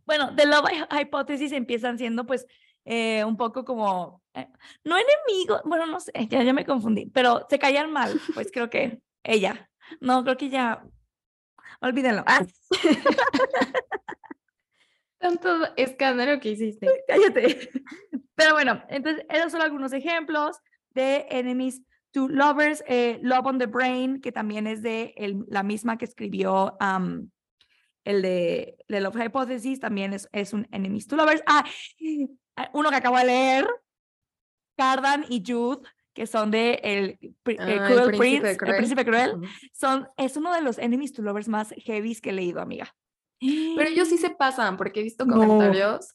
Bueno, 0.06 0.34
The 0.34 0.46
Love 0.46 0.64
Hy- 0.70 1.00
Hypothesis 1.02 1.52
empiezan 1.52 1.98
siendo 1.98 2.24
pues 2.26 2.46
eh, 2.84 3.24
un 3.24 3.36
poco 3.36 3.64
como, 3.64 4.22
eh, 4.34 4.48
no 4.84 4.96
enemigos, 4.96 5.60
bueno, 5.64 5.86
no 5.86 6.00
sé, 6.00 6.12
ya, 6.28 6.42
ya 6.42 6.52
me 6.52 6.64
confundí, 6.64 7.06
pero 7.06 7.46
se 7.48 7.58
caían 7.58 7.92
mal, 7.92 8.20
pues 8.34 8.50
creo 8.52 8.68
que 8.70 9.00
ella, 9.22 9.70
no, 10.00 10.24
creo 10.24 10.36
que 10.36 10.48
ya, 10.48 10.82
olvídenlo. 11.80 12.24
Ah, 12.26 12.44
Tanto 15.22 15.48
escándalo 15.76 16.40
que 16.40 16.50
hiciste. 16.50 16.88
cállate. 17.06 17.70
Pero 18.34 18.54
bueno, 18.54 18.82
entonces 18.88 19.24
esos 19.30 19.52
son 19.52 19.62
algunos 19.62 19.92
ejemplos 19.92 20.58
de 20.90 21.26
Enemies 21.30 21.82
to 22.10 22.28
Lovers, 22.28 22.82
eh, 22.86 23.18
Love 23.22 23.46
on 23.46 23.58
the 23.58 23.66
Brain, 23.66 24.20
que 24.20 24.32
también 24.32 24.66
es 24.66 24.82
de 24.82 25.14
el- 25.16 25.44
la 25.48 25.62
misma 25.62 25.96
que 25.96 26.04
escribió 26.06 26.76
am, 26.80 27.30
el 28.04 28.20
de, 28.20 28.76
de 28.88 29.00
Love 29.00 29.16
Hypothesis, 29.26 29.78
también 29.80 30.12
es, 30.12 30.28
es 30.32 30.52
un 30.52 30.66
Enemies 30.72 31.06
to 31.06 31.14
Lovers. 31.16 31.42
Ah, 31.46 31.64
ah, 32.56 32.70
uno 32.74 32.90
que 32.90 32.96
acabo 32.96 33.16
de 33.16 33.24
leer, 33.26 33.66
Cardan 34.76 35.24
y 35.28 35.42
Jude, 35.46 35.88
que 36.14 36.26
son 36.26 36.50
de 36.50 36.80
el, 36.82 37.18
eh, 37.20 37.56
Ah, 37.60 37.84
Cruel 37.86 37.98
el 38.00 38.04
Prince, 38.06 38.18
príncipe 38.18 38.50
el 38.50 38.56
cruel. 38.56 38.76
príncipe 38.76 39.04
cruel, 39.04 39.32
son, 39.72 40.08
es 40.16 40.36
uno 40.36 40.52
de 40.52 40.62
los 40.62 40.78
Enemies 40.78 41.12
to 41.12 41.22
Lovers 41.22 41.48
más 41.48 41.72
heavies 41.78 42.20
que 42.20 42.30
he 42.30 42.32
leído, 42.34 42.60
amiga. 42.60 42.94
Pero 43.76 43.88
ellos 43.88 44.08
sí 44.08 44.18
se 44.18 44.30
pasan, 44.38 44.76
porque 44.76 45.00
he 45.00 45.02
visto 45.02 45.24
No. 45.24 45.36
comentarios. 45.36 46.14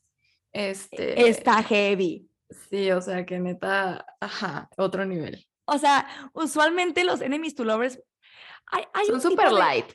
Este. 0.54 1.28
Está 1.30 1.62
heavy. 1.64 2.30
Sí, 2.70 2.90
o 2.92 3.02
sea 3.02 3.26
que 3.26 3.40
neta, 3.40 4.06
ajá, 4.22 4.70
otro 4.78 5.06
nivel. 5.06 5.46
O 5.66 5.78
sea, 5.78 6.08
usualmente 6.34 7.04
los 7.04 7.20
enemies 7.22 7.56
to 7.56 7.66
lovers. 7.66 8.02
Hay, 8.72 8.84
hay 8.94 9.08
Son 9.08 9.20
super 9.22 9.50
de- 9.50 9.56
light. 9.60 9.86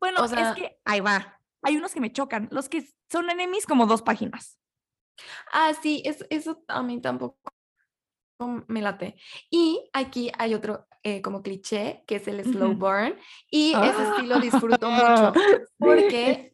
Bueno, 0.00 0.22
o 0.24 0.28
sea- 0.28 0.50
es 0.50 0.56
que 0.56 0.78
ahí 0.84 1.00
va. 1.00 1.38
Hay 1.62 1.76
unos 1.76 1.92
que 1.92 2.00
me 2.00 2.10
chocan. 2.12 2.48
Los 2.50 2.68
que 2.68 2.88
son 3.10 3.28
enemies 3.30 3.66
como 3.66 3.86
dos 3.86 4.02
páginas. 4.02 4.58
Ah, 5.52 5.72
sí, 5.80 6.02
es- 6.06 6.26
eso 6.30 6.64
a 6.66 6.82
mí 6.82 7.00
tampoco 7.00 7.38
me 8.66 8.80
late. 8.82 9.14
Y 9.50 9.88
aquí 9.92 10.32
hay 10.38 10.54
otro 10.54 10.86
eh, 11.04 11.20
como 11.20 11.42
cliché, 11.42 12.04
que 12.06 12.16
es 12.16 12.26
el 12.28 12.42
slow 12.44 12.74
burn. 12.74 13.18
Y 13.50 13.74
ese 13.74 14.16
sí 14.20 14.26
lo 14.26 14.38
disfruto 14.40 14.88
mucho. 14.90 15.32
Porque 15.78 16.51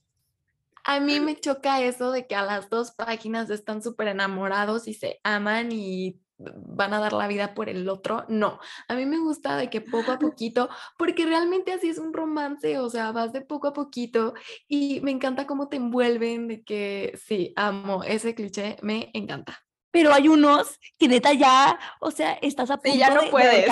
a 0.89 1.01
mí 1.01 1.21
me 1.21 1.37
choca 1.37 1.83
eso 1.83 2.11
de 2.13 2.27
que 2.27 2.35
a 2.35 2.41
las 2.41 2.71
dos 2.71 2.93
páginas 2.93 3.51
están 3.51 3.83
súper 3.83 4.09
enamorados 4.09 4.89
y 4.89 4.95
se 4.95 5.21
aman 5.23 5.71
y 5.71 6.19
van 6.39 6.95
a 6.95 6.99
dar 6.99 7.13
la 7.13 7.29
vida 7.29 7.53
por 7.53 7.69
el 7.69 7.91
otro. 7.91 8.25
No, 8.29 8.59
a 8.89 8.95
mí 8.95 9.05
me 9.05 9.19
gusta 9.19 9.59
de 9.59 9.69
que 9.69 9.83
poco 9.83 10.13
a 10.13 10.19
poquito, 10.19 10.71
porque 10.97 11.27
realmente 11.27 11.75
así 11.75 11.91
es 11.91 11.99
un 11.99 12.15
romance, 12.15 12.79
o 12.79 12.89
sea, 12.89 13.13
vas 13.13 13.35
de 13.35 13.43
poco 13.43 13.69
a 13.69 13.75
poquito 13.75 14.33
y 14.67 15.03
me 15.03 15.11
encanta 15.11 15.47
cómo 15.47 15.69
te 15.69 15.77
envuelven, 15.77 16.49
de 16.49 16.65
que 16.65 17.21
sí, 17.23 17.53
amo 17.57 18.03
ese 18.03 18.35
cliché, 18.35 18.79
me 18.81 19.11
encanta. 19.13 19.63
Pero 19.91 20.15
hay 20.15 20.29
unos 20.29 20.79
que 20.99 21.07
neta 21.07 21.35
ya, 21.35 21.79
o 22.01 22.11
sea, 22.11 22.33
estás 22.41 22.71
a 22.71 22.79
punto 22.79 22.93
Sí, 22.93 22.99
ya 22.99 23.11
no 23.11 23.21
de, 23.21 23.27
de 23.27 23.31
puedes. 23.31 23.71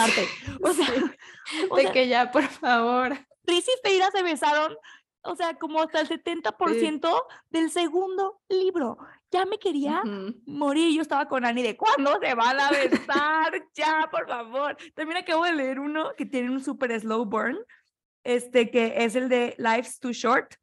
O 0.60 0.72
sea, 0.74 0.86
o 1.70 1.76
de 1.76 1.82
sea, 1.82 1.92
que 1.92 2.08
ya, 2.08 2.30
por 2.30 2.44
favor. 2.44 3.16
Riz 3.46 3.64
y 3.68 3.88
Feira 3.88 4.10
se 4.10 4.22
besaron, 4.22 4.76
o 5.26 5.36
sea, 5.36 5.54
como 5.54 5.80
hasta 5.80 6.00
el 6.00 6.08
70% 6.08 7.22
del 7.50 7.70
segundo 7.70 8.40
libro. 8.48 8.98
Ya 9.30 9.44
me 9.44 9.58
quería 9.58 10.02
Ujú. 10.04 10.34
morir. 10.46 10.94
Yo 10.94 11.02
estaba 11.02 11.26
con 11.26 11.44
Ani 11.44 11.62
de 11.62 11.76
¿cuándo 11.76 12.18
se 12.20 12.34
van 12.34 12.58
a 12.60 12.70
besar? 12.70 13.52
ya, 13.74 14.08
por 14.10 14.26
favor. 14.28 14.76
También 14.94 15.18
acabo 15.18 15.44
de 15.44 15.52
leer 15.52 15.80
uno 15.80 16.12
que 16.16 16.26
tiene 16.26 16.50
un 16.50 16.62
super 16.62 16.98
slow 17.00 17.24
burn. 17.24 17.58
este 18.24 18.70
que 18.70 18.94
es 19.04 19.14
el 19.14 19.28
de 19.28 19.54
Life's 19.58 19.98
Too 20.00 20.12
Short. 20.12 20.54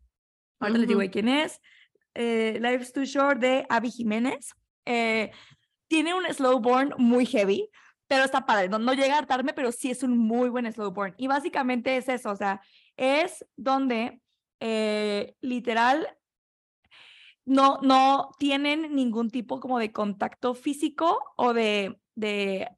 Ahorita 0.60 0.80
les 0.80 0.88
digo 0.88 1.00
de 1.02 1.10
quién 1.10 1.28
es. 1.30 1.60
Eh, 2.14 2.58
Life's 2.62 2.94
Too 2.94 3.06
Short 3.06 3.40
de 3.40 3.66
Abby 3.70 3.90
Jiménez. 3.92 4.54
Eh, 4.86 5.32
tiene 5.88 6.14
un 6.14 6.26
slow 6.34 6.60
burn 6.60 6.94
muy 6.98 7.26
heavy, 7.26 7.70
pero 8.08 8.24
está 8.24 8.46
padre. 8.46 8.70
No, 8.70 8.80
no 8.80 8.94
llega 8.94 9.16
a 9.16 9.20
hartarme, 9.20 9.54
pero 9.54 9.72
sí 9.72 9.92
es 9.92 10.04
un 10.04 10.18
muy 10.18 10.50
buen 10.50 10.72
slow 10.72 10.92
burn. 10.92 11.14
Y 11.18 11.28
básicamente 11.28 11.96
es 11.98 12.08
eso, 12.10 12.32
o 12.32 12.36
sea, 12.36 12.62
es 12.98 13.46
donde 13.56 14.20
eh, 14.66 15.36
literal 15.42 16.08
no, 17.46 17.80
no 17.82 18.32
tienen 18.40 18.96
ningún 18.96 19.30
tipo 19.30 19.60
como 19.60 19.78
de 19.78 19.92
contacto 19.92 20.54
físico 20.56 21.20
o 21.36 21.54
de, 21.54 22.00
de 22.16 22.70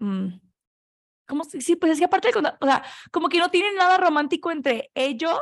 mm, 0.00 0.26
¿cómo 1.26 1.44
se- 1.44 1.60
Sí, 1.60 1.76
pues 1.76 1.92
es 1.92 2.02
aparte 2.02 2.28
del 2.28 2.34
contacto, 2.34 2.66
o 2.66 2.68
sea, 2.68 2.82
como 3.12 3.28
que 3.28 3.38
no 3.38 3.50
tienen 3.50 3.76
nada 3.76 3.98
romántico 3.98 4.50
entre 4.50 4.90
ellos. 4.94 5.38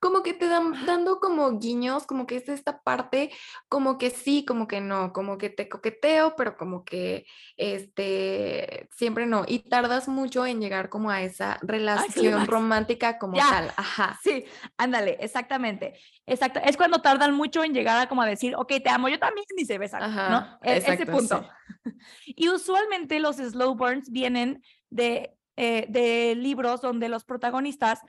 Como 0.00 0.22
que 0.22 0.34
te 0.34 0.48
dan 0.48 0.84
dando 0.86 1.20
como 1.20 1.58
guiños, 1.58 2.06
como 2.06 2.26
que 2.26 2.36
es 2.36 2.48
esta 2.48 2.82
parte, 2.82 3.30
como 3.68 3.98
que 3.98 4.10
sí, 4.10 4.44
como 4.44 4.66
que 4.66 4.80
no, 4.80 5.12
como 5.12 5.38
que 5.38 5.50
te 5.50 5.68
coqueteo, 5.68 6.34
pero 6.36 6.56
como 6.56 6.84
que 6.84 7.24
este 7.56 8.88
siempre 8.90 9.26
no. 9.26 9.44
Y 9.46 9.60
tardas 9.60 10.08
mucho 10.08 10.44
en 10.46 10.60
llegar 10.60 10.88
como 10.88 11.10
a 11.10 11.22
esa 11.22 11.58
relación 11.62 12.46
romántica 12.46 13.18
como 13.18 13.36
Ya. 13.36 13.48
tal. 13.50 13.72
Ajá. 13.76 14.18
Sí, 14.22 14.44
ándale, 14.76 15.16
exactamente. 15.20 15.94
Exacto. 16.26 16.60
Es 16.64 16.76
cuando 16.76 17.00
tardan 17.00 17.34
mucho 17.34 17.62
en 17.64 17.72
llegar 17.72 17.98
a 17.98 18.08
como 18.08 18.22
a 18.22 18.26
decir, 18.26 18.54
ok, 18.56 18.72
te 18.82 18.90
amo, 18.90 19.08
yo 19.08 19.18
también, 19.18 19.46
y 19.56 19.64
se 19.64 19.78
besan, 19.78 20.00
¿no? 20.00 20.06
Ajá, 20.06 20.58
E- 20.62 20.76
Ese 20.78 20.92
exacto, 20.92 21.12
punto. 21.12 21.48
Y 22.26 22.48
usualmente 22.48 23.20
los 23.20 23.36
slow 23.36 23.74
burns 23.74 24.10
vienen 24.10 24.62
de, 24.90 25.36
eh, 25.56 25.86
de 25.88 26.34
libros 26.34 26.80
donde 26.80 27.08
los 27.08 27.24
protagonistas 27.24 28.00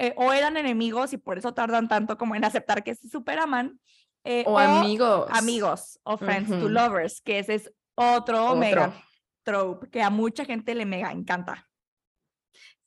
eh, 0.00 0.14
o 0.16 0.32
eran 0.32 0.56
enemigos 0.56 1.12
y 1.12 1.18
por 1.18 1.38
eso 1.38 1.52
tardan 1.54 1.88
tanto 1.88 2.16
como 2.16 2.34
en 2.34 2.44
aceptar 2.44 2.82
que 2.82 2.94
se 2.94 3.08
superaman. 3.08 3.78
eh, 4.24 4.44
O 4.46 4.58
amigos. 4.58 5.28
Amigos 5.32 5.98
o 6.02 6.16
friends 6.16 6.48
to 6.48 6.68
lovers, 6.68 7.20
que 7.20 7.38
ese 7.38 7.54
es 7.54 7.72
otro, 7.96 8.54
mega 8.56 8.88
Otro. 8.88 9.02
trope 9.44 9.90
que 9.90 10.02
a 10.02 10.10
mucha 10.10 10.44
gente 10.44 10.74
le 10.74 10.84
mega 10.86 11.12
encanta. 11.12 11.66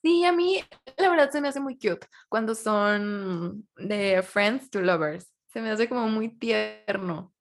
Sí, 0.02 0.26
a 0.26 0.32
mí 0.34 0.62
la 0.98 1.10
verdad 1.10 1.30
se 1.32 1.40
me 1.40 1.48
hace 1.48 1.60
muy 1.62 1.76
cute 1.76 2.08
cuando 2.30 2.56
son 2.56 3.68
de 3.78 4.22
friends 4.22 4.70
to 4.70 4.82
lovers. 4.82 5.32
Se 5.48 5.62
me 5.62 5.70
hace 5.72 5.88
como 5.88 6.08
muy 6.08 6.30
tierno. 6.30 7.34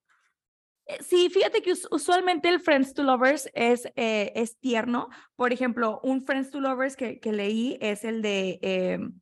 Eh, 0.86 0.98
Sí, 1.00 1.28
fíjate 1.30 1.62
que 1.62 1.72
us- 1.72 1.88
usualmente 1.90 2.48
el 2.48 2.60
Friends 2.60 2.92
to 2.92 3.02
Lovers 3.04 3.48
es, 3.54 3.86
eh, 3.96 4.32
es 4.34 4.58
tierno. 4.58 5.08
Por 5.36 5.52
ejemplo, 5.52 6.00
un 6.02 6.22
Friends 6.22 6.50
to 6.50 6.60
Lovers 6.60 6.96
que, 6.96 7.20
que 7.20 7.32
leí 7.32 7.78
es 7.80 8.04
el 8.04 8.20
de... 8.20 8.58
em, 8.62 9.20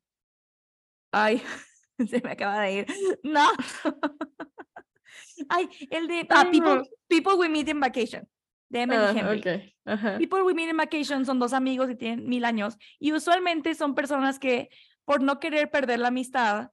ay, 1.12 1.42
se 2.08 2.20
me 2.22 2.30
acaba 2.32 2.60
de 2.62 2.72
ir. 2.72 2.86
No. 3.22 3.48
Ay, 5.48 5.68
el 5.90 6.06
de 6.06 6.26
ah, 6.30 6.48
People. 6.50 6.82
People 7.08 7.34
We 7.34 7.48
Meet 7.48 7.68
in 7.68 7.80
Vacation, 7.80 8.28
de 8.68 8.82
Emily 8.82 9.00
Ah, 9.02 9.12
Henry. 9.16 9.38
ok, 9.40 9.46
ajá. 9.86 10.18
People 10.18 10.42
We 10.42 10.54
Meet 10.54 10.70
in 10.70 10.76
Vacation 10.76 11.24
son 11.24 11.38
dos 11.38 11.52
amigos 11.52 11.88
que 11.88 11.94
tienen 11.96 12.28
mil 12.28 12.44
años 12.44 12.76
y 12.98 13.12
usualmente 13.12 13.74
son 13.74 13.94
personas 13.94 14.38
que 14.38 14.68
por 15.04 15.22
no 15.22 15.40
querer 15.40 15.70
perder 15.70 15.98
la 15.98 16.08
amistad 16.08 16.70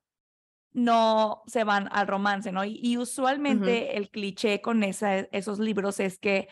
no 0.73 1.41
se 1.47 1.63
van 1.63 1.89
al 1.91 2.07
romance, 2.07 2.51
¿no? 2.51 2.63
Y, 2.65 2.79
y 2.83 2.97
usualmente 2.97 3.97
el 3.97 4.09
cliché 4.11 4.61
con 4.61 4.83
esa- 4.83 5.21
esos 5.31 5.57
libros 5.59 5.99
es 5.99 6.19
que 6.19 6.47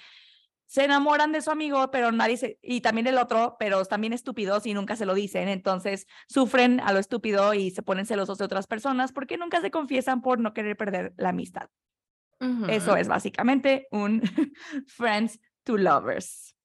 se 0.68 0.84
enamoran 0.84 1.32
de 1.32 1.42
su 1.42 1.52
amigo, 1.52 1.92
pero 1.92 2.12
nadie 2.12 2.38
se, 2.38 2.60
y 2.62 2.82
también 2.82 3.08
el 3.08 3.18
otro, 3.18 3.56
pero 3.60 3.84
también 3.86 4.14
estúpidos 4.14 4.66
y 4.66 4.74
nunca 4.74 4.96
se 4.96 5.06
lo 5.06 5.14
dicen, 5.14 5.48
entonces 5.48 6.08
sufren 6.28 6.80
a 6.80 6.92
lo 6.94 7.00
estúpido 7.00 7.54
y 7.54 7.72
se 7.72 7.84
ponen 7.84 8.06
celosos 8.06 8.38
de 8.38 8.46
otras 8.46 8.68
personas 8.68 9.12
porque 9.12 9.38
nunca 9.38 9.62
se 9.62 9.72
confiesan 9.72 10.22
por 10.22 10.40
no 10.40 10.54
querer 10.54 10.76
perder 10.78 11.14
la 11.18 11.30
amistad. 11.30 11.70
Eso 12.68 12.92
Ujú. 12.92 13.00
es 13.00 13.08
básicamente 13.08 13.88
un 13.92 14.22
Friends 14.88 15.40
to 15.64 15.78
Lovers. 15.78 16.56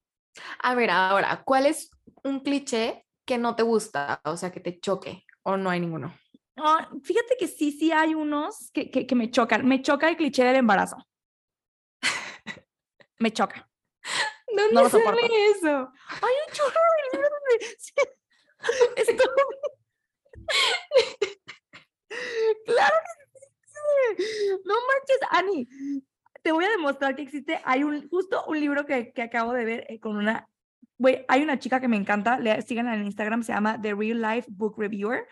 A 0.62 0.74
ver, 0.74 0.90
ahora, 0.90 1.42
¿cuál 1.44 1.66
es 1.66 1.90
un 2.24 2.40
cliché 2.40 3.06
que 3.24 3.38
no 3.38 3.54
te 3.56 3.62
gusta? 3.62 4.20
O 4.24 4.36
sea, 4.36 4.50
que 4.50 4.60
te 4.60 4.78
choque 4.80 5.24
o 5.42 5.56
no 5.56 5.70
hay 5.70 5.80
ninguno. 5.80 6.14
Ah, 6.56 6.90
fíjate 7.02 7.36
que 7.38 7.48
sí, 7.48 7.72
sí 7.72 7.92
hay 7.92 8.14
unos 8.14 8.70
que, 8.72 8.90
que, 8.90 9.06
que 9.06 9.14
me 9.14 9.30
chocan. 9.30 9.66
Me 9.66 9.80
choca 9.80 10.08
el 10.08 10.16
cliché 10.16 10.44
del 10.44 10.56
embarazo. 10.56 10.96
Me 13.18 13.30
choca. 13.32 13.69
¿Dónde 14.56 14.74
No 14.74 14.82
lo 14.82 14.88
sale 14.90 15.04
soporto. 15.04 15.26
eso? 15.56 15.92
Hay 16.08 16.34
un 16.46 16.52
chorro 16.52 16.80
de. 17.58 17.66
Esto- 19.02 19.24
claro 22.66 22.94
que 24.16 24.24
sí. 24.24 24.60
No 24.64 24.74
manches, 24.74 25.18
Ani. 25.30 25.68
Te 26.42 26.52
voy 26.52 26.64
a 26.64 26.70
demostrar 26.70 27.14
que 27.16 27.22
existe. 27.22 27.60
Hay 27.64 27.84
un 27.84 28.08
justo 28.08 28.44
un 28.46 28.58
libro 28.60 28.86
que, 28.86 29.12
que 29.12 29.22
acabo 29.22 29.52
de 29.52 29.64
ver 29.64 29.86
eh, 29.88 30.00
con 30.00 30.16
una. 30.16 30.48
Güey, 30.98 31.24
hay 31.28 31.42
una 31.42 31.58
chica 31.58 31.80
que 31.80 31.88
me 31.88 31.96
encanta. 31.96 32.38
Le 32.38 32.60
sigan 32.62 32.88
en 32.88 33.04
Instagram, 33.04 33.42
se 33.42 33.52
llama 33.52 33.80
The 33.80 33.94
Real 33.94 34.20
Life 34.20 34.48
Book 34.50 34.74
Reviewer. 34.78 35.26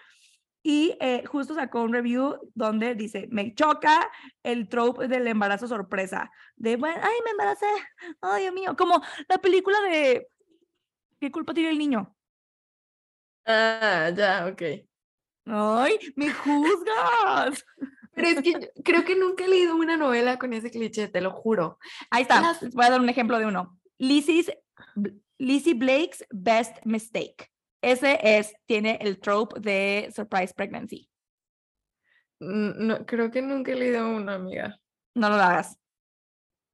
Y 0.63 0.97
eh, 1.01 1.25
justo 1.27 1.55
sacó 1.55 1.83
un 1.83 1.93
review 1.93 2.51
donde 2.55 2.95
dice, 2.95 3.29
me 3.31 3.55
choca 3.55 4.11
el 4.43 4.69
trope 4.69 5.09
del 5.09 5.27
embarazo 5.29 5.69
sorpresa. 5.69 6.31
De, 6.57 6.77
bueno, 6.77 6.99
ay, 7.03 7.15
me 7.25 7.31
embaracé. 7.31 7.67
Ay, 8.21 8.43
Dios 8.43 8.55
mío. 8.55 8.77
Como 8.77 9.01
la 9.29 9.39
película 9.39 9.81
de 9.83 10.29
¿Qué 11.21 11.31
culpa 11.33 11.53
tiene 11.55 11.71
el 11.71 11.79
niño? 11.79 12.15
Ah, 13.45 14.11
ya, 14.15 14.47
ok. 14.47 14.63
Ay, 15.47 15.99
me 16.17 16.31
juzgas. 16.33 17.65
Pero 18.15 18.29
es 18.29 18.43
que 18.43 18.71
creo 18.85 19.05
que 19.05 19.15
nunca 19.17 19.45
he 19.45 19.49
leído 19.49 19.77
una 19.77 19.97
novela 19.97 20.39
con 20.39 20.53
ese 20.53 20.71
cliché, 20.71 21.09
te 21.09 21.21
lo 21.21 21.31
juro. 21.31 21.79
Ahí 22.11 22.23
está. 22.23 22.41
Las- 22.41 22.69
Voy 22.71 22.85
a 22.85 22.91
dar 22.91 23.01
un 23.01 23.09
ejemplo 23.09 23.39
de 23.39 23.47
uno. 23.47 23.79
Lizzie's, 23.99 24.51
Lizzie 25.39 25.75
Blake's 25.75 26.25
Best 26.31 26.79
Mistake. 26.85 27.51
Ese 27.81 28.18
es, 28.22 28.55
tiene 28.66 28.99
el 29.01 29.20
trope 29.20 29.61
de 29.61 30.12
surprise 30.14 30.53
pregnancy. 30.55 31.09
No, 32.41 33.05
creo 33.07 33.31
que 33.31 33.43
nunca 33.43 33.72
he 33.72 33.76
leído 33.76 34.09
una 34.09 34.35
amiga. 34.35 34.79
No 35.14 35.29
lo 35.29 35.37
hagas. 35.37 35.79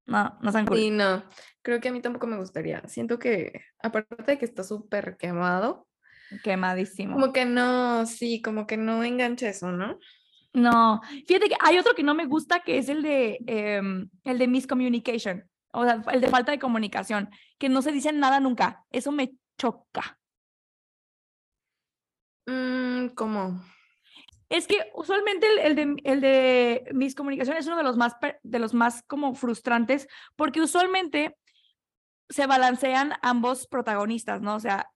No, 0.06 0.38
no 0.42 0.52
sean 0.52 0.66
cool. 0.66 0.78
Sí, 0.78 0.90
no, 0.90 1.24
creo 1.62 1.80
que 1.80 1.88
a 1.88 1.92
mí 1.92 2.00
tampoco 2.00 2.26
me 2.26 2.36
gustaría. 2.36 2.82
Siento 2.86 3.18
que, 3.18 3.62
aparte 3.82 4.22
de 4.24 4.38
que 4.38 4.44
está 4.44 4.62
súper 4.62 5.16
quemado, 5.16 5.88
Quemadísimo. 6.42 7.14
como 7.14 7.32
que 7.32 7.44
no, 7.44 8.06
sí, 8.06 8.42
como 8.42 8.66
que 8.66 8.76
no 8.76 9.02
engancha 9.04 9.48
eso, 9.48 9.72
¿no? 9.72 9.98
No, 10.52 11.00
fíjate 11.26 11.48
que 11.48 11.56
hay 11.60 11.78
otro 11.78 11.94
que 11.94 12.02
no 12.02 12.14
me 12.14 12.26
gusta 12.26 12.60
que 12.60 12.78
es 12.78 12.88
el 12.88 13.02
de 13.02 13.38
em, 13.46 14.08
el 14.24 14.38
de 14.38 14.46
miscommunication, 14.46 15.50
o 15.72 15.84
sea, 15.84 16.02
el 16.12 16.20
de 16.20 16.28
falta 16.28 16.52
de 16.52 16.60
comunicación, 16.60 17.28
que 17.58 17.68
no 17.68 17.82
se 17.82 17.92
dicen 17.92 18.20
nada 18.20 18.40
nunca. 18.40 18.84
Eso 18.90 19.10
me 19.10 19.32
choca. 19.58 20.18
Mm, 22.46 23.08
¿cómo? 23.14 23.62
Es 24.48 24.66
que 24.66 24.90
usualmente 24.94 25.46
el, 25.46 25.58
el 25.58 25.74
de, 25.74 26.02
el 26.04 26.20
de 26.20 26.84
miscomunicación 26.92 27.56
es 27.56 27.66
uno 27.66 27.76
de 27.76 27.82
los 27.82 27.96
más 27.96 28.14
de 28.42 28.58
los 28.58 28.74
más 28.74 29.02
como 29.06 29.34
frustrantes 29.34 30.06
porque 30.36 30.60
usualmente 30.60 31.36
se 32.28 32.46
balancean 32.46 33.14
ambos 33.22 33.66
protagonistas, 33.66 34.40
¿no? 34.42 34.54
O 34.54 34.60
sea, 34.60 34.90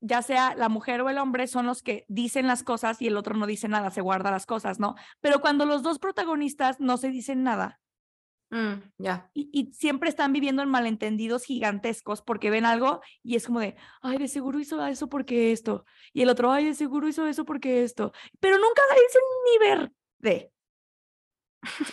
ya 0.00 0.20
sea 0.20 0.54
la 0.54 0.68
mujer 0.68 1.00
o 1.00 1.08
el 1.08 1.18
hombre 1.18 1.46
son 1.46 1.66
los 1.66 1.82
que 1.82 2.04
dicen 2.08 2.46
las 2.46 2.62
cosas 2.62 3.00
y 3.00 3.06
el 3.06 3.16
otro 3.16 3.36
no 3.36 3.46
dice 3.46 3.68
nada, 3.68 3.90
se 3.90 4.02
guarda 4.02 4.30
las 4.30 4.46
cosas, 4.46 4.78
¿no? 4.78 4.94
Pero 5.20 5.40
cuando 5.40 5.64
los 5.64 5.82
dos 5.82 5.98
protagonistas 5.98 6.78
no 6.78 6.98
se 6.98 7.10
dicen 7.10 7.42
nada, 7.42 7.80
Mm, 8.50 8.74
ya. 8.98 9.30
y, 9.34 9.50
y 9.52 9.72
siempre 9.72 10.08
están 10.08 10.32
viviendo 10.32 10.62
en 10.62 10.68
malentendidos 10.68 11.44
gigantescos 11.44 12.22
porque 12.22 12.50
ven 12.50 12.64
algo 12.64 13.00
y 13.22 13.36
es 13.36 13.46
como 13.46 13.58
de, 13.58 13.74
ay, 14.00 14.18
de 14.18 14.28
seguro 14.28 14.60
hizo 14.60 14.84
eso 14.86 15.08
porque 15.08 15.52
esto. 15.52 15.84
Y 16.12 16.22
el 16.22 16.28
otro, 16.28 16.52
ay, 16.52 16.66
de 16.66 16.74
seguro 16.74 17.08
hizo 17.08 17.26
eso 17.26 17.44
porque 17.44 17.82
esto. 17.82 18.12
Pero 18.40 18.56
nunca 18.58 18.82
se 18.88 19.00
dicen 19.00 19.22
ni 19.44 19.68
ver 19.68 19.92
de. 20.18 20.52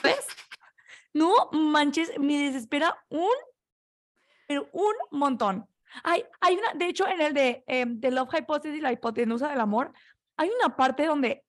¿Sabes? 0.01 0.27
No 1.13 1.49
manches, 1.51 2.11
me 2.19 2.37
desespera 2.37 2.95
un, 3.09 3.33
pero 4.47 4.69
un 4.71 4.93
montón. 5.11 5.67
Hay, 6.03 6.23
hay 6.39 6.55
una, 6.55 6.73
de 6.73 6.85
hecho, 6.87 7.07
en 7.07 7.21
el 7.21 7.33
de, 7.33 7.63
em, 7.67 7.99
de 7.99 8.11
Love 8.11 8.33
Hypothesis, 8.39 8.81
la 8.81 8.93
hipotenusa 8.93 9.49
del 9.49 9.59
amor, 9.59 9.91
hay 10.37 10.49
una 10.49 10.75
parte 10.75 11.05
donde 11.05 11.43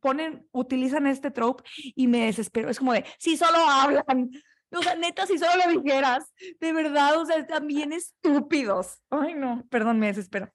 ponen, 0.00 0.46
utilizan 0.52 1.06
este 1.06 1.30
trope 1.30 1.64
y 1.94 2.06
me 2.08 2.26
desespero. 2.26 2.70
Es 2.70 2.78
como 2.78 2.92
de, 2.92 3.04
si 3.18 3.36
solo 3.36 3.58
hablan. 3.58 4.30
O 4.72 4.82
sea, 4.82 4.96
neta, 4.96 5.26
si 5.26 5.38
solo 5.38 5.52
lo 5.64 5.80
dijeras, 5.80 6.32
de 6.60 6.72
verdad, 6.72 7.16
o 7.20 7.24
sea, 7.26 7.36
están 7.36 7.66
bien 7.66 7.92
estúpidos. 7.92 9.00
Ay, 9.10 9.34
no, 9.34 9.64
perdón, 9.70 10.00
me 10.00 10.08
desespero. 10.08 10.52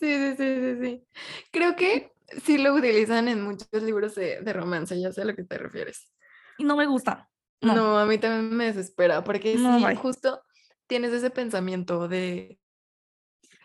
Sí, 0.00 0.06
sí, 0.14 0.34
sí, 0.36 0.56
sí, 0.60 0.76
sí. 0.82 1.06
Creo 1.50 1.76
que 1.76 2.12
sí 2.44 2.58
lo 2.58 2.74
utilizan 2.74 3.28
en 3.28 3.42
muchos 3.42 3.68
libros 3.82 4.14
de, 4.14 4.40
de 4.42 4.52
romance, 4.52 4.98
ya 5.00 5.12
sé 5.12 5.22
a 5.22 5.24
lo 5.24 5.34
que 5.34 5.44
te 5.44 5.58
refieres. 5.58 6.12
Y 6.58 6.64
no 6.64 6.76
me 6.76 6.86
gusta. 6.86 7.28
No. 7.60 7.74
No, 7.74 7.98
a 7.98 8.06
mí 8.06 8.18
también 8.18 8.56
me 8.56 8.66
desespera, 8.66 9.22
porque 9.24 9.54
No, 9.56 9.78
sí, 9.78 9.84
bye. 9.84 9.96
justo 9.96 10.42
tienes 10.86 11.12
ese 11.12 11.30
pensamiento 11.30 12.06
de, 12.08 12.58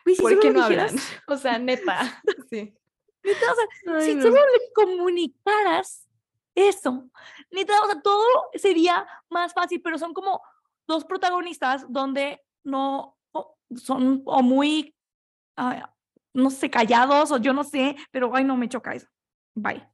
Güey, 0.05 0.15
si 0.15 0.21
¿Por 0.21 0.39
qué 0.39 0.51
no 0.51 0.61
dijeras- 0.67 0.91
hablan? 0.91 1.05
O 1.27 1.37
sea, 1.37 1.57
neta. 1.59 2.21
Sí. 2.49 2.75
Sea, 3.23 3.95
Ay, 3.95 4.05
si 4.05 4.15
no. 4.15 4.21
solo 4.23 4.35
le 4.35 4.73
comunicaras 4.73 6.07
eso, 6.55 7.09
o 7.11 7.87
sea, 7.87 8.01
todo 8.03 8.25
sería 8.55 9.07
más 9.29 9.53
fácil, 9.53 9.81
pero 9.81 9.97
son 9.97 10.13
como 10.13 10.41
dos 10.85 11.03
protagonistas 11.05 11.85
donde 11.89 12.41
no 12.63 13.17
son 13.75 14.21
o 14.25 14.43
muy, 14.43 14.95
ah, 15.57 15.91
no 16.33 16.49
sé, 16.49 16.69
callados 16.69 17.31
o 17.31 17.37
yo 17.37 17.53
no 17.53 17.63
sé, 17.63 17.95
pero 18.11 18.35
ay, 18.35 18.43
no 18.43 18.55
me 18.57 18.69
choca 18.69 18.93
eso. 18.93 19.07
Bye. 19.55 19.87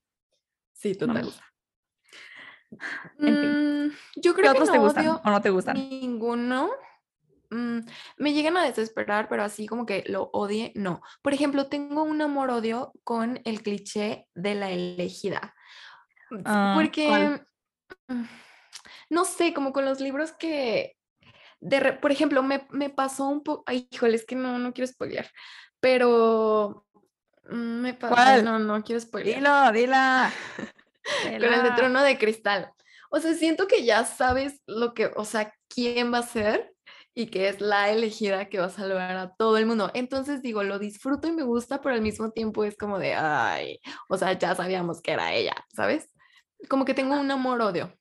Sí, 0.74 0.98
No 1.00 1.08
me 1.08 1.22
total. 1.22 1.26
gusta. 1.26 1.46
En 3.20 3.88
Mm, 3.88 3.92
yo 4.18 4.34
¿Qué 4.36 4.42
creo 4.42 4.52
que 4.54 4.58
otros 4.60 4.68
no 4.68 4.74
te 4.74 4.80
gustan 4.80 5.08
odio 5.08 5.22
o 5.24 5.30
no 5.30 5.42
te 5.42 5.50
gustan? 5.50 5.76
ninguno. 5.76 6.70
Mm, 7.52 7.80
me 8.18 8.34
llegan 8.34 8.58
a 8.58 8.64
desesperar, 8.64 9.28
pero 9.28 9.44
así 9.44 9.66
como 9.68 9.86
que 9.86 10.04
lo 10.08 10.30
odie, 10.34 10.72
no. 10.76 11.02
Por 11.22 11.34
ejemplo, 11.34 11.68
tengo 11.68 12.04
un 12.04 12.22
amor-odio 12.22 12.92
con 13.04 13.42
el 13.46 13.62
cliché 13.64 14.28
de 14.36 14.56
la 14.56 14.70
elegida. 14.72 15.56
Ah, 16.46 16.72
¿cuál? 16.74 16.76
Porque, 16.76 17.42
mm, 18.08 18.24
no 19.10 19.26
sé, 19.26 19.54
como 19.54 19.74
con 19.74 19.86
los 19.86 20.00
libros 20.00 20.32
que, 20.34 20.96
de 21.60 21.80
re- 21.80 21.94
por 21.94 22.12
ejemplo, 22.12 22.44
me, 22.44 22.68
me 22.72 22.90
pasó 22.90 23.28
un 23.28 23.44
poco, 23.44 23.64
ay, 23.66 23.88
híjole, 23.92 24.16
es 24.16 24.26
que 24.26 24.36
no, 24.36 24.60
no 24.60 24.74
quiero 24.74 24.88
spoilear, 24.88 25.30
pero 25.80 26.86
mm, 27.50 27.82
me 27.82 27.94
pasó, 27.96 28.16
¿Cuál? 28.16 28.44
no, 28.44 28.60
no 28.60 28.84
quiero 28.84 29.02
spoilear 29.02 29.38
Dilo, 29.40 29.72
dila. 29.72 30.32
con 31.24 31.32
el 31.32 31.40
de 31.42 31.58
dila. 31.58 31.76
trono 31.76 32.04
de 32.04 32.18
cristal. 32.18 32.72
O 33.10 33.20
sea, 33.20 33.34
siento 33.34 33.68
que 33.68 33.84
ya 33.86 34.06
sabes 34.06 34.62
lo 34.68 34.94
que, 34.94 35.12
o 35.16 35.26
sea, 35.26 35.52
quién 35.68 36.14
va 36.14 36.20
a 36.20 36.24
ser 36.24 36.74
y 37.16 37.28
que 37.28 37.50
es 37.50 37.62
la 37.62 37.90
elegida 37.90 38.50
que 38.50 38.60
va 38.60 38.66
a 38.66 38.70
salvar 38.70 39.18
a 39.18 39.36
todo 39.36 39.58
el 39.58 39.66
mundo. 39.66 39.92
Entonces 39.94 40.42
digo, 40.42 40.64
lo 40.64 40.80
disfruto 40.80 41.28
y 41.28 41.32
me 41.32 41.44
gusta, 41.44 41.82
pero 41.82 41.96
al 41.96 42.02
mismo 42.02 42.32
tiempo 42.32 42.64
es 42.64 42.78
como 42.78 43.00
de, 43.00 43.14
ay, 43.16 43.80
o 44.08 44.18
sea, 44.18 44.34
ya 44.38 44.56
sabíamos 44.56 45.02
que 45.02 45.12
era 45.12 45.34
ella, 45.34 45.56
¿sabes? 45.74 46.10
Como 46.70 46.86
que 46.86 46.94
tengo 46.94 47.20
un 47.20 47.32
amor-odio. 47.32 47.94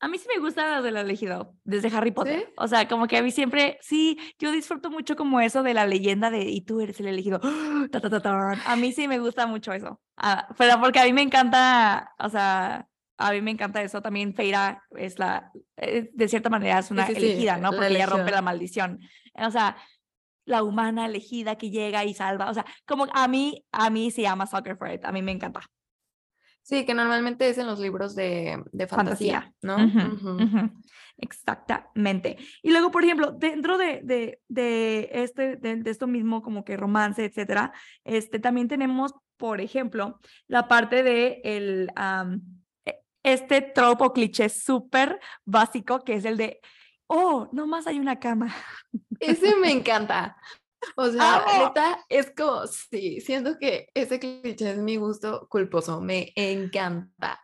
A 0.00 0.06
mí 0.06 0.16
sí 0.18 0.28
me 0.32 0.40
gustan 0.40 0.70
las 0.70 0.84
del 0.84 0.96
elegido, 0.96 1.56
desde 1.64 1.94
Harry 1.96 2.12
Potter. 2.12 2.38
¿Sí? 2.38 2.52
O 2.56 2.68
sea, 2.68 2.86
como 2.86 3.08
que 3.08 3.16
a 3.16 3.22
mí 3.22 3.32
siempre, 3.32 3.78
sí, 3.80 4.16
yo 4.38 4.52
disfruto 4.52 4.90
mucho 4.90 5.16
como 5.16 5.40
eso 5.40 5.64
de 5.64 5.74
la 5.74 5.86
leyenda 5.86 6.30
de 6.30 6.42
y 6.42 6.60
tú 6.60 6.80
eres 6.80 7.00
el 7.00 7.08
elegido. 7.08 7.40
ta, 7.90 8.00
ta, 8.00 8.08
ta, 8.08 8.20
tan. 8.20 8.60
A 8.64 8.76
mí 8.76 8.92
sí 8.92 9.08
me 9.08 9.18
gusta 9.18 9.46
mucho 9.46 9.72
eso. 9.72 10.00
Ah, 10.16 10.48
pero 10.56 10.80
porque 10.80 11.00
a 11.00 11.04
mí 11.04 11.12
me 11.12 11.22
encanta, 11.22 12.14
o 12.18 12.28
sea, 12.28 12.88
a 13.18 13.32
mí 13.32 13.42
me 13.42 13.50
encanta 13.50 13.82
eso. 13.82 14.00
También 14.00 14.32
Feira 14.34 14.82
es 14.96 15.18
la, 15.18 15.50
eh, 15.76 16.08
de 16.12 16.28
cierta 16.28 16.48
manera 16.48 16.78
es 16.78 16.90
una 16.90 17.06
sí, 17.06 17.14
sí, 17.14 17.18
elegida, 17.18 17.56
¿no? 17.56 17.72
la 17.72 17.76
Porque 17.76 17.94
ella 17.94 18.06
rompe 18.06 18.30
la 18.30 18.42
maldición. 18.42 19.00
O 19.34 19.50
sea, 19.50 19.76
la 20.44 20.62
humana 20.62 21.06
elegida 21.06 21.56
que 21.56 21.70
llega 21.70 22.04
y 22.04 22.14
salva. 22.14 22.48
O 22.48 22.54
sea, 22.54 22.64
como 22.86 23.06
a 23.12 23.28
mí, 23.28 23.66
a 23.72 23.90
mí 23.90 24.10
se 24.10 24.22
llama 24.22 24.46
Soccer 24.46 24.76
for 24.76 24.90
It. 24.90 25.04
A 25.04 25.12
mí 25.12 25.20
me 25.20 25.32
encanta. 25.32 25.60
Sí, 26.62 26.84
que 26.84 26.94
normalmente 26.94 27.48
es 27.48 27.58
en 27.58 27.66
los 27.66 27.80
libros 27.80 28.14
de, 28.14 28.62
de 28.72 28.86
fantasía, 28.86 29.40
Fantasía. 29.40 29.54
¿no? 29.62 29.76
Ujú, 29.84 30.14
Ujú. 30.36 30.44
ujú, 30.44 30.70
Exactamente. 31.16 32.36
Y 32.62 32.70
luego, 32.70 32.90
por 32.90 33.04
ejemplo, 33.04 33.32
dentro 33.32 33.78
de, 33.78 34.00
de, 34.04 34.40
de 34.48 35.08
este, 35.12 35.56
de, 35.56 35.82
esto 35.90 36.06
mismo, 36.06 36.42
como 36.42 36.64
que 36.64 36.76
romance, 36.76 37.24
etcétera, 37.24 37.72
este, 38.04 38.38
también 38.38 38.68
tenemos, 38.68 39.14
por 39.38 39.62
ejemplo, 39.62 40.20
la 40.46 40.68
parte 40.68 41.02
de 41.02 41.40
el, 41.42 41.88
e- 41.88 42.40
este 43.22 43.60
tropo 43.62 44.06
o 44.06 44.12
cliché 44.12 44.48
súper 44.48 45.18
básico, 45.44 46.00
que 46.04 46.14
es 46.14 46.24
el 46.24 46.36
de, 46.36 46.60
oh, 47.06 47.48
nomás 47.52 47.86
hay 47.86 47.98
una 47.98 48.18
cama. 48.18 48.54
Ese 49.20 49.56
me 49.56 49.70
encanta. 49.72 50.36
O 50.96 51.08
sea, 51.10 51.36
¡Amo! 51.38 51.64
neta, 51.66 52.04
es 52.08 52.32
como, 52.36 52.66
sí, 52.68 53.20
siento 53.20 53.58
que 53.58 53.88
ese 53.94 54.20
cliché 54.20 54.70
es 54.70 54.78
mi 54.78 54.96
gusto 54.96 55.46
culposo, 55.50 56.00
me 56.00 56.32
encanta. 56.36 57.40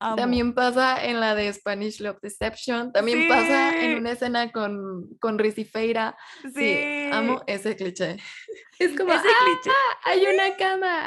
Amo. 0.00 0.16
También 0.16 0.54
pasa 0.54 1.02
en 1.04 1.20
la 1.20 1.36
de 1.36 1.50
Spanish 1.52 2.00
Love 2.00 2.18
Deception, 2.20 2.92
también 2.92 3.28
pasa 3.28 3.74
en 3.80 3.92
Sí. 3.92 3.94
una 4.00 4.10
escena 4.10 4.50
con, 4.50 5.08
con 5.20 5.38
Riz 5.38 5.56
y 5.58 5.64
Feira. 5.64 6.16
Sí, 6.52 7.08
amo 7.12 7.42
ese 7.46 7.76
cliché. 7.76 8.16
Es 8.80 8.96
como, 8.98 9.12
ese 9.12 9.22
"Ah, 9.28 9.44
cliché. 9.44 9.70
hay 10.04 10.34
una 10.34 10.56
cama. 10.56 11.06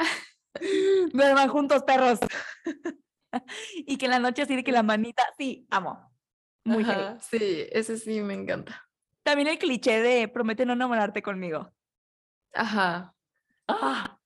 Duerman 1.12 1.48
juntos, 1.50 1.82
perros. 1.84 2.18
y 3.76 3.96
que 3.98 4.06
en 4.06 4.12
la 4.12 4.18
noche 4.18 4.42
así 4.42 4.56
de 4.56 4.64
que 4.64 4.72
la 4.72 4.82
manita, 4.82 5.22
sí, 5.36 5.66
amo. 5.70 6.10
Muy. 6.64 6.84
Ajá, 6.84 7.18
sí, 7.20 7.66
ese 7.70 7.96
sí 7.98 8.20
me 8.20 8.34
encanta. 8.34 8.88
También 9.22 9.48
el 9.48 9.58
cliché 9.58 10.00
de 10.00 10.28
promete 10.28 10.64
no 10.66 10.72
enamorarte 10.74 11.22
conmigo. 11.22 11.72
Ajá, 12.54 13.14
Ah, 13.68 14.18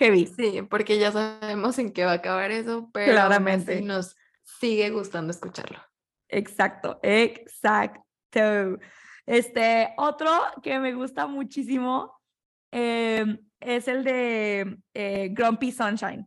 heavy. 0.00 0.26
sí, 0.26 0.62
porque 0.62 0.98
ya 0.98 1.12
sabemos 1.12 1.78
en 1.78 1.92
qué 1.92 2.04
va 2.06 2.12
a 2.12 2.14
acabar 2.14 2.50
eso, 2.50 2.90
pero 2.92 3.12
aún 3.12 3.14
Claramente. 3.14 3.74
así 3.74 3.84
nos 3.84 4.16
sigue 4.42 4.90
gustando 4.90 5.30
escucharlo. 5.30 5.78
Exacto, 6.28 6.98
exacto. 7.02 8.78
Este, 9.26 9.92
otro 9.98 10.30
que 10.62 10.78
me 10.78 10.94
gusta 10.94 11.26
muchísimo 11.26 12.18
em, 12.72 13.38
es 13.60 13.86
el 13.86 14.02
de 14.02 14.78
eh, 14.94 15.28
Grumpy 15.30 15.70
Sunshine. 15.70 16.26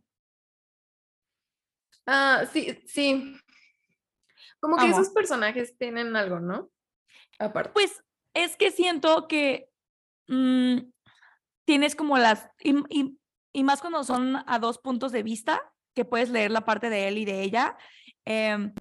Ah, 2.06 2.44
sí, 2.52 2.78
sí. 2.86 3.36
Como 4.60 4.76
que 4.76 4.84
Amo. 4.84 4.92
esos 5.00 5.10
personajes 5.10 5.76
tienen 5.76 6.16
algo, 6.16 6.40
¿no? 6.40 6.70
Aparte. 7.38 7.70
Pues 7.72 8.02
es 8.34 8.56
que 8.56 8.70
siento 8.70 9.28
que 9.28 9.68
mm, 10.28 10.78
tienes 11.64 11.94
como 11.96 12.18
las, 12.18 12.48
y, 12.60 12.76
y- 12.88 13.18
y 13.52 13.64
más 13.64 13.80
cuando 13.80 14.04
son 14.04 14.36
a 14.46 14.58
dos 14.58 14.78
puntos 14.78 15.12
de 15.12 15.22
vista, 15.22 15.60
que 15.94 16.04
puedes 16.04 16.28
leer 16.30 16.50
la 16.50 16.64
parte 16.64 16.90
de 16.90 17.08
él 17.08 17.16
y 17.18 17.24
de 17.24 17.42
ella, 17.42 17.76
em, 18.26 18.74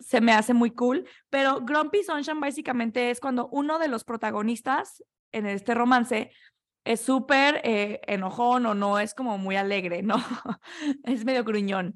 se 0.00 0.20
me 0.20 0.32
hace 0.32 0.54
muy 0.54 0.72
cool, 0.72 1.08
pero 1.30 1.60
Grumpy 1.60 2.02
Sunshine 2.02 2.40
básicamente 2.40 3.10
es 3.10 3.20
cuando 3.20 3.48
uno 3.52 3.78
de 3.78 3.86
los 3.86 4.02
protagonistas 4.02 5.04
en 5.32 5.46
este 5.46 5.74
romance 5.74 6.32
es 6.84 7.00
súper 7.00 7.60
eh, 7.62 8.00
enojón 8.08 8.66
o 8.66 8.74
no 8.74 8.98
es 8.98 9.14
como 9.14 9.38
muy 9.38 9.54
alegre, 9.56 10.02
¿no? 10.02 10.16
es 11.04 11.24
medio 11.24 11.44
gruñón. 11.44 11.94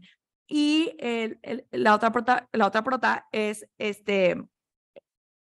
Y 0.54 0.94
el- 0.98 1.38
el- 1.42 1.66
la, 1.70 1.94
otra 1.94 2.12
prota, 2.12 2.46
la 2.52 2.66
otra 2.66 2.84
prota 2.84 3.26
es 3.32 3.66
este, 3.78 4.36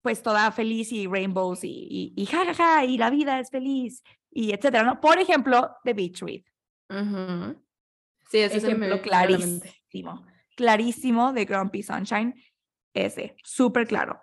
pues 0.00 0.22
toda 0.22 0.50
feliz 0.50 0.92
y 0.92 1.06
rainbows 1.06 1.62
y, 1.62 1.68
y, 1.90 2.14
y 2.16 2.24
ja, 2.24 2.46
ja, 2.46 2.54
ja, 2.54 2.84
y 2.86 2.96
la 2.96 3.10
vida 3.10 3.38
es 3.38 3.50
feliz 3.50 4.02
y 4.30 4.52
etcétera, 4.52 4.82
¿no? 4.82 5.02
Por 5.02 5.18
ejemplo, 5.18 5.76
The 5.84 5.92
Beach 5.92 6.22
Read 6.22 6.42
ujú. 6.88 7.62
Sí, 8.30 8.38
ese 8.38 8.60
se 8.62 8.74
me 8.74 8.86
ejemplo 8.86 9.02
clarísimo, 9.02 10.26
clarísimo 10.56 11.34
de 11.34 11.44
Grumpy 11.44 11.82
Sunshine, 11.82 12.34
ese, 12.94 13.36
súper 13.44 13.86
claro. 13.86 14.18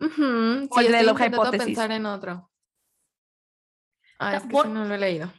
Ujú, 0.00 0.68
O 0.70 0.78
Sí, 0.78 0.86
el 0.86 0.92
de 0.92 1.02
la 1.02 1.26
hipótesis. 1.26 1.66
pensar 1.66 1.90
en 1.90 2.06
otro. 2.06 2.48
Ah, 4.20 4.36
es 4.36 4.42
que 4.44 4.48
por- 4.50 4.66
ese 4.66 4.74
no 4.74 4.84
lo 4.84 4.94
he 4.94 4.98
leído. 4.98 5.32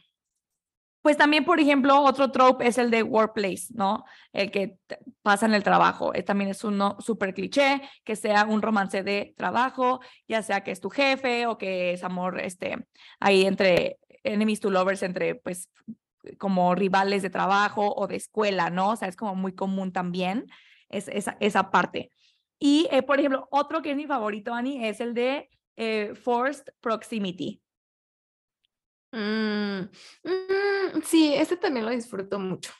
Pues 1.04 1.18
también, 1.18 1.44
por 1.44 1.60
ejemplo, 1.60 2.00
otro 2.00 2.30
trope 2.30 2.66
es 2.66 2.78
el 2.78 2.90
de 2.90 3.02
workplace, 3.02 3.66
¿no? 3.74 4.06
El 4.32 4.50
que 4.50 4.78
pasa 5.20 5.44
en 5.44 5.52
el 5.52 5.62
trabajo. 5.62 6.12
También 6.24 6.48
es 6.48 6.64
uno 6.64 6.96
súper 6.98 7.34
cliché, 7.34 7.82
que 8.04 8.16
sea 8.16 8.46
un 8.46 8.62
romance 8.62 9.02
de 9.02 9.34
trabajo, 9.36 10.00
ya 10.26 10.42
sea 10.42 10.64
que 10.64 10.70
es 10.70 10.80
tu 10.80 10.88
jefe 10.88 11.46
o 11.46 11.58
que 11.58 11.92
es 11.92 12.04
amor, 12.04 12.40
este, 12.40 12.86
ahí 13.20 13.44
entre 13.44 13.98
enemies 14.22 14.60
to 14.60 14.70
lovers, 14.70 15.02
entre, 15.02 15.34
pues, 15.34 15.68
como 16.38 16.74
rivales 16.74 17.20
de 17.20 17.28
trabajo 17.28 17.94
o 17.94 18.06
de 18.06 18.16
escuela, 18.16 18.70
¿no? 18.70 18.92
O 18.92 18.96
sea, 18.96 19.08
es 19.08 19.16
como 19.16 19.34
muy 19.34 19.54
común 19.54 19.92
también 19.92 20.46
es, 20.88 21.08
esa, 21.08 21.36
esa 21.40 21.70
parte. 21.70 22.12
Y, 22.58 22.88
eh, 22.90 23.02
por 23.02 23.18
ejemplo, 23.18 23.46
otro 23.50 23.82
que 23.82 23.90
es 23.90 23.96
mi 23.98 24.06
favorito, 24.06 24.54
Ani, 24.54 24.86
es 24.86 25.00
el 25.00 25.12
de 25.12 25.50
eh, 25.76 26.14
forced 26.14 26.64
proximity. 26.80 27.60
Mm, 29.16 29.90
mm, 30.24 31.02
sí, 31.04 31.34
ese 31.34 31.56
también 31.56 31.86
lo 31.86 31.92
disfruto 31.92 32.38
mucho. 32.38 32.72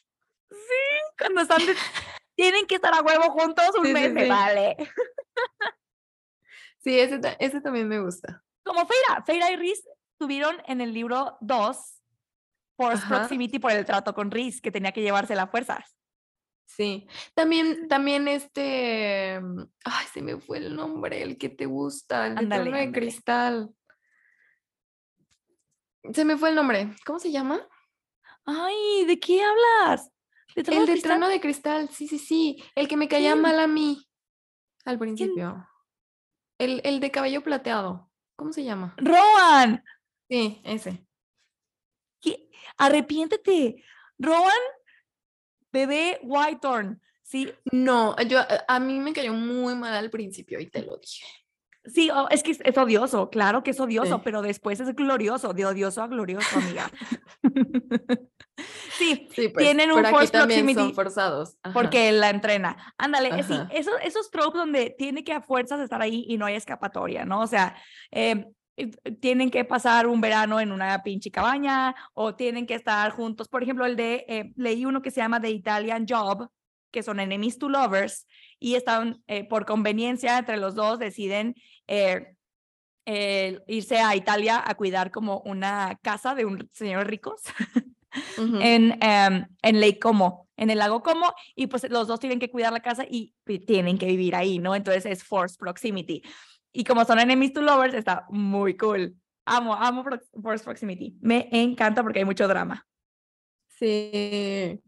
cuando 1.17 1.43
están 1.43 1.65
de- 1.65 1.77
tienen 2.35 2.67
que 2.67 2.75
estar 2.75 2.93
a 2.93 3.03
huevo 3.03 3.31
juntos 3.31 3.67
un 3.79 3.85
Sí, 3.85 3.89
sí, 3.89 3.93
mes, 3.95 4.13
me 4.13 4.25
sí. 4.25 4.29
vale. 4.29 4.77
Sí, 6.79 6.99
ese, 6.99 7.21
ese 7.39 7.61
también 7.61 7.89
me 7.89 8.01
gusta. 8.01 8.43
Como 8.65 8.85
Feira, 8.87 9.23
Feira 9.25 9.51
y 9.53 9.57
Riz 9.57 9.83
tuvieron 10.19 10.57
en 10.67 10.81
el 10.81 10.93
libro 10.93 11.39
2 11.41 12.03
Force 12.77 13.05
Ajá. 13.05 13.19
Proximity 13.21 13.59
por 13.59 13.71
el 13.71 13.85
trato 13.85 14.13
con 14.15 14.31
Riz, 14.31 14.61
que 14.61 14.73
tenía 14.73 14.93
que 14.93 15.01
llevarse 15.03 15.35
la 15.35 15.47
fuerzas. 15.47 15.97
Sí. 16.67 17.07
También, 17.35 17.89
también 17.89 18.27
este. 18.27 19.39
mm, 19.41 19.61
Ay, 19.85 20.07
se 20.13 20.21
me 20.23 20.37
fue 20.41 20.59
el 20.59 20.75
nombre, 20.75 21.23
el 21.23 21.39
que 21.39 21.49
te 21.51 21.67
gusta, 21.67 22.27
el 22.27 22.49
de 22.49 22.59
de 22.59 22.93
cristal. 22.93 23.71
Se 26.13 26.25
me 26.25 26.37
fue 26.37 26.51
el 26.51 26.55
nombre. 26.55 26.95
¿Cómo 27.07 27.19
se 27.19 27.31
llama? 27.33 27.67
Ay, 28.45 29.05
¿de 29.07 29.19
qué 29.19 29.43
hablas? 29.43 30.11
¿De 30.55 30.63
Trono 30.63 30.81
El 30.83 30.87
de 30.87 31.01
trono 31.01 31.29
de 31.29 31.41
cristal, 31.41 31.89
sí, 31.89 32.07
sí, 32.07 32.19
sí. 32.19 32.63
El 32.75 32.87
que 32.89 32.97
me 32.97 33.09
caía 33.09 33.31
¿Quién? 33.33 33.43
mal 33.43 33.59
a 33.59 33.67
mí 33.67 34.07
al 34.85 34.99
principio. 34.99 35.67
El, 36.59 36.81
el 36.85 37.01
de 37.01 37.11
cabello 37.11 37.43
plateado. 37.43 38.11
¿Cómo 38.37 38.53
se 38.53 38.65
llama? 38.65 38.95
Rowan. 38.99 39.83
Sí, 40.29 40.61
ese. 40.65 41.07
¿Qué? 42.21 42.51
Arrepiéntete. 42.77 43.83
Rowan, 44.19 44.53
bebé 45.73 46.21
Whitehorn. 46.23 47.01
Sí, 47.23 47.51
No, 47.73 48.15
yo 48.29 48.39
a- 48.41 48.65
a 48.69 48.79
mí 48.81 49.01
me 49.01 49.13
cayó 49.15 49.33
muy 49.33 49.75
mal 49.75 49.95
al 49.95 50.11
principio 50.11 50.61
y 50.61 50.69
te 50.69 50.83
lo 50.83 50.99
dije. 50.99 51.25
Sí, 51.85 52.11
oh, 52.13 52.27
es 52.31 52.43
que 52.43 52.53
es, 52.53 52.61
es 52.65 52.77
odioso, 52.79 53.31
claro 53.31 53.63
que 53.63 53.71
es 53.73 53.81
odioso, 53.81 54.17
Sí. 54.17 54.23
pero 54.25 54.43
después 54.43 54.81
es 54.81 54.95
glorioso, 54.95 55.53
de 55.53 55.67
odioso 55.67 56.03
a 56.03 56.07
glorioso, 56.09 56.59
amiga. 56.59 56.91
sí, 58.99 59.29
Sí, 59.35 59.49
pues, 59.49 59.65
Tienen 59.65 59.93
un 59.93 60.05
force 60.05 60.33
proximity 60.33 60.75
son 60.75 60.95
forzados. 60.95 61.57
ajá. 61.63 61.75
porque 61.75 62.13
la 62.13 62.31
entrena. 62.31 62.77
Ándale, 62.99 63.43
sí, 63.43 63.55
esos, 63.73 63.95
esos 64.03 64.31
tropes 64.31 64.55
donde 64.61 64.95
tiene 64.97 65.25
que 65.25 65.33
a 65.33 65.41
fuerzas 65.41 65.81
estar 65.81 66.01
ahí 66.01 66.25
y 66.29 66.39
no 66.39 66.47
hay 66.47 66.55
escapatoria, 66.55 67.25
¿no? 67.25 67.41
O 67.41 67.47
sea, 67.47 67.75
eh, 68.11 68.47
eh, 68.77 68.91
tienen 69.21 69.51
que 69.51 69.65
pasar 69.65 70.07
un 70.07 70.21
verano 70.21 70.61
en 70.61 70.73
una 70.73 71.03
pinche 71.03 71.31
cabaña 71.31 71.95
o 72.13 72.35
tienen 72.35 72.67
que 72.67 72.75
estar 72.75 73.11
juntos. 73.13 73.49
Por 73.49 73.63
ejemplo, 73.63 73.87
el 73.87 73.97
de, 73.97 74.25
eh, 74.29 74.53
leí 74.57 74.85
uno 74.85 75.03
que 75.03 75.11
se 75.11 75.21
llama 75.21 75.41
The 75.41 75.51
Italian 75.51 76.07
Job, 76.09 76.49
que 76.91 77.03
son 77.03 77.19
enemies 77.19 77.59
to 77.59 77.69
lovers 77.69 78.27
y 78.61 78.77
están 78.77 79.21
eh, 79.27 79.43
por 79.49 79.67
conveniencia 79.67 80.39
entre 80.39 80.57
los 80.59 80.77
dos 80.77 81.01
deciden 81.01 81.57
eh, 81.87 82.37
eh, 83.07 83.61
irse 83.67 83.99
a 83.99 84.17
Italia 84.17 84.63
a 84.65 84.75
cuidar 84.75 85.11
como 85.11 85.41
una 85.41 85.99
casa 86.03 86.35
de 86.35 86.45
un 86.45 86.69
señor 86.73 87.07
ricos 87.07 87.43
en, 88.39 88.99
em, 89.03 89.47
en 89.63 89.81
Lake 89.81 89.99
Como, 89.99 90.49
en 90.57 90.71
el 90.71 90.79
lago 90.79 91.03
Como, 91.03 91.33
y 91.55 91.67
pues 91.67 91.89
los 91.91 92.07
dos 92.07 92.21
tienen 92.21 92.39
que 92.39 92.51
cuidar 92.51 92.73
la 92.73 92.81
casa 92.81 93.05
y 93.09 93.35
tienen 93.67 93.99
que 93.99 94.07
vivir 94.07 94.35
ahí, 94.35 94.59
¿no? 94.59 94.75
Entonces 94.75 95.05
es 95.07 95.23
force 95.25 95.57
proximity. 95.59 96.23
Y 96.73 96.85
como 96.85 97.05
son 97.05 97.19
enemies 97.21 97.53
to 97.53 97.61
lovers, 97.63 97.95
está 97.95 98.27
muy 98.31 98.77
cool. 98.77 99.15
Amo, 99.45 99.75
amo 99.75 100.03
prox- 100.03 100.31
force 100.43 100.65
proximity. 100.65 101.17
Me 101.21 101.49
encanta 101.53 102.03
porque 102.03 102.21
hay 102.21 102.25
mucho 102.25 102.49
drama. 102.49 102.87
Sí. 103.69 104.81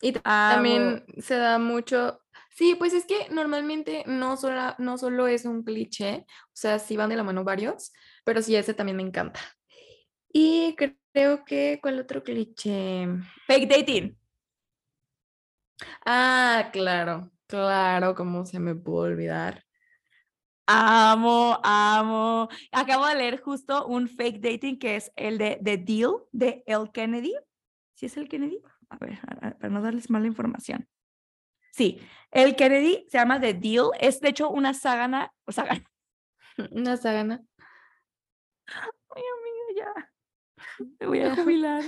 Y 0.00 0.08
Amo. 0.24 0.54
también 0.54 1.04
se 1.18 1.36
da 1.36 1.58
mucho. 1.58 2.20
Sí, 2.50 2.74
pues 2.74 2.92
es 2.92 3.06
que 3.06 3.28
normalmente 3.30 4.04
no 4.06 4.36
solo, 4.36 4.74
no 4.78 4.98
solo 4.98 5.26
es 5.28 5.44
un 5.44 5.62
cliché, 5.62 6.26
o 6.28 6.50
sea, 6.52 6.78
sí 6.78 6.96
van 6.96 7.08
de 7.10 7.16
la 7.16 7.22
mano 7.24 7.44
varios, 7.44 7.92
pero 8.24 8.42
sí, 8.42 8.54
ese 8.56 8.74
también 8.74 8.96
me 8.96 9.02
encanta. 9.02 9.40
Y 10.32 10.74
cre- 10.76 10.98
creo 11.12 11.44
que, 11.44 11.78
¿cuál 11.82 12.00
otro 12.00 12.22
cliché? 12.24 13.06
Fake 13.46 13.68
dating. 13.68 14.16
Ah, 16.04 16.68
claro, 16.72 17.30
claro, 17.46 18.14
cómo 18.14 18.44
se 18.46 18.58
me 18.60 18.74
pudo 18.74 19.02
olvidar. 19.04 19.64
Amo, 20.66 21.58
amo. 21.64 22.48
Acabo 22.72 23.06
de 23.06 23.14
leer 23.16 23.40
justo 23.40 23.86
un 23.86 24.08
fake 24.08 24.40
dating 24.40 24.78
que 24.78 24.96
es 24.96 25.10
el 25.16 25.36
de 25.38 25.58
The 25.62 25.78
Deal 25.78 26.12
de 26.32 26.62
El 26.66 26.92
Kennedy. 26.92 27.34
¿Sí 27.94 28.06
es 28.06 28.16
el 28.16 28.28
Kennedy? 28.28 28.62
A 28.88 28.98
ver, 28.98 29.18
para 29.58 29.68
no 29.68 29.82
darles 29.82 30.10
mala 30.10 30.26
información. 30.28 30.88
Sí, 31.70 32.00
el 32.30 32.56
Kennedy 32.56 33.06
se 33.08 33.18
llama 33.18 33.40
The 33.40 33.54
Deal. 33.54 33.90
Es 33.98 34.20
de 34.20 34.28
hecho 34.28 34.50
una 34.50 34.74
sagana, 34.74 35.32
o 35.44 35.52
saga, 35.52 35.80
Una 36.70 36.96
sagana. 36.96 37.42
Ay, 38.66 39.22
amiga, 39.38 39.94
ya. 39.96 40.10
Me 41.00 41.06
voy 41.06 41.20
a 41.20 41.34
jubilar. 41.34 41.82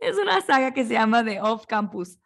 Es 0.00 0.16
una 0.16 0.40
saga 0.40 0.72
que 0.72 0.84
se 0.84 0.94
llama 0.94 1.24
The 1.24 1.40
Off 1.40 1.66
Campus. 1.66 2.18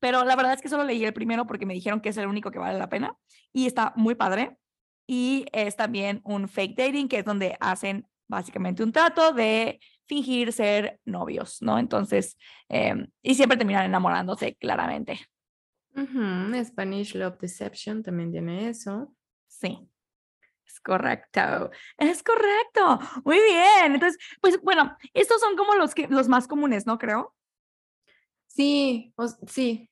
Pero 0.00 0.24
la 0.24 0.36
verdad 0.36 0.54
es 0.54 0.62
que 0.62 0.68
solo 0.68 0.84
leí 0.84 1.04
el 1.04 1.14
primero 1.14 1.46
porque 1.46 1.66
me 1.66 1.74
dijeron 1.74 2.00
que 2.00 2.10
es 2.10 2.16
el 2.16 2.26
único 2.26 2.50
que 2.50 2.58
vale 2.58 2.78
la 2.78 2.88
pena. 2.88 3.16
Y 3.52 3.66
está 3.66 3.92
muy 3.96 4.14
padre. 4.14 4.58
Y 5.06 5.46
es 5.52 5.76
también 5.76 6.20
un 6.24 6.48
fake 6.48 6.76
dating, 6.76 7.08
que 7.08 7.18
es 7.18 7.24
donde 7.24 7.56
hacen 7.60 8.06
básicamente 8.26 8.82
un 8.82 8.92
trato 8.92 9.32
de 9.32 9.80
fingir 10.06 10.52
ser 10.52 11.00
novios, 11.04 11.62
¿no? 11.62 11.78
Entonces, 11.78 12.36
em, 12.68 13.08
y 13.22 13.34
siempre 13.34 13.58
terminan 13.58 13.86
enamorándose, 13.86 14.54
claramente. 14.56 15.20
Spanish 16.64 17.14
Love 17.14 17.38
Deception 17.38 18.02
también 18.02 18.32
tiene 18.32 18.68
eso. 18.68 19.14
Sí, 19.46 19.88
es 20.66 20.80
correcto. 20.80 21.70
Es 21.98 22.22
correcto. 22.22 22.98
Muy 23.24 23.40
bien. 23.40 23.94
Entonces, 23.94 24.18
pues 24.40 24.60
bueno, 24.62 24.96
estos 25.12 25.40
son 25.40 25.56
como 25.56 25.74
los, 25.74 25.94
que, 25.94 26.08
los 26.08 26.28
más 26.28 26.48
comunes, 26.48 26.86
¿no? 26.86 26.98
Creo. 26.98 27.34
Sí, 28.46 29.14
sí. 29.46 29.90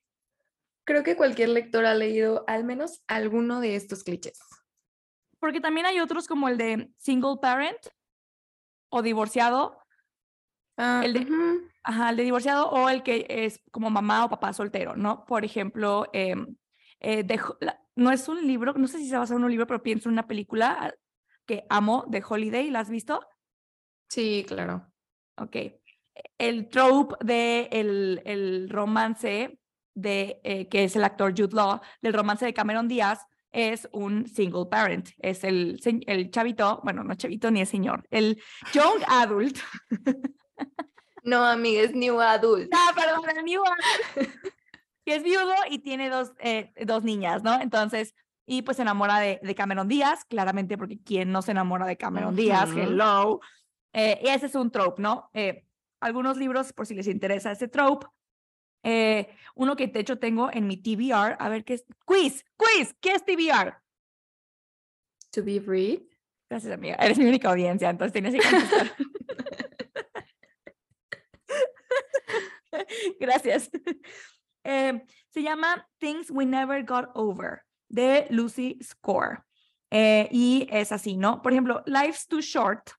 Creo 0.85 1.05
que 1.05 1.17
cualquier 1.17 1.51
lector 1.51 1.87
ha 1.87 1.95
leído 1.95 2.45
al 2.49 2.65
menos 2.65 3.03
alguno 3.07 3.61
de 3.61 3.77
estos 3.77 4.03
clichés. 4.03 4.39
Porque 5.39 5.61
también 5.61 5.87
hay 5.87 6.01
otros 6.01 6.27
como 6.27 6.49
el 6.49 6.59
de 6.59 6.91
single 6.99 7.37
parent 7.41 7.79
o 8.89 9.03
divorciado. 9.03 9.82
Ah, 10.85 11.03
El 11.05 11.13
de- 11.15 11.21
ujú, 11.21 11.69
Ajá, 11.85 12.11
el 12.11 12.17
de 12.17 12.23
divorciado 12.25 12.69
o 12.71 12.89
el 12.89 13.03
que 13.03 13.27
es 13.29 13.61
como 13.71 13.89
mamá 13.91 14.25
o 14.25 14.29
papá 14.29 14.53
soltero, 14.53 14.97
¿no? 14.97 15.25
Por 15.25 15.45
ejemplo, 15.45 16.07
em, 16.13 16.57
eh, 17.01 17.23
de 17.25 17.41
la- 17.61 17.81
no 17.97 18.11
es 18.11 18.29
un 18.29 18.47
libro, 18.47 18.73
no 18.75 18.87
sé 18.89 18.99
si 18.99 19.09
se 19.09 19.17
basa 19.19 19.35
en 19.35 19.45
un 19.45 19.51
libro, 19.51 19.67
pero 19.67 19.83
pienso 19.83 20.09
en 20.09 20.15
una 20.15 20.27
película 20.27 20.77
ah, 20.81 20.93
que 21.47 21.65
amo 21.69 22.05
de 22.09 22.23
Holiday, 22.29 22.71
¿la 22.71 22.81
has 22.81 22.91
visto? 22.91 23.21
Sí, 24.09 24.45
claro. 24.47 24.93
Ok. 25.37 25.57
El 26.39 26.69
trope 26.69 27.17
de 27.25 27.69
el, 27.73 28.23
el 28.25 28.69
romance 28.69 29.59
de 29.95 30.41
eh, 30.45 30.69
que 30.69 30.85
es 30.85 30.97
el 30.97 31.05
actor 31.05 31.33
Jude 31.37 31.55
Law, 31.55 31.81
del 32.01 32.13
romance 32.13 32.45
de 32.45 32.55
Cameron 32.55 32.89
Díaz, 32.89 33.27
es 33.51 33.89
un 33.93 34.27
single 34.27 34.67
parent. 34.71 35.09
Es 35.19 35.45
el, 35.45 35.81
el 36.07 36.31
chavito, 36.31 36.81
bueno, 36.85 37.03
no 37.05 37.15
chavito 37.15 37.51
ni 37.51 37.61
es 37.61 37.69
señor, 37.69 38.07
el 38.11 38.41
young 38.73 39.03
adult. 39.09 39.59
No, 41.25 41.45
amiga, 41.45 41.83
es 41.83 41.95
New 41.95 42.21
Adult. 42.21 42.69
Ah, 42.75 42.93
perdón, 42.95 43.37
el 43.37 43.45
new 43.45 43.63
adult, 43.63 44.29
que 45.05 45.15
es 45.15 45.23
viudo 45.23 45.55
y 45.71 45.79
tiene 45.79 46.11
dos, 46.11 46.33
eh, 46.41 46.73
dos 46.85 47.05
niñas, 47.05 47.45
¿no? 47.45 47.61
Entonces, 47.61 48.15
y 48.47 48.63
pues 48.63 48.77
se 48.77 48.83
enamora 48.83 49.19
de, 49.21 49.39
de 49.43 49.55
Cameron 49.55 49.89
Díaz, 49.89 50.25
claramente 50.25 50.77
porque 50.77 50.99
¿quién 51.01 51.31
no 51.31 51.43
se 51.43 51.53
enamora 51.53 51.87
de 51.87 51.97
Cameron 51.97 52.35
Díaz? 52.35 52.71
Hello. 52.77 53.41
Eh, 53.93 54.21
y 54.23 54.29
ese 54.29 54.47
es 54.47 54.55
un 54.55 54.71
trope, 54.71 55.01
¿no? 55.01 55.31
Eh, 55.33 55.65
algunos 56.01 56.37
libros, 56.37 56.73
por 56.73 56.87
si 56.87 56.95
les 56.95 57.07
interesa 57.07 57.53
ese 57.53 57.69
trope. 57.69 58.07
Eh, 58.85 59.29
uno 59.55 59.77
que 59.77 59.87
de 59.87 60.01
hecho 60.01 60.19
tengo 60.19 60.51
en 60.53 60.67
mi 60.67 60.77
TBR, 60.77 61.37
a 61.39 61.49
ver 61.49 61.65
qué 61.65 61.75
es. 61.75 61.85
Quiz, 62.05 62.45
quiz, 62.57 62.95
¿qué 63.01 63.13
es 63.13 63.25
TBR? 63.25 63.77
To 65.31 65.45
be 65.45 65.61
read. 65.61 66.01
Gracias, 66.51 66.73
amiga. 66.73 66.97
Eres 66.97 67.19
mi 67.19 67.27
única 67.27 67.51
audiencia, 67.51 67.89
entonces 67.89 68.13
tienes 68.13 68.35
que 68.35 68.41
contestar. 68.41 68.93
Gracias. 73.21 73.71
Eh, 74.65 75.03
se 75.31 75.43
llama 75.43 75.89
Things 75.99 76.31
We 76.31 76.47
Never 76.47 76.85
Got 76.85 77.11
Over 77.15 77.63
de 77.89 78.27
Lucy 78.31 78.79
Score. 78.83 79.45
Eh, 79.91 80.29
y 80.31 80.67
es 80.71 80.93
así, 80.93 81.17
¿no? 81.17 81.43
Por 81.43 81.53
ejemplo, 81.53 81.83
Life's 81.85 82.27
Too 82.27 82.41
Short, 82.41 82.91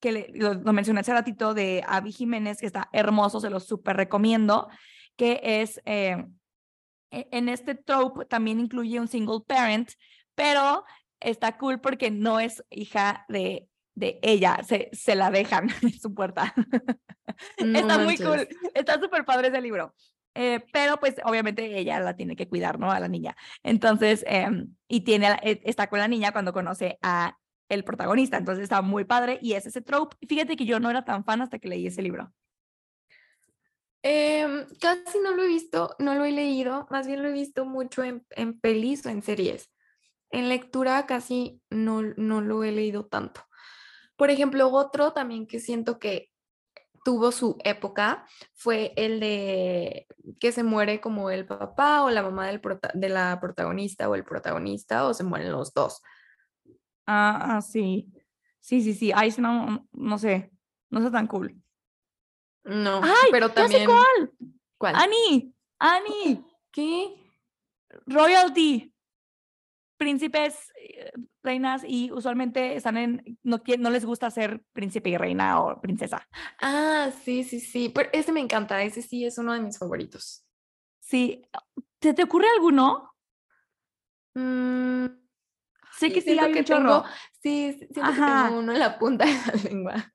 que 0.00 0.12
le- 0.12 0.30
lo, 0.34 0.54
mencioné 0.72 1.00
hace 1.00 1.12
ratito 1.14 1.54
de 1.54 1.82
Abby 1.86 2.12
Jiménez, 2.12 2.58
que 2.60 2.66
está 2.66 2.88
hermoso, 2.92 3.40
se 3.40 3.48
lo 3.50 3.60
súper 3.60 3.96
recomiendo, 3.96 4.68
que 5.16 5.40
es, 5.42 5.80
eh, 5.86 6.26
e- 7.10 7.28
en 7.30 7.48
este 7.48 7.74
trope 7.74 8.26
también 8.26 8.60
incluye 8.60 9.00
un 9.00 9.08
single 9.08 9.40
parent, 9.46 9.90
pero 10.34 10.84
está 11.20 11.56
cool 11.56 11.80
porque 11.80 12.10
no 12.10 12.38
es 12.40 12.62
hija 12.68 13.24
de, 13.28 13.68
de 13.96 14.20
ella, 14.22 14.60
se, 14.62 14.90
se 14.92 15.16
la 15.16 15.30
dejan 15.30 15.68
en 15.82 15.98
su 15.98 16.14
puerta. 16.14 16.54
No 17.58 17.78
está 17.78 17.98
muy 17.98 18.16
cool, 18.18 18.46
está 18.74 19.00
súper 19.00 19.24
padre 19.24 19.48
ese 19.48 19.60
libro. 19.60 19.94
Eh, 20.38 20.60
pero 20.70 21.00
pues 21.00 21.16
obviamente 21.24 21.78
ella 21.78 21.98
la 21.98 22.14
tiene 22.14 22.36
que 22.36 22.46
cuidar, 22.46 22.78
¿no? 22.78 22.90
A 22.92 23.00
la 23.00 23.08
niña. 23.08 23.34
Entonces, 23.62 24.22
em, 24.28 24.74
y 24.86 25.00
tiene, 25.00 25.34
e- 25.42 25.62
está 25.64 25.86
con 25.88 25.98
la 25.98 26.08
niña 26.08 26.32
cuando 26.32 26.52
conoce 26.52 26.98
a 27.00 27.38
el 27.70 27.84
protagonista, 27.84 28.36
entonces 28.36 28.64
está 28.64 28.82
muy 28.82 29.04
padre 29.04 29.38
y 29.40 29.54
es 29.54 29.64
ese 29.64 29.80
trope. 29.80 30.16
Fíjate 30.28 30.56
que 30.56 30.66
yo 30.66 30.78
no 30.78 30.90
era 30.90 31.04
tan 31.04 31.24
fan 31.24 31.40
hasta 31.40 31.58
que 31.58 31.68
leí 31.68 31.86
ese 31.86 32.02
libro. 32.02 32.32
Em, 34.02 34.66
casi 34.78 35.18
no 35.20 35.32
lo 35.34 35.42
he 35.42 35.48
visto, 35.48 35.96
no 35.98 36.14
lo 36.14 36.26
he 36.26 36.32
leído, 36.32 36.86
más 36.90 37.06
bien 37.06 37.22
lo 37.22 37.28
he 37.28 37.32
visto 37.32 37.64
mucho 37.64 38.04
en, 38.04 38.24
en 38.30 38.60
pelis 38.60 39.04
o 39.06 39.08
en 39.08 39.22
series. 39.22 39.72
En 40.30 40.50
lectura 40.50 41.06
casi 41.06 41.62
no, 41.70 42.02
no 42.02 42.42
lo 42.42 42.62
he 42.62 42.72
leído 42.72 43.06
tanto. 43.06 43.45
Por 44.16 44.30
ejemplo, 44.30 44.68
otro 44.70 45.12
también 45.12 45.46
que 45.46 45.60
siento 45.60 45.98
que 45.98 46.30
tuvo 47.04 47.30
su 47.30 47.56
época 47.64 48.26
fue 48.54 48.92
el 48.96 49.20
de 49.20 50.06
que 50.40 50.50
se 50.50 50.64
muere 50.64 51.00
como 51.00 51.30
el 51.30 51.46
papá 51.46 52.02
o 52.02 52.10
la 52.10 52.22
mamá 52.22 52.48
del 52.48 52.60
prota- 52.60 52.90
de 52.94 53.08
la 53.08 53.38
protagonista 53.40 54.08
o 54.08 54.14
el 54.14 54.24
protagonista 54.24 55.06
o 55.06 55.14
se 55.14 55.22
mueren 55.22 55.52
los 55.52 55.72
dos. 55.72 56.02
Ah, 57.06 57.56
ah, 57.56 57.60
sí. 57.62 58.10
Sí, 58.58 58.80
sí, 58.82 58.94
sí. 58.94 59.12
Ay, 59.14 59.30
sí, 59.30 59.40
no, 59.40 59.86
no 59.92 60.18
sé. 60.18 60.50
No 60.90 60.98
está 60.98 61.12
tan 61.12 61.28
cool. 61.28 61.54
No, 62.64 63.00
¡Ay! 63.04 63.30
pero 63.30 63.46
ya 63.48 63.54
sé 63.54 63.60
también... 63.60 63.86
cuál! 63.86 64.32
¿Cuál? 64.76 64.94
Annie, 64.96 65.54
Annie, 65.78 66.44
¿Qué? 66.72 67.14
Royalty. 68.06 68.92
Príncipes, 69.96 70.72
eh, 70.78 71.10
reinas 71.42 71.82
y 71.86 72.12
usualmente 72.12 72.76
están 72.76 72.96
en, 72.96 73.38
no, 73.42 73.62
no 73.78 73.90
les 73.90 74.04
gusta 74.04 74.30
ser 74.30 74.62
príncipe 74.72 75.10
y 75.10 75.16
reina 75.16 75.60
o 75.62 75.80
princesa. 75.80 76.26
Ah, 76.60 77.10
sí, 77.24 77.44
sí, 77.44 77.60
sí. 77.60 77.90
Pero 77.94 78.10
ese 78.12 78.32
me 78.32 78.40
encanta. 78.40 78.82
Ese 78.82 79.02
sí 79.02 79.24
es 79.24 79.38
uno 79.38 79.52
de 79.54 79.60
mis 79.60 79.78
favoritos. 79.78 80.44
Sí, 81.00 81.42
¿se 82.00 82.14
te 82.14 82.24
ocurre 82.24 82.46
alguno? 82.54 83.14
Mm, 84.34 85.06
Sé 85.92 86.08
sí, 86.08 86.12
que 86.12 86.20
sí 86.20 86.38
hay 86.38 86.52
que 86.52 86.62
tengo, 86.62 87.04
sí, 87.40 87.72
sí, 87.78 87.88
siento 87.92 88.12
que 88.12 88.16
tengo 88.20 88.58
uno 88.58 88.72
en 88.72 88.78
la 88.78 88.98
punta 88.98 89.24
de 89.24 89.32
la 89.32 89.52
lengua. 89.70 90.12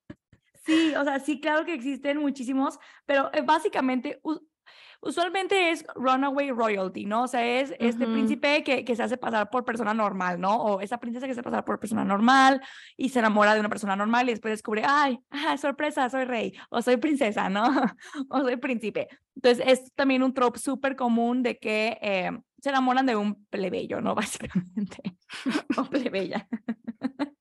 Sí, 0.64 0.94
o 0.96 1.04
sea, 1.04 1.20
sí, 1.20 1.42
claro 1.42 1.66
que 1.66 1.74
existen 1.74 2.20
muchísimos, 2.20 2.78
pero 3.08 3.32
eh, 3.34 3.42
básicamente, 3.42 4.20
usualmente 5.02 5.72
es 5.72 5.86
runaway 5.96 6.52
royalty, 6.52 7.06
¿no? 7.06 7.24
O 7.24 7.28
sea, 7.28 7.46
es 7.46 7.74
este 7.80 8.06
príncipe 8.08 8.64
que, 8.64 8.86
que 8.86 8.96
se 8.96 9.04
hace 9.04 9.18
pasar 9.18 9.50
por 9.50 9.66
persona 9.66 9.94
normal, 9.94 10.40
¿no? 10.40 10.56
O 10.56 10.82
esa 10.82 11.00
princesa 11.00 11.28
que 11.28 11.34
se 11.34 11.40
hace 11.40 11.44
pasar 11.44 11.66
por 11.66 11.80
persona 11.80 12.06
normal 12.06 12.62
y 12.98 13.10
se 13.10 13.20
enamora 13.20 13.54
de 13.54 13.60
una 13.60 13.70
persona 13.70 13.96
normal 13.96 14.28
y 14.30 14.32
después 14.32 14.52
descubre, 14.54 14.84
ay, 14.86 15.20
ah, 15.32 15.58
sorpresa, 15.58 16.10
soy 16.10 16.26
rey, 16.26 16.54
o 16.70 16.82
soy 16.82 16.98
princesa, 16.98 17.50
¿no? 17.50 17.64
o 18.30 18.40
soy 18.42 18.58
príncipe. 18.58 19.08
Entonces, 19.36 19.66
es 19.68 19.92
también 19.96 20.24
un 20.24 20.34
trope 20.34 20.60
súper 20.60 20.96
común 20.96 21.42
de 21.44 21.58
que 21.58 21.98
eh, 22.02 22.32
se 22.62 22.70
enamoran 22.70 23.06
de 23.06 23.16
un 23.16 23.46
plebeyo, 23.46 24.02
¿no? 24.02 24.14
Básicamente. 24.16 25.02
o 25.78 25.84
plebeya. 25.86 26.48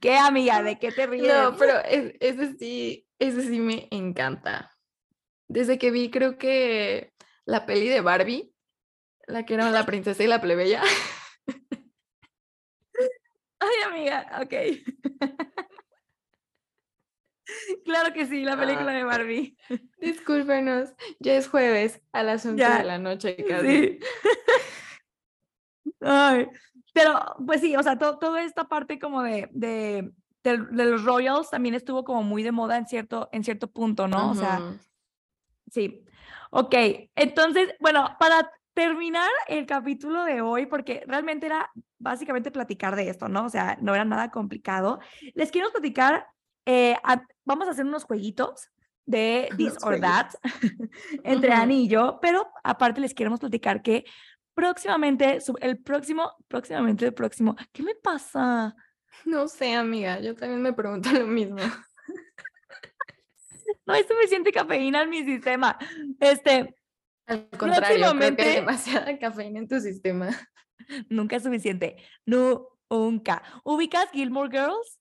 ¿Qué, 0.00 0.16
amiga? 0.16 0.62
¿De 0.62 0.78
qué 0.78 0.92
te 0.92 1.06
ríes? 1.06 1.32
No, 1.32 1.56
pero 1.56 1.78
es- 1.84 2.14
ese 2.20 2.54
sí, 2.56 3.06
ese 3.18 3.42
sí 3.42 3.60
me 3.60 3.88
encanta. 3.90 4.72
Desde 5.50 5.78
que 5.78 5.90
vi, 5.90 6.10
creo 6.12 6.38
que 6.38 7.12
la 7.44 7.66
peli 7.66 7.88
de 7.88 8.00
Barbie, 8.00 8.54
la 9.26 9.44
que 9.44 9.54
era 9.54 9.68
la 9.72 9.84
princesa 9.86 10.22
y 10.22 10.28
la 10.28 10.40
plebeya. 10.40 10.80
Ay, 13.58 13.74
amiga, 13.84 14.30
ok. 14.40 14.54
claro 17.84 18.12
que 18.14 18.26
sí, 18.26 18.44
la 18.44 18.56
película 18.56 18.92
de 18.92 19.02
Barbie. 19.02 19.56
Discúlpenos, 19.98 20.94
ya 21.18 21.34
es 21.34 21.48
jueves 21.48 22.00
a 22.12 22.22
las 22.22 22.46
11 22.46 22.60
Ya, 22.60 22.78
de 22.78 22.84
la 22.84 22.98
noche 22.98 23.36
casi. 23.44 23.68
Sí. 23.68 23.98
Ay, 26.00 26.46
pero 26.94 27.18
pues 27.44 27.60
sí, 27.60 27.74
o 27.74 27.82
sea, 27.82 27.98
to- 27.98 28.18
toda 28.18 28.44
esta 28.44 28.68
parte 28.68 29.00
como 29.00 29.24
de, 29.24 29.48
de, 29.50 30.12
de, 30.44 30.58
de 30.58 30.84
los 30.84 31.02
royals 31.04 31.50
también 31.50 31.74
estuvo 31.74 32.04
como 32.04 32.22
muy 32.22 32.44
de 32.44 32.52
moda 32.52 32.76
en 32.76 32.86
cierto, 32.86 33.28
en 33.32 33.42
cierto 33.42 33.66
punto, 33.68 34.06
¿no? 34.06 34.30
O 34.30 34.34
sea. 34.36 34.78
Sí. 35.70 36.04
Ok, 36.50 36.74
entonces, 37.14 37.74
bueno, 37.80 38.16
para 38.18 38.50
terminar 38.74 39.30
el 39.46 39.66
capítulo 39.66 40.24
de 40.24 40.40
hoy, 40.40 40.66
porque 40.66 41.04
realmente 41.06 41.46
era 41.46 41.70
básicamente 41.98 42.50
platicar 42.50 42.96
de 42.96 43.08
esto, 43.08 43.28
¿no? 43.28 43.44
O 43.46 43.48
sea, 43.48 43.76
no 43.80 43.94
era 43.94 44.04
nada 44.04 44.30
complicado. 44.30 45.00
Les 45.34 45.50
quiero 45.50 45.70
platicar, 45.70 46.26
eh, 46.66 46.96
a- 47.02 47.22
vamos 47.44 47.68
a 47.68 47.72
hacer 47.72 47.84
unos 47.84 48.04
jueguitos 48.04 48.70
de 49.06 49.48
This 49.56 49.76
or 49.82 50.00
That 50.00 50.28
entre 51.24 51.50
Ujú. 51.50 51.60
Ani 51.60 51.84
y 51.84 51.88
yo, 51.88 52.18
pero 52.22 52.48
aparte 52.62 53.00
les 53.00 53.14
queremos 53.14 53.40
platicar 53.40 53.82
que 53.82 54.04
próximamente, 54.54 55.38
el 55.60 55.78
próximo, 55.82 56.32
próximamente 56.48 57.06
el 57.06 57.14
próximo, 57.14 57.56
¿qué 57.72 57.82
me 57.82 57.94
pasa? 57.94 58.74
No 59.24 59.48
sé, 59.48 59.74
amiga, 59.74 60.20
yo 60.20 60.34
también 60.34 60.62
me 60.62 60.72
pregunto 60.72 61.10
lo 61.12 61.26
mismo. 61.26 61.58
No 63.86 63.94
hay 63.94 64.04
suficiente 64.04 64.52
cafeína 64.52 65.02
en 65.02 65.10
mi 65.10 65.24
sistema. 65.24 65.78
Este, 66.18 66.74
Al 67.26 67.48
contrario, 67.50 67.58
creo 67.58 67.80
que 67.80 67.86
hay 67.86 67.98
Próximamente- 68.00 68.44
demasiada 68.54 69.18
cafeína 69.18 69.58
en 69.60 69.68
tu 69.68 69.80
sistema. 69.80 70.28
Nunca 71.08 71.36
es 71.36 71.42
suficiente. 71.42 71.96
Nunca. 72.26 73.42
¿Ubicas 73.64 74.10
Gilmore 74.12 74.50
Girls? 74.50 74.98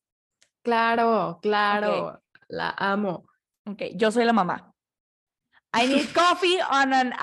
Claro, 0.62 1.40
claro, 1.42 2.22
la 2.48 2.70
amo. 2.78 3.26
Ok, 3.66 3.82
yo 3.96 4.12
soy 4.12 4.26
la 4.26 4.34
mamá. 4.34 4.74
I 5.74 5.88
need 5.88 6.08
coffee 6.14 6.60
on 6.72 6.94
an 6.94 7.14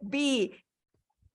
IV. 0.00 0.56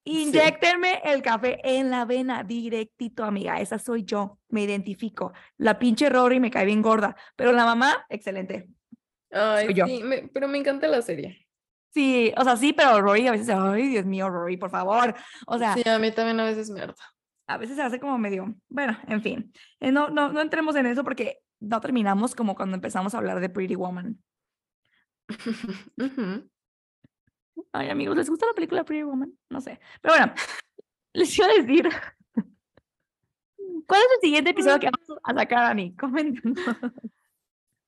Inyéctenme 0.08 1.01
el 1.03 1.22
café 1.24 1.60
en 1.64 1.89
la 1.89 2.06
vena, 2.06 2.43
directito, 2.43 3.24
amiga. 3.24 3.60
Esa 3.60 3.80
soy 3.80 4.03
yo. 4.03 4.39
Me 4.49 4.62
identifico. 4.64 5.34
La 5.58 5.80
pinche 5.80 6.10
Rory 6.10 6.39
me 6.39 6.51
cae 6.51 6.66
bien 6.66 6.82
gorda, 6.82 7.16
pero 7.36 7.51
la 7.51 7.66
mamá, 7.66 8.06
excelente. 8.10 8.70
Ay, 9.38 9.65
Soy 9.65 9.73
yo. 9.73 9.86
sí, 9.86 10.01
me- 10.03 10.27
pero 10.33 10.47
me 10.47 10.57
encanta 10.57 10.88
la 10.88 11.01
serie. 11.01 11.45
Sí, 11.93 12.33
o 12.38 12.43
sea, 12.43 12.55
sí, 12.57 12.73
pero 12.73 12.99
Rory 13.01 13.27
a 13.27 13.31
veces, 13.31 13.49
ay, 13.49 13.88
Dios 13.88 14.05
mío, 14.05 14.29
Rory, 14.29 14.57
por 14.57 14.69
favor. 14.69 15.13
O 15.47 15.57
sea, 15.57 15.73
Sí, 15.75 15.88
a 15.88 15.99
mí 15.99 16.11
también 16.11 16.39
a 16.39 16.45
veces 16.45 16.69
me 16.69 16.81
harta. 16.81 17.03
a 17.47 17.57
veces 17.57 17.75
se 17.75 17.81
hace 17.83 17.99
como 17.99 18.17
medio, 18.17 18.53
bueno, 18.69 18.97
en 19.07 19.21
fin. 19.21 19.53
Eh, 19.79 19.91
no, 19.91 20.09
no, 20.09 20.31
no 20.31 20.41
entremos 20.41 20.75
en 20.75 20.86
eso 20.88 21.03
porque 21.03 21.39
no 21.59 21.79
terminamos 21.81 22.33
como 22.36 22.55
cuando 22.55 22.75
empezamos 22.75 23.13
a 23.13 23.17
hablar 23.17 23.39
de 23.39 23.49
Pretty 23.49 23.75
Woman. 23.75 24.17
Ay, 27.71 27.89
amigos, 27.89 28.15
¿les 28.17 28.29
gusta 28.29 28.45
la 28.47 28.53
película 28.53 28.83
Pretty 28.83 29.03
Woman? 29.03 29.31
No 29.49 29.61
sé. 29.61 29.79
Pero 30.01 30.15
bueno, 30.15 30.33
les 31.13 31.38
iba 31.38 31.47
a 31.47 31.53
decir. 31.53 31.89
¿Cuál 33.88 34.01
es 34.01 34.07
el 34.15 34.21
siguiente 34.21 34.49
episodio 34.51 34.79
que 34.79 34.89
vamos 34.89 35.21
a 35.23 35.33
sacar, 35.33 35.65
Ani? 35.71 35.95
Coméntanos. 35.95 36.57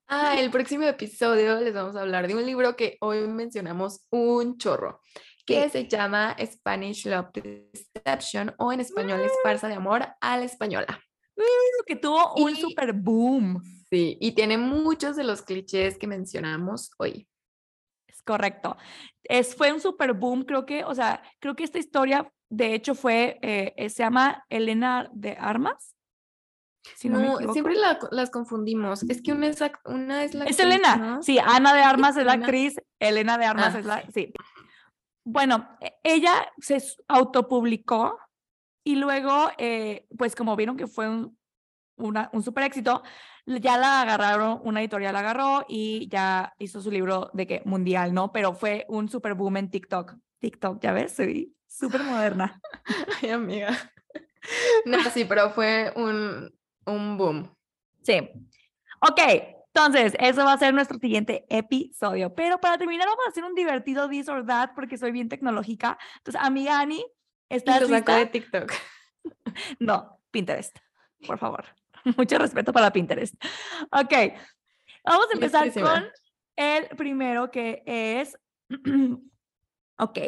Ah, 0.08 0.36
el 0.39 0.49
próximo 0.51 0.86
episodio 0.86 1.60
les 1.60 1.74
vamos 1.74 1.95
a 1.95 2.01
hablar 2.01 2.28
de 2.28 2.36
un 2.36 2.45
libro 2.45 2.76
que 2.76 2.97
hoy 3.01 3.28
mencionamos 3.28 4.05
un 4.10 4.58
chorro, 4.58 5.01
que 5.45 5.70
se 5.70 5.88
llama 5.88 6.36
Spanish 6.45 7.05
Love 7.08 7.32
Deception 7.34 8.53
o 8.58 8.72
en 8.72 8.80
español 8.80 9.20
es 9.22 9.34
Farsa 9.43 9.68
de 9.68 9.74
Amor 9.76 10.08
a 10.22 10.38
la 10.38 10.43
Española. 10.45 10.99
Que 11.86 11.95
tuvo 11.97 12.36
un 12.36 12.51
Y- 12.51 12.55
super 12.55 12.93
boom. 12.93 13.62
Sí, 13.89 14.18
y 14.20 14.32
tiene 14.32 14.58
muchos 14.58 15.16
de 15.16 15.24
los 15.24 15.41
clichés 15.41 15.97
que 15.97 16.08
mencionamos 16.08 16.91
hoy. 16.97 17.28
Es 18.08 18.22
correcto. 18.24 18.76
Es, 19.24 19.55
fue 19.55 19.72
un 19.72 19.80
super 19.82 20.14
boom, 20.14 20.43
creo 20.43 20.66
que, 20.66 20.84
o 20.84 20.95
sea, 20.95 21.22
creo 21.39 21.55
que 21.55 21.64
esta 21.64 21.80
historia, 21.80 22.32
de 22.49 22.74
hecho, 22.74 22.95
fue, 22.95 23.39
eh, 23.41 23.89
se 23.89 24.03
llama 24.03 24.43
Elena 24.49 25.10
de 25.14 25.38
Armas. 25.39 25.95
Si 26.95 27.09
no, 27.09 27.39
No, 27.39 27.53
siempre 27.53 27.75
la 27.75 27.99
las 28.11 28.29
confundimos. 28.29 29.03
Es 29.03 29.21
que 29.21 29.33
una 29.33 29.47
es, 29.47 29.59
una 29.85 30.23
es 30.23 30.33
la 30.33 30.45
Es 30.45 30.59
actriz, 30.59 30.59
Elena. 30.75 30.95
¿no? 30.95 31.23
Sí, 31.23 31.39
Ana 31.39 31.73
de 31.73 31.81
Armas 31.81 32.17
es 32.17 32.25
la 32.25 32.33
Elena. 32.33 32.45
actriz, 32.45 32.75
Elena 32.99 33.38
de 33.38 33.45
Armas 33.45 33.75
Ah, 33.75 33.79
es 33.79 33.85
la. 33.85 34.03
Sí. 34.13 34.33
Bueno, 35.23 35.67
e- 35.81 35.93
ella 36.03 36.33
se 36.59 36.81
autopublicó 37.07 38.17
y 38.83 38.95
luego, 38.95 39.49
eh, 39.57 40.07
pues 40.17 40.35
como 40.35 40.55
vieron 40.55 40.77
que 40.77 40.88
fue 40.88 41.09
un, 41.09 41.38
una- 41.97 42.29
un 42.33 42.43
super 42.43 42.63
éxito, 42.63 43.03
ya 43.45 43.77
la 43.77 44.01
agarraron, 44.01 44.59
una 44.63 44.79
editorial 44.81 45.13
la 45.13 45.19
agarró 45.19 45.65
y 45.67 46.07
ya 46.09 46.53
hizo 46.59 46.81
su 46.81 46.91
libro 46.91 47.29
de 47.33 47.47
que 47.47 47.61
mundial, 47.65 48.13
¿no? 48.13 48.31
Pero 48.31 48.53
fue 48.53 48.85
un 48.89 49.09
super 49.09 49.33
boom 49.33 49.57
en 49.57 49.69
TikTok. 49.69 50.15
TikTok, 50.39 50.81
ya 50.81 50.93
ves, 50.93 51.15
soy 51.15 51.53
súper 51.67 52.03
moderna. 52.03 52.61
Ay, 53.21 53.31
amiga. 53.31 53.69
No, 54.85 54.97
sí, 55.13 55.25
pero 55.25 55.49
fue 55.49 55.91
un, 55.97 56.57
un 56.88 57.17
boom. 57.17 57.55
Sí. 58.01 58.19
Ok, 59.01 59.19
entonces, 59.77 60.13
eso 60.19 60.43
va 60.43 60.53
a 60.53 60.57
ser 60.57 60.73
nuestro 60.73 60.97
siguiente 60.97 61.45
episodio. 61.49 62.33
Pero 62.33 62.59
para 62.59 62.79
terminar, 62.79 63.07
vamos 63.07 63.27
a 63.27 63.29
hacer 63.29 63.43
un 63.43 63.53
divertido 63.53 64.09
this 64.09 64.27
or 64.27 64.43
that 64.43 64.71
porque 64.73 64.97
soy 64.97 65.11
bien 65.11 65.29
tecnológica. 65.29 65.99
Entonces, 66.17 66.41
amiga 66.41 66.79
Ani, 66.79 67.05
Y 67.49 67.55
¿estás 67.55 67.81
sacó 67.81 67.93
lista? 67.93 68.17
de 68.17 68.25
TikTok. 68.25 68.73
No, 69.79 70.19
Pinterest, 70.31 70.77
por 71.25 71.38
favor. 71.38 71.65
Mucho 72.17 72.38
respeto 72.38 72.71
para 72.73 72.91
Pinterest. 72.91 73.35
Ok, 73.91 74.13
vamos 75.03 75.27
a 75.29 75.33
empezar 75.33 75.71
con 75.73 76.09
el 76.55 76.88
primero 76.95 77.51
que 77.51 77.83
es, 77.85 78.38
ok, 79.99 80.19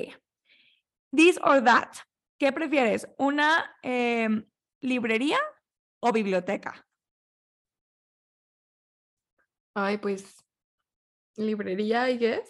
this 1.16 1.40
or 1.44 1.64
that. 1.64 1.90
¿Qué 2.38 2.52
prefieres? 2.52 3.08
¿Una 3.18 3.76
em, 3.82 4.46
librería 4.82 5.40
o 6.02 6.12
biblioteca? 6.12 6.86
Ay, 9.76 9.98
pues, 9.98 10.38
librería, 11.38 12.10
I 12.10 12.18
guess. 12.18 12.50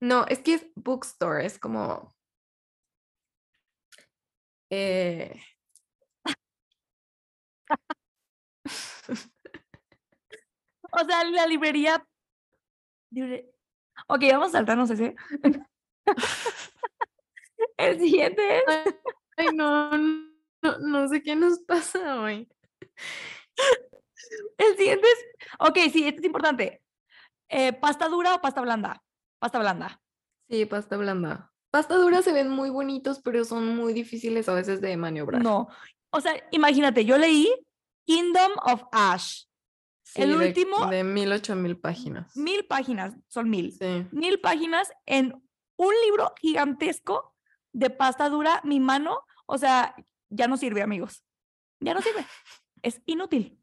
No, 0.00 0.26
es 0.26 0.40
que 0.40 0.54
es 0.54 0.66
bookstore, 0.74 1.46
es 1.46 1.58
como... 1.58 2.14
eh, 4.70 5.40
O 10.94 11.04
sea, 11.06 11.24
la 11.24 11.46
librería. 11.46 12.04
libre- 13.10 13.50
Ok, 14.08 14.20
vamos 14.32 14.48
a 14.48 14.52
saltarnos 14.52 14.90
ese. 14.90 15.14
El 17.76 17.98
siguiente 17.98 18.58
es. 18.58 18.64
Ay, 19.36 19.48
no, 19.54 19.90
no, 20.62 20.78
no 20.78 21.08
sé 21.08 21.22
qué 21.22 21.36
nos 21.36 21.58
pasa 21.60 22.20
hoy. 22.20 22.48
El 24.58 24.76
siguiente 24.76 25.06
es. 25.06 25.26
Ok, 25.58 25.78
sí, 25.92 26.06
este 26.06 26.20
es 26.20 26.24
importante. 26.26 26.82
Eh, 27.48 27.72
¿Pasta 27.72 28.08
dura 28.08 28.34
o 28.34 28.40
pasta 28.40 28.60
blanda? 28.60 29.02
Pasta 29.38 29.58
blanda. 29.58 30.00
Sí, 30.48 30.64
pasta 30.66 30.96
blanda. 30.96 31.52
Pasta 31.70 31.96
dura 31.96 32.22
se 32.22 32.32
ven 32.32 32.48
muy 32.48 32.70
bonitos, 32.70 33.20
pero 33.22 33.44
son 33.44 33.74
muy 33.76 33.92
difíciles 33.92 34.48
a 34.48 34.54
veces 34.54 34.80
de 34.80 34.96
maniobrar. 34.96 35.42
No. 35.42 35.68
O 36.10 36.20
sea, 36.20 36.34
imagínate, 36.50 37.04
yo 37.04 37.18
leí 37.18 37.52
Kingdom 38.06 38.52
of 38.64 38.82
Ash. 38.92 39.44
Sí, 40.04 40.22
el 40.22 40.38
de- 40.38 40.46
último- 40.48 40.86
De 40.88 41.04
mil, 41.04 41.32
ocho 41.32 41.56
mil 41.56 41.78
páginas. 41.78 42.36
Mil 42.36 42.66
páginas, 42.66 43.14
son 43.28 43.48
mil. 43.48 43.72
Sí. 43.72 44.06
Mil 44.12 44.40
páginas 44.40 44.92
en 45.06 45.32
un 45.76 45.94
libro 46.04 46.32
gigantesco 46.40 47.34
de 47.72 47.88
pasta 47.88 48.28
dura. 48.28 48.60
Mi 48.64 48.78
mano, 48.78 49.24
o 49.46 49.56
sea, 49.56 49.94
ya 50.32 50.48
no 50.48 50.56
sirve, 50.56 50.82
amigos. 50.82 51.24
Ya 51.80 51.94
no 51.94 52.02
sirve. 52.02 52.24
Es 52.82 53.00
inútil. 53.06 53.58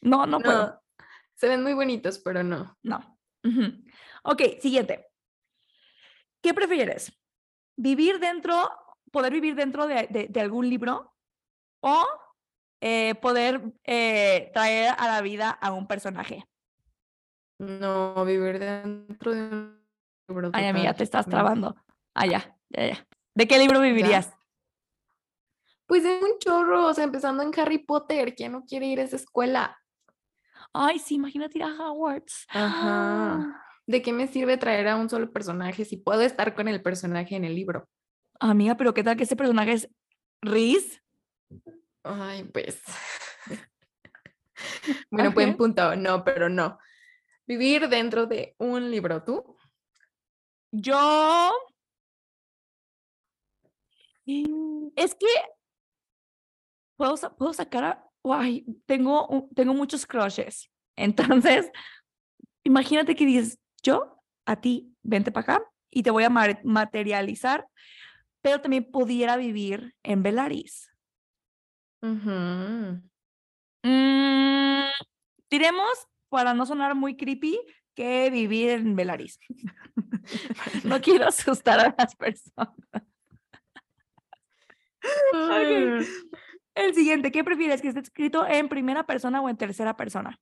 No, 0.00 0.26
no 0.26 0.40
puedo. 0.40 0.66
No, 0.66 0.82
se 1.34 1.48
ven 1.48 1.62
muy 1.62 1.74
bonitos, 1.74 2.18
pero 2.18 2.42
no. 2.42 2.76
No. 2.82 3.18
Ok, 4.24 4.42
siguiente. 4.60 5.06
¿Qué 6.42 6.52
prefieres? 6.54 7.12
¿Vivir 7.76 8.18
dentro, 8.18 8.70
poder 9.12 9.32
vivir 9.32 9.54
dentro 9.54 9.86
de, 9.86 10.06
de- 10.08 10.28
de 10.28 10.40
algún 10.40 10.68
libro 10.68 11.14
o 11.80 12.04
eh, 12.80 13.14
poder 13.16 13.60
eh, 13.84 14.50
traer 14.52 14.94
a 14.98 15.06
la 15.08 15.20
vida 15.22 15.50
a 15.50 15.72
un 15.72 15.86
personaje? 15.86 16.44
No, 17.58 18.24
vivir 18.24 18.58
dentro 18.58 19.34
de 19.34 19.42
un 19.42 19.80
libro. 20.28 20.50
Ay, 20.52 20.66
amiga, 20.66 20.94
te 20.94 21.04
estás 21.04 21.26
trabando. 21.26 21.76
Ah, 22.14 22.26
ya, 22.26 22.56
ya, 22.70 22.86
ya. 22.86 23.06
¿De 23.34 23.46
qué 23.46 23.58
libro 23.58 23.80
vivirías? 23.80 24.35
Pues 25.86 26.04
es 26.04 26.22
un 26.22 26.38
chorro, 26.38 26.86
o 26.86 26.94
sea, 26.94 27.04
empezando 27.04 27.42
en 27.42 27.52
Harry 27.58 27.78
Potter, 27.78 28.34
¿quién 28.34 28.52
no 28.52 28.64
quiere 28.64 28.86
ir 28.86 29.00
a 29.00 29.04
esa 29.04 29.16
escuela? 29.16 29.78
Ay, 30.72 30.98
sí, 30.98 31.14
imagínate 31.14 31.58
ir 31.58 31.64
a 31.64 31.68
Hogwarts. 31.68 32.46
Ajá. 32.48 33.62
¿De 33.86 34.02
qué 34.02 34.12
me 34.12 34.26
sirve 34.26 34.56
traer 34.56 34.88
a 34.88 34.96
un 34.96 35.08
solo 35.08 35.32
personaje 35.32 35.84
si 35.84 35.96
puedo 35.96 36.22
estar 36.22 36.54
con 36.54 36.66
el 36.66 36.82
personaje 36.82 37.36
en 37.36 37.44
el 37.44 37.54
libro? 37.54 37.88
Amiga, 38.40 38.76
pero 38.76 38.92
¿qué 38.92 39.04
tal 39.04 39.16
que 39.16 39.22
ese 39.22 39.36
personaje 39.36 39.72
es 39.72 39.88
Riz? 40.42 41.02
Ay, 42.02 42.44
pues. 42.44 42.82
Bueno, 45.10 45.32
buen 45.32 45.56
punto. 45.56 45.94
No, 45.96 46.24
pero 46.24 46.48
no. 46.48 46.78
Vivir 47.46 47.88
dentro 47.88 48.26
de 48.26 48.54
un 48.58 48.90
libro, 48.90 49.22
¿tú? 49.22 49.56
Yo. 50.70 51.52
Es 54.96 55.14
que 55.14 55.26
puedo, 56.96 57.14
puedo 57.36 57.52
sacar 57.52 57.84
a. 57.84 58.02
Ay, 58.28 58.66
tengo, 58.86 59.48
tengo 59.54 59.72
muchos 59.72 60.04
crushes. 60.06 60.68
Entonces, 60.96 61.70
imagínate 62.64 63.14
que 63.14 63.24
dices, 63.24 63.58
yo 63.82 64.20
a 64.46 64.60
ti, 64.60 64.92
vente 65.02 65.30
para 65.30 65.42
acá 65.54 65.64
y 65.90 66.02
te 66.02 66.10
voy 66.10 66.24
a 66.24 66.30
ma- 66.30 66.58
materializar, 66.64 67.66
pero 68.42 68.60
también 68.60 68.90
pudiera 68.90 69.36
vivir 69.36 69.94
en 70.02 70.22
Velaris. 70.22 70.90
Ujú. 72.02 73.00
Mm, 73.82 74.88
diremos, 75.48 76.08
para 76.28 76.54
no 76.54 76.66
sonar 76.66 76.94
muy 76.94 77.16
creepy, 77.16 77.60
que 77.94 78.30
vivir 78.30 78.70
en 78.70 78.96
Velaris. 78.96 79.38
no 80.84 81.00
quiero 81.00 81.28
asustar 81.28 81.80
a 81.80 81.94
las 81.96 82.14
personas. 82.16 82.74
Ay. 85.32 86.06
El 86.76 86.94
siguiente, 86.94 87.32
¿qué 87.32 87.42
prefieres? 87.42 87.80
¿Que 87.80 87.88
esté 87.88 88.00
escrito 88.00 88.46
en 88.46 88.68
primera 88.68 89.06
persona 89.06 89.40
o 89.40 89.48
en 89.48 89.56
tercera 89.56 89.96
persona? 89.96 90.38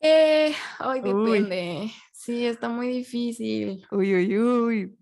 Eh, 0.00 0.54
ay, 0.78 1.00
Uy. 1.02 1.40
depende. 1.40 1.90
Sí, 2.12 2.46
está 2.46 2.68
muy 2.70 2.88
difícil. 2.88 3.86
Uy, 3.90 4.14
uy, 4.14 4.38
uy. 4.38 4.98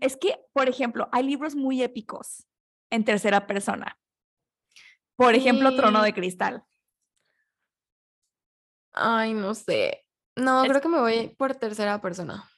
Es 0.00 0.16
que, 0.16 0.38
por 0.52 0.68
ejemplo, 0.68 1.08
hay 1.10 1.24
libros 1.24 1.56
muy 1.56 1.82
épicos 1.82 2.46
en 2.90 3.04
tercera 3.04 3.46
persona. 3.48 3.98
Por 5.16 5.34
ejemplo, 5.34 5.74
Trono 5.74 6.02
de. 6.02 6.14
Cristal. 6.14 6.62
Ay, 8.92 9.34
no 9.34 9.54
sé. 9.54 10.04
No, 10.36 10.62
Es- 10.62 10.68
creo 10.70 10.80
que 10.80 10.88
me 10.88 11.00
voy 11.00 11.28
por 11.36 11.56
tercera 11.56 12.00
persona. 12.00 12.48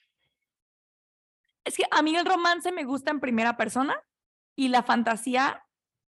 Es 1.64 1.76
que 1.78 1.84
a 1.90 2.02
mí 2.02 2.14
el 2.14 2.26
romance 2.26 2.72
me 2.72 2.84
gusta 2.84 3.11
en 3.11 3.20
primera 3.20 3.56
persona 3.56 4.02
y 4.61 4.68
la 4.68 4.82
fantasía, 4.82 5.64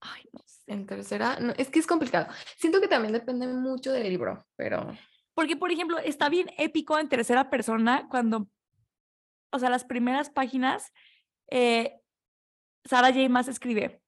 ay, 0.01 0.23
no 0.33 0.41
sé. 0.47 0.63
En 0.69 0.87
tercera, 0.87 1.41
no, 1.41 1.53
es 1.57 1.69
que 1.69 1.81
es 1.81 1.87
complicado. 1.87 2.33
Siento 2.57 2.81
que 2.81 2.87
también 2.87 3.13
depende 3.13 3.49
mucho 3.49 3.91
del 3.91 4.09
libro, 4.09 4.47
pero 4.55 4.97
Porque, 5.35 5.57
por 5.57 5.73
ejemplo, 5.73 5.99
está 5.99 6.29
bien 6.29 6.49
épico 6.57 6.97
en 6.97 7.09
tercera 7.09 7.51
persona 7.51 8.07
cuando, 8.09 8.49
o 9.51 9.59
sea, 9.59 9.69
las 9.69 9.85
primeras 9.85 10.31
páginas, 10.31 10.93
eh, 11.51 12.01
Sarah 12.85 13.13
J. 13.13 13.29
Maas 13.29 13.49
escribe, 13.49 14.01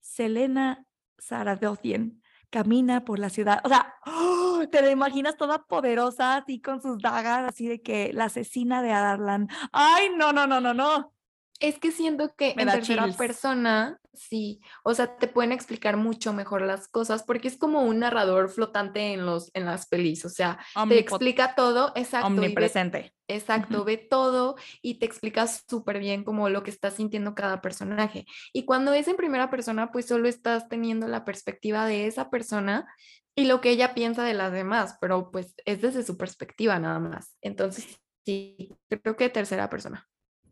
Selena 0.00 0.84
Saradotian 1.16 2.20
camina 2.50 3.02
por 3.02 3.18
la 3.18 3.30
ciudad. 3.30 3.62
O 3.64 3.68
sea, 3.70 3.94
¡oh! 4.04 4.64
te 4.70 4.82
la 4.82 4.90
imaginas 4.90 5.38
toda 5.38 5.64
poderosa, 5.64 6.36
así 6.36 6.60
con 6.60 6.82
sus 6.82 6.98
dagas, 6.98 7.48
así 7.48 7.66
de 7.66 7.80
que 7.80 8.12
la 8.12 8.26
asesina 8.26 8.82
de 8.82 8.92
Adarlan. 8.92 9.48
Ay, 9.72 10.10
no, 10.14 10.34
no, 10.34 10.46
no, 10.46 10.60
no, 10.60 10.74
no. 10.74 11.15
Es 11.60 11.78
que 11.78 11.92
siento 11.92 12.34
que 12.36 12.54
Me 12.56 12.62
en 12.62 12.68
tercera 12.68 13.04
chills. 13.04 13.16
persona, 13.16 13.98
sí, 14.12 14.60
o 14.84 14.94
sea, 14.94 15.16
te 15.16 15.28
pueden 15.28 15.52
explicar 15.52 15.96
mucho 15.96 16.32
mejor 16.32 16.62
las 16.62 16.88
cosas 16.88 17.22
porque 17.22 17.48
es 17.48 17.56
como 17.56 17.82
un 17.82 18.00
narrador 18.00 18.48
flotante 18.48 19.12
en 19.12 19.24
los 19.26 19.50
en 19.54 19.64
las 19.64 19.86
pelis, 19.86 20.24
o 20.24 20.28
sea, 20.28 20.58
te 20.88 20.98
explica 20.98 21.54
todo, 21.54 21.92
exacto, 21.94 22.28
ve 22.30 22.34
omnipresente. 22.34 23.12
Exacto, 23.28 23.84
ve 23.84 23.96
todo 23.96 24.56
y 24.82 24.98
te 24.98 25.06
explica 25.06 25.46
súper 25.48 25.98
bien 25.98 26.22
como 26.22 26.48
lo 26.48 26.62
que 26.62 26.70
está 26.70 26.90
sintiendo 26.90 27.34
cada 27.34 27.60
personaje. 27.60 28.24
Y 28.52 28.64
cuando 28.64 28.92
es 28.92 29.08
en 29.08 29.16
primera 29.16 29.50
persona, 29.50 29.90
pues 29.90 30.06
solo 30.06 30.28
estás 30.28 30.68
teniendo 30.68 31.08
la 31.08 31.24
perspectiva 31.24 31.86
de 31.86 32.06
esa 32.06 32.30
persona 32.30 32.86
y 33.34 33.46
lo 33.46 33.60
que 33.60 33.70
ella 33.70 33.94
piensa 33.94 34.24
de 34.24 34.34
las 34.34 34.52
demás, 34.52 34.96
pero 35.00 35.30
pues 35.30 35.54
es 35.64 35.82
desde 35.82 36.04
su 36.04 36.16
perspectiva 36.16 36.78
nada 36.78 37.00
más. 37.00 37.36
Entonces, 37.42 38.00
sí, 38.24 38.76
creo 38.88 39.16
que 39.16 39.28
tercera 39.28 39.68
persona. 39.68 40.06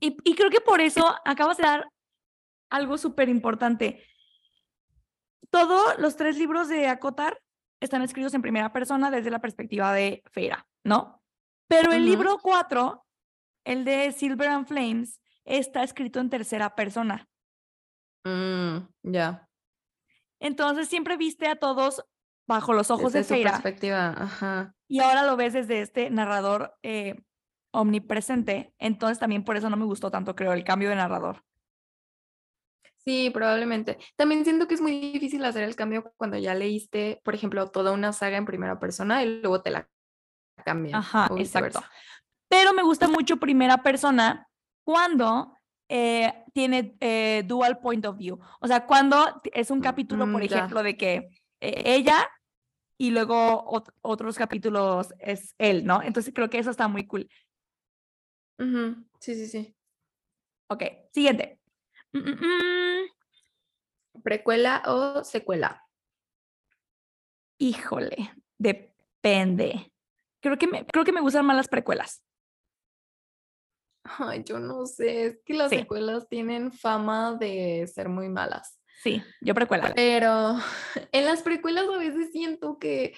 Y, 0.04 0.18
y 0.22 0.34
creo 0.34 0.50
que 0.50 0.60
por 0.60 0.82
eso 0.82 1.14
acabas 1.24 1.56
de 1.56 1.62
dar 1.62 1.88
algo 2.70 2.98
súper 2.98 3.30
importante. 3.30 4.04
Todos 5.48 5.98
los 5.98 6.16
tres 6.16 6.36
libros 6.36 6.68
de 6.68 6.88
Acotar 6.88 7.40
están 7.80 8.02
escritos 8.02 8.34
en 8.34 8.42
primera 8.42 8.70
persona 8.70 9.10
desde 9.10 9.30
la 9.30 9.40
perspectiva 9.40 9.94
de 9.94 10.22
Feira, 10.30 10.66
¿no? 10.84 11.22
Pero 11.68 11.92
el 11.92 12.04
libro 12.04 12.38
cuatro, 12.42 13.06
el 13.64 13.86
de 13.86 14.12
Silver 14.12 14.48
and 14.48 14.66
Flames, 14.66 15.20
está 15.44 15.82
escrito 15.82 16.20
en 16.20 16.28
tercera 16.28 16.74
persona. 16.74 17.26
Mm, 18.24 18.88
ya, 19.04 19.48
Entonces 20.38 20.88
siempre 20.88 21.16
viste 21.16 21.46
a 21.46 21.56
todos 21.56 22.04
bajo 22.46 22.74
los 22.74 22.90
ojos 22.90 23.12
desde 23.12 23.18
de 23.18 23.24
su 23.24 23.34
Feira 23.34 23.50
perspectiva, 23.52 24.14
ajá. 24.18 24.74
y 24.86 25.00
ahora 25.00 25.24
lo 25.24 25.36
ves 25.36 25.54
desde 25.54 25.80
este 25.80 26.10
narrador 26.10 26.74
eh, 26.82 27.22
omnipresente. 27.74 28.72
Entonces 28.78 29.18
también 29.18 29.44
por 29.44 29.56
eso 29.56 29.68
no 29.70 29.76
me 29.76 29.84
gustó 29.84 30.10
tanto, 30.10 30.34
creo, 30.34 30.52
el 30.52 30.64
cambio 30.64 30.88
de 30.88 30.96
narrador. 30.96 31.42
Sí, 33.04 33.28
probablemente. 33.30 33.98
También 34.16 34.44
siento 34.44 34.66
que 34.66 34.74
es 34.74 34.80
muy 34.80 34.98
difícil 35.12 35.44
hacer 35.44 35.62
el 35.62 35.76
cambio 35.76 36.12
cuando 36.16 36.38
ya 36.38 36.54
leíste, 36.54 37.20
por 37.22 37.34
ejemplo, 37.34 37.70
toda 37.70 37.92
una 37.92 38.12
saga 38.14 38.38
en 38.38 38.46
primera 38.46 38.78
persona 38.80 39.22
y 39.22 39.40
luego 39.42 39.60
te 39.60 39.70
la 39.70 39.88
cambian. 40.64 40.96
Ajá, 41.00 41.28
exacto. 41.36 41.82
Pero 42.48 42.72
me 42.72 42.82
gusta 42.82 43.08
mucho 43.08 43.36
primera 43.36 43.82
persona 43.82 44.48
cuando 44.84 45.54
eh, 45.90 46.32
tiene 46.54 46.96
eh, 47.00 47.42
dual 47.46 47.78
point 47.80 48.06
of 48.06 48.16
view. 48.16 48.38
O 48.60 48.66
sea, 48.66 48.86
cuando 48.86 49.42
es 49.52 49.70
un 49.70 49.80
capítulo, 49.82 50.24
por 50.32 50.40
Mm, 50.40 50.44
ejemplo, 50.44 50.82
de 50.82 50.96
que 50.96 51.14
eh, 51.60 51.82
ella 51.84 52.26
y 52.96 53.10
luego 53.10 53.64
ot- 53.66 53.92
otros 54.02 54.38
capítulos 54.38 55.12
es 55.18 55.54
él, 55.58 55.84
¿no? 55.84 56.00
Entonces 56.00 56.32
creo 56.34 56.48
que 56.48 56.58
eso 56.58 56.70
está 56.70 56.88
muy 56.88 57.06
cool. 57.06 57.28
Ujú, 58.58 59.04
Sí, 59.20 59.34
sí, 59.34 59.46
sí. 59.48 59.76
Ok, 60.68 60.82
siguiente. 61.12 61.60
Mm, 62.12 62.18
mm, 62.18 62.30
mm. 62.40 64.22
¿Precuela 64.22 64.82
o 64.86 65.24
secuela? 65.24 65.82
Híjole, 67.58 68.32
depende. 68.58 69.92
Creo 70.40 70.58
que 70.58 70.66
me, 70.66 70.86
creo 70.86 71.04
que 71.04 71.12
me 71.12 71.20
gustan 71.20 71.46
más 71.46 71.56
las 71.56 71.68
precuelas. 71.68 72.22
Ay, 74.04 74.44
yo 74.44 74.58
no 74.58 74.86
sé, 74.86 75.26
es 75.26 75.38
que 75.44 75.54
las 75.54 75.70
Sí. 75.70 75.78
secuelas 75.78 76.28
tienen 76.28 76.70
fama 76.72 77.36
de 77.40 77.86
ser 77.92 78.08
muy 78.08 78.28
malas. 78.28 78.78
Sí, 79.02 79.22
yo 79.40 79.54
precuela. 79.54 79.92
Pero 79.94 80.56
en 81.12 81.24
las 81.24 81.42
precuelas 81.42 81.86
a 81.88 81.96
veces 81.98 82.30
siento 82.32 82.78
que 82.78 83.14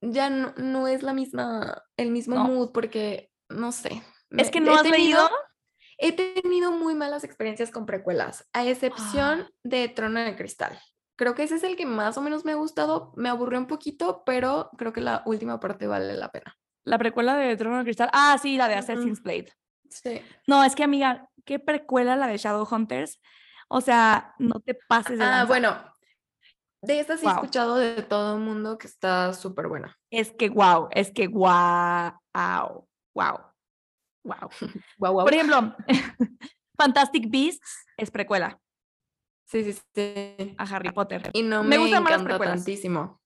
ya 0.00 0.30
no, 0.30 0.54
no 0.56 0.88
es 0.88 1.02
la 1.02 1.12
misma, 1.12 1.82
el 1.96 2.10
mismo 2.10 2.36
No. 2.36 2.44
mood, 2.44 2.72
porque 2.72 3.30
no 3.50 3.70
sé. 3.72 4.02
Es 4.30 4.50
que 4.50 4.60
no 4.60 4.74
has 4.74 4.82
tenido- 4.82 4.98
leído. 4.98 5.30
He 5.98 6.12
tenido 6.12 6.72
muy 6.72 6.94
malas 6.94 7.24
experiencias 7.24 7.70
con 7.70 7.84
precuelas, 7.84 8.48
a 8.54 8.64
excepción 8.64 9.42
Ah. 9.42 9.50
de 9.64 9.88
Trono 9.88 10.20
de 10.20 10.34
Cristal. 10.34 10.78
Creo 11.16 11.34
que 11.34 11.42
ese 11.42 11.56
es 11.56 11.62
el 11.62 11.76
que 11.76 11.84
más 11.84 12.16
o 12.16 12.22
menos 12.22 12.44
me 12.46 12.52
ha 12.52 12.54
gustado. 12.54 13.12
Me 13.16 13.28
aburrió 13.28 13.58
un 13.58 13.66
poquito, 13.66 14.22
pero 14.24 14.70
creo 14.78 14.94
que 14.94 15.02
la 15.02 15.22
última 15.26 15.60
parte 15.60 15.86
vale 15.86 16.14
la 16.14 16.30
pena. 16.30 16.56
La 16.84 16.96
precuela 16.96 17.36
de 17.36 17.54
Trono 17.58 17.76
de 17.78 17.84
Cristal. 17.84 18.08
Ah, 18.14 18.38
sí, 18.40 18.56
la 18.56 18.68
de. 18.68 18.76
Assassin's 18.76 19.22
Blade. 19.22 19.52
Sí. 19.90 20.22
No, 20.46 20.64
es 20.64 20.74
que 20.74 20.84
amiga, 20.84 21.28
qué 21.44 21.58
precuela 21.58 22.16
la 22.16 22.28
de 22.28 22.38
Shadowhunters. 22.38 23.20
O 23.68 23.82
sea, 23.82 24.34
no 24.38 24.60
te 24.60 24.74
pases 24.88 25.18
de 25.18 25.24
Ah, 25.24 25.30
lanza. 25.30 25.44
bueno. 25.44 25.76
De 26.82 26.98
esta 26.98 27.18
sí 27.18 27.26
he 27.26 27.30
escuchado 27.30 27.76
de 27.76 28.00
todo 28.02 28.36
el 28.36 28.40
mundo 28.40 28.78
que 28.78 28.86
está 28.86 29.34
súper 29.34 29.68
buena. 29.68 29.98
Es 30.10 30.32
que 30.32 30.48
wow, 30.48 30.88
es 30.92 31.12
que 31.12 31.28
wow, 31.28 32.14
wow, 33.14 33.40
wow, 34.24 34.36
wow. 34.40 34.50
Guau, 34.98 35.12
guau. 35.12 35.24
Por 35.26 35.34
ejemplo, 35.34 35.76
Fantastic 36.78 37.28
Beasts 37.30 37.86
es 37.96 38.10
precuela 38.10 38.60
Sí, 39.46 39.64
sí, 39.64 39.72
sí. 39.94 40.54
a 40.58 40.62
Harry 40.64 40.92
Potter. 40.92 41.30
Y 41.32 41.42
no 41.42 41.62
Me 41.64 41.70
me, 41.70 41.78
gustan 41.78 42.02
encanta 42.02 42.24
precuelas. 42.24 42.56
tantísimo. 42.64 43.20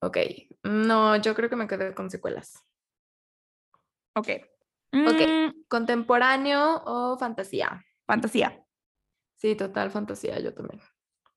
Ok. 0.00 0.18
No, 0.64 1.16
yo 1.16 1.34
creo 1.34 1.48
que 1.48 1.56
me 1.56 1.66
quedé 1.66 1.94
con 1.94 2.10
secuelas. 2.10 2.62
Ok. 4.14 4.28
Ok. 4.92 5.20
Mm, 5.26 5.62
¿Contemporáneo 5.66 6.82
o 6.84 7.18
fantasía? 7.18 7.82
fantasía. 8.06 8.62
Sí, 9.36 9.54
total 9.54 9.90
fantasía, 9.90 10.38
yo 10.40 10.52
también. 10.52 10.80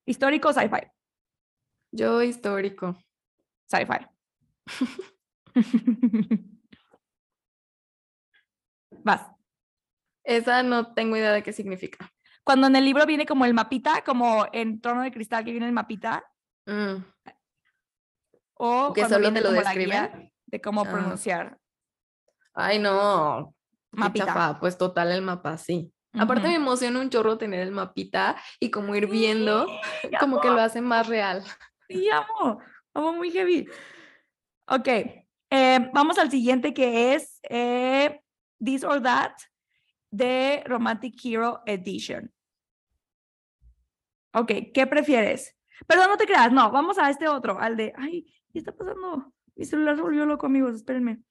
Histórico, 0.06 0.52
sci-fi. 0.52 0.88
Yo 1.92 2.22
histórico. 2.24 2.98
Sci-fi. 3.68 4.06
Vas. 9.04 9.22
Esa 10.24 10.64
no 10.64 10.94
tengo 10.94 11.16
idea 11.18 11.32
de 11.32 11.44
qué 11.44 11.54
significa. 11.54 12.12
Cuando 12.44 12.68
en 12.68 12.76
el 12.76 12.86
libro 12.86 13.06
viene 13.06 13.26
como 13.26 13.46
el 13.46 13.54
mapita, 13.54 14.04
como 14.04 14.48
en 14.52 14.82
Trono 14.82 15.02
de 15.02 15.12
Cristal 15.12 15.44
que 15.46 15.52
viene 15.52 15.68
el 15.68 15.74
mapita, 15.74 16.24
Mm, 16.68 16.98
o 18.56 18.94
Que 18.94 19.08
solo 19.10 19.34
te 19.34 19.42
lo 19.42 19.52
describen. 19.52 20.32
de 20.46 20.62
cómo 20.62 20.82
Ah. 20.82 20.90
pronunciar 20.92 21.58
Ay, 22.54 22.78
no. 22.80 23.56
mapita. 23.92 24.26
chafa, 24.28 24.60
Pues 24.60 24.78
total 24.78 25.12
el 25.12 25.22
mapa, 25.22 25.58
sí. 25.58 25.92
Aparte 26.14 26.48
me 26.50 26.56
emociona 26.56 27.00
un 27.00 27.10
chorro 27.10 27.38
tener 27.38 27.62
el 27.62 27.72
mapita 27.72 28.36
y 28.60 28.70
como 28.70 28.94
ir 28.96 29.08
viendo, 29.08 29.66
Sí, 30.02 30.10
como 30.20 30.42
que 30.42 30.50
lo 30.50 30.60
hace 30.62 30.82
más 30.82 31.08
real. 31.08 31.44
Sí, 31.88 32.10
amo. 32.10 32.60
Amo 32.94 33.14
muy 33.14 33.32
heavy. 33.32 33.68
Ok. 34.68 34.88
eh, 35.54 35.90
vamos 35.94 36.18
al 36.20 36.30
siguiente 36.30 36.74
que 36.74 37.16
es 37.16 37.40
eh, 37.50 38.22
This 38.64 38.84
or 38.84 39.02
That 39.02 39.34
de 40.12 40.64
Romantic 40.66 41.16
Hero 41.24 41.62
Edition. 41.66 42.32
Ok, 44.34 44.52
¿qué 44.74 44.88
prefieres? 44.88 45.58
Perdón, 45.88 46.10
no 46.10 46.18
te 46.18 46.26
creas, 46.26 46.52
no, 46.52 46.72
vamos 46.72 46.98
a 46.98 47.10
este 47.10 47.28
otro, 47.28 47.60
al 47.60 47.76
de, 47.76 47.94
ay, 47.98 48.26
¿qué 48.54 48.60
está 48.60 48.72
pasando? 48.74 49.34
Mi 49.56 49.66
celular 49.66 49.96
se 49.96 50.02
volvió 50.02 50.26
loco, 50.26 50.46
amigos, 50.46 50.76
espérenme. 50.76 51.22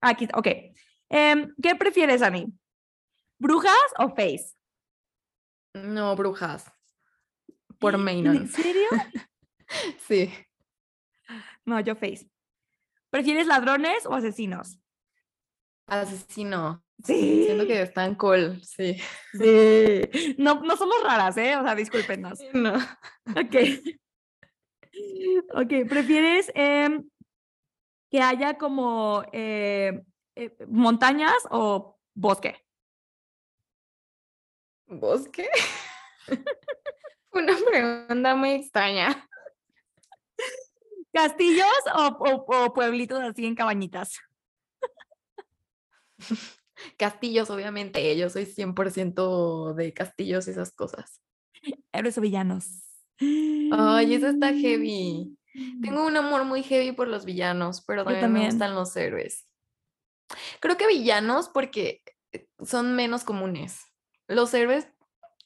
Aquí, 0.00 0.24
está, 0.24 0.38
ok. 0.38 0.48
Em, 1.10 1.54
¿Qué 1.62 1.74
prefieres, 1.76 2.22
Ani? 2.22 2.46
¿Brujas 3.38 3.74
o 3.98 4.08
face? 4.10 4.54
No, 5.74 6.16
brujas. 6.16 6.70
Por 7.78 7.94
¿En 7.94 8.04
Mainon. 8.04 8.48
serio? 8.48 8.88
Sí. 9.98 10.32
No, 11.66 11.78
yo 11.80 11.94
face. 11.94 12.30
¿Prefieres 13.10 13.46
ladrones 13.46 14.06
o 14.06 14.14
asesinos? 14.14 14.80
Asesino. 15.88 16.84
Sí. 17.04 17.44
Siento 17.44 17.66
que 17.66 17.82
están 17.82 18.14
cool, 18.16 18.60
sí. 18.64 18.96
Sí. 19.32 20.34
No, 20.38 20.60
no 20.62 20.76
somos 20.76 21.02
raras, 21.02 21.36
¿eh? 21.36 21.56
O 21.56 21.62
sea, 21.62 21.74
discúlpenos. 21.74 22.38
No. 22.52 22.74
Ok. 23.30 23.54
Ok, 25.54 25.88
¿prefieres 25.88 26.50
em, 26.54 27.08
que 28.10 28.20
haya 28.20 28.58
como 28.58 29.22
eh, 29.32 30.02
eh, 30.34 30.56
montañas 30.66 31.34
o 31.50 31.98
bosque? 32.14 32.56
¿Bosque? 34.86 35.48
Una 37.32 37.54
pregunta 37.70 38.34
muy 38.34 38.50
extraña. 38.52 39.28
¿Castillos 41.12 41.66
o, 41.94 42.06
o- 42.18 42.64
o 42.66 42.72
pueblitos 42.74 43.20
así 43.20 43.46
en 43.46 43.54
cabañitas? 43.54 44.18
Castillos, 46.96 47.50
obviamente. 47.50 48.16
Yo 48.16 48.30
soy 48.30 48.46
100% 48.46 49.74
de 49.74 49.92
castillos 49.92 50.46
y 50.46 50.52
esas 50.52 50.72
cosas. 50.72 51.20
Héroes 51.92 52.18
o 52.18 52.20
villanos. 52.20 52.66
Ay, 53.20 54.14
eso 54.14 54.28
está 54.28 54.52
heavy. 54.52 55.36
Tengo 55.82 56.06
un 56.06 56.16
amor 56.16 56.44
muy 56.44 56.62
heavy 56.62 56.92
por 56.92 57.08
los 57.08 57.24
villanos, 57.24 57.82
pero 57.86 58.04
también, 58.04 58.22
también. 58.22 58.46
me 58.46 58.50
gustan 58.50 58.74
los 58.74 58.96
héroes. 58.96 59.48
Creo 60.60 60.76
que 60.76 60.86
villanos 60.86 61.48
porque 61.48 62.02
eh, 62.32 62.48
son 62.64 62.94
menos 62.94 63.24
comunes. 63.24 63.80
Los 64.28 64.52
héroes, 64.54 64.86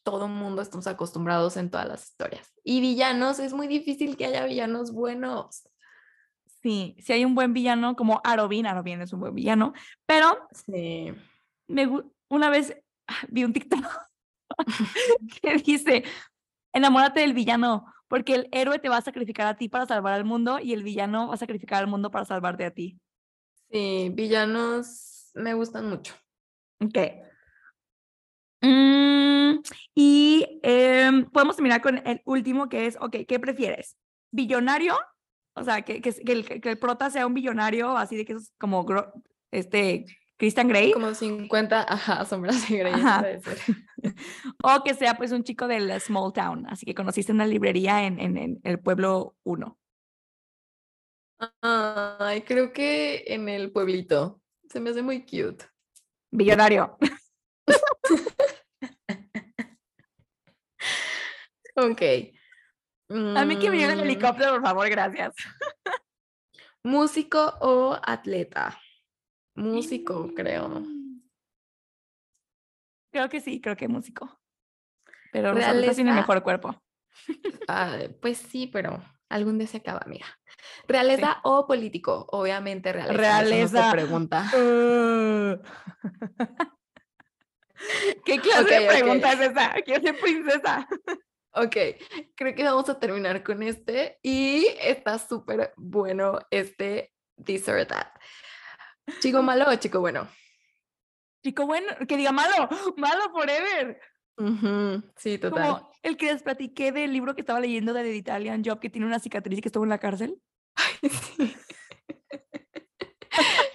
todo 0.02 0.26
el 0.26 0.32
mundo 0.32 0.60
estamos 0.60 0.86
acostumbrados 0.86 1.56
en 1.56 1.70
todas 1.70 1.88
las 1.88 2.04
historias. 2.04 2.52
Y 2.64 2.80
villanos, 2.80 3.38
es 3.38 3.52
muy 3.52 3.68
difícil 3.68 4.16
que 4.16 4.26
haya 4.26 4.44
villanos 4.44 4.92
buenos. 4.92 5.68
Sí, 6.62 6.96
si 7.00 7.12
hay 7.12 7.24
un 7.24 7.34
buen 7.34 7.52
villano 7.52 7.96
como 7.96 8.20
Arobin, 8.22 8.66
Arobin 8.66 9.00
es 9.02 9.12
un 9.12 9.20
buen 9.20 9.34
villano, 9.34 9.72
pero 10.06 10.48
Sí. 10.52 11.12
me 11.66 11.88
una 12.28 12.50
vez 12.50 12.76
ah, 13.08 13.16
vi 13.28 13.44
un 13.44 13.52
TikTok 13.52 13.84
que 15.42 15.56
dice, 15.56 16.04
enamórate 16.72 17.20
del 17.20 17.34
villano, 17.34 17.86
porque 18.06 18.34
el 18.34 18.48
héroe 18.52 18.78
te 18.78 18.88
va 18.88 18.98
a 18.98 19.02
sacrificar 19.02 19.46
a 19.46 19.56
ti 19.56 19.68
para 19.68 19.86
salvar 19.86 20.14
al 20.14 20.24
mundo 20.24 20.60
y 20.60 20.72
el 20.72 20.82
villano 20.84 21.28
va 21.28 21.34
a 21.34 21.38
sacrificar 21.38 21.80
al 21.82 21.88
mundo 21.88 22.10
para 22.10 22.24
salvarte 22.24 22.64
a 22.64 22.70
ti. 22.70 22.98
Sí, 23.70 24.10
villanos 24.14 25.30
me 25.34 25.54
gustan 25.54 25.88
mucho. 25.88 26.14
Ok. 26.80 26.98
Mm, 28.60 29.62
y 29.94 30.60
em, 30.62 31.24
podemos 31.30 31.56
terminar 31.56 31.82
con 31.82 32.06
el 32.06 32.22
último 32.24 32.68
que 32.68 32.86
es, 32.86 32.96
ok, 33.00 33.16
¿qué 33.26 33.40
prefieres? 33.40 33.96
¿Billonario? 34.30 34.94
O 35.55 35.64
sea, 35.64 35.82
que, 35.82 36.00
que, 36.00 36.14
el, 36.26 36.61
que 36.61 36.70
el 36.70 36.78
prota 36.78 37.11
sea 37.11 37.26
un 37.26 37.34
billonario, 37.34 37.96
así 37.96 38.16
de 38.16 38.24
que 38.24 38.34
es 38.34 38.53
como 38.59 38.86
este 39.50 40.07
Christian 40.38 40.68
Grey, 40.68 40.92
Como 40.92 41.14
50, 41.14 41.86
ajá, 41.92 42.24
sombras 42.24 42.68
de 42.68 42.78
Grey. 42.78 42.92
Ajá. 42.94 43.24
o 44.64 44.82
que 44.82 44.94
sea 44.94 45.16
pues 45.16 45.30
un 45.32 45.44
chico 45.44 45.68
del 45.68 46.00
small 46.00 46.32
town, 46.32 46.66
así 46.68 46.86
que 46.86 46.94
conociste 46.94 47.32
una 47.32 47.46
librería 47.46 48.05
en, 48.05 48.18
en, 48.18 48.36
en 48.36 48.61
el 48.64 48.80
pueblo 48.80 49.36
1. 49.44 49.78
Ay, 51.61 52.42
creo 52.42 52.72
que 52.72 53.24
en 53.26 53.48
el 53.48 53.72
pueblito. 53.72 54.40
Se 54.68 54.80
me 54.80 54.90
hace 54.90 55.03
muy 55.03 55.22
cute. 55.22 55.66
Billonario. 56.30 56.96
Ok. 61.74 62.03
A 63.36 63.44
mí 63.44 63.58
que 63.58 63.70
viniera 63.70 63.92
el 63.92 64.00
Mm, 64.00 64.04
helicóptero, 64.04 64.52
por 64.52 64.62
favor, 64.62 64.88
gracias. 64.88 65.34
¿Músico 66.82 67.54
o 67.60 67.98
atleta? 68.02 68.78
Músico, 69.54 70.32
creo. 70.34 70.82
Creo 73.12 73.28
que 73.28 73.40
sí, 73.40 73.60
creo 73.60 73.76
que 73.76 73.88
músico. 73.88 74.40
Pero 75.30 75.52
tienen 75.54 75.82
Realeza. 75.82 76.02
mejor 76.04 76.42
cuerpo. 76.42 76.82
Pues 78.20 78.38
sí, 78.38 78.66
pero 78.66 79.02
algún 79.28 79.58
día 79.58 79.66
se 79.66 79.76
acaba, 79.78 80.00
amiga. 80.04 80.26
¿Realeza 80.89 81.40
o 81.44 81.66
político? 81.66 82.26
Obviamente 82.30 82.93
realeza. 82.93 83.12
no 83.12 83.18
Realeza. 83.18 83.84
se 83.84 83.90
pregunta. 83.93 84.51
¿Qué 88.24 88.39
clase 88.40 88.80
de 88.80 88.86
pregunta 88.89 89.32
es 89.32 89.40
esa? 89.40 89.72
Quiero 89.84 90.02
ser 90.02 90.18
princesa. 90.20 90.86
Ok, 91.54 91.76
creo 92.34 92.54
que 92.54 92.64
vamos 92.64 92.88
a 92.88 92.98
terminar 92.98 93.42
con 93.42 93.62
este 93.62 94.18
y 94.22 94.66
está 94.80 95.18
súper 95.18 95.74
bueno 95.76 96.38
este 96.50 97.12
This 97.44 97.68
or 97.68 97.84
That. 97.84 98.08
¿Chico 99.20 99.42
malo 99.42 99.66
o 99.68 99.74
chico 99.76 100.00
bueno? 100.00 100.28
Chico 101.44 101.66
bueno, 101.66 101.88
que 102.08 102.16
diga 102.16 102.32
malo, 102.32 102.68
malo 102.96 103.30
forever. 103.32 104.00
Sí, 105.16 105.36
total. 105.38 105.76
Como 105.76 105.92
el 106.02 106.16
que 106.16 106.32
les 106.32 106.42
platiqué 106.42 106.90
del 106.90 107.12
libro 107.12 107.34
que 107.34 107.42
estaba 107.42 107.60
leyendo 107.60 107.92
de 107.92 108.02
The 108.02 108.16
Italian 108.16 108.62
Job 108.64 108.80
que 108.80 108.88
tiene 108.88 109.06
una 109.06 109.18
cicatriz 109.18 109.58
y 109.58 109.62
que 109.62 109.68
estuvo 109.68 109.84
en 109.84 109.90
la 109.90 109.98
cárcel. 109.98 110.40
Sí. 111.38 111.56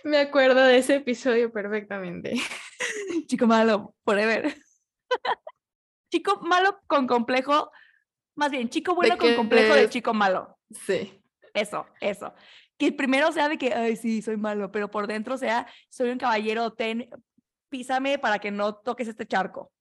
Me 0.04 0.20
acuerdo 0.20 0.64
de 0.64 0.78
ese 0.78 0.96
episodio 0.96 1.52
perfectamente. 1.52 2.36
Chico 3.26 3.48
malo, 3.48 3.96
forever. 4.06 4.56
Chico 6.12 6.40
malo 6.42 6.80
con 6.88 7.08
complejo, 7.08 7.72
más 8.36 8.52
bien, 8.52 8.70
chico 8.70 8.96
bueno 8.96 9.18
con 9.18 9.36
complejo 9.36 9.74
de 9.76 9.90
chico 9.90 10.14
malo. 10.14 10.58
Sí. 10.72 11.22
Eso, 11.54 11.86
eso. 12.02 12.34
Que 12.78 12.92
primero 12.92 13.32
sea 13.32 13.50
de 13.50 13.58
que, 13.58 13.74
ay, 13.74 13.96
sí, 13.96 14.22
soy 14.22 14.38
malo, 14.38 14.72
pero 14.72 14.92
por 14.92 15.08
dentro 15.08 15.38
sea, 15.38 15.68
soy 15.90 16.12
un 16.12 16.20
caballero, 16.20 16.74
ten, 16.74 17.10
písame 17.70 18.20
para 18.20 18.40
que 18.40 18.52
no 18.52 18.76
toques 18.76 19.08
este 19.08 19.26
charco. 19.26 19.72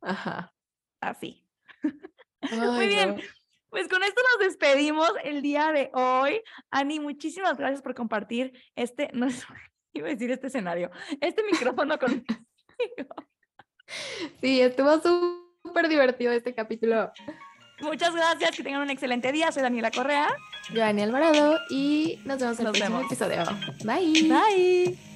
Ajá. 0.00 0.52
Así. 1.00 1.46
Ay, 2.42 2.88
bien. 2.88 3.16
no. 3.16 3.22
Pues 3.68 3.86
con 3.86 4.02
esto 4.02 4.20
nos 4.32 4.48
despedimos 4.48 5.12
el 5.22 5.42
día 5.42 5.70
de 5.70 5.90
hoy. 5.94 6.42
Ani, 6.70 6.98
muchísimas 6.98 7.56
gracias 7.56 7.82
por 7.82 7.94
compartir 7.94 8.52
este, 8.74 9.10
no 9.14 9.26
es- 9.26 9.46
iba 9.92 10.08
a 10.08 10.10
decir 10.10 10.30
este 10.30 10.48
escenario, 10.48 10.90
este 11.20 11.42
micrófono 11.44 11.98
con, 11.98 12.08
conmigo. 12.24 13.14
Sí, 14.40 14.60
estuvo 14.60 14.94
súper 14.96 15.49
divertido 15.88 16.32
este 16.32 16.54
capítulo. 16.54 17.12
Muchas 17.80 18.14
gracias, 18.14 18.56
que 18.56 18.62
tengan 18.62 18.82
un 18.82 18.90
excelente 18.90 19.32
día. 19.32 19.50
Soy 19.52 19.62
Daniela 19.62 19.90
Correa. 19.90 20.28
Yo, 20.70 20.80
Dani 20.80 21.02
Alvarado, 21.02 21.58
y 21.70 22.18
nos 22.24 22.38
vemos 22.38 22.58
en 22.58 22.64
Nos 22.66 22.74
el 22.74 22.80
próximo 22.82 22.98
vemos. 22.98 23.12
episodio. 23.12 23.44
Bye. 23.84 24.28
Bye. 24.28 25.09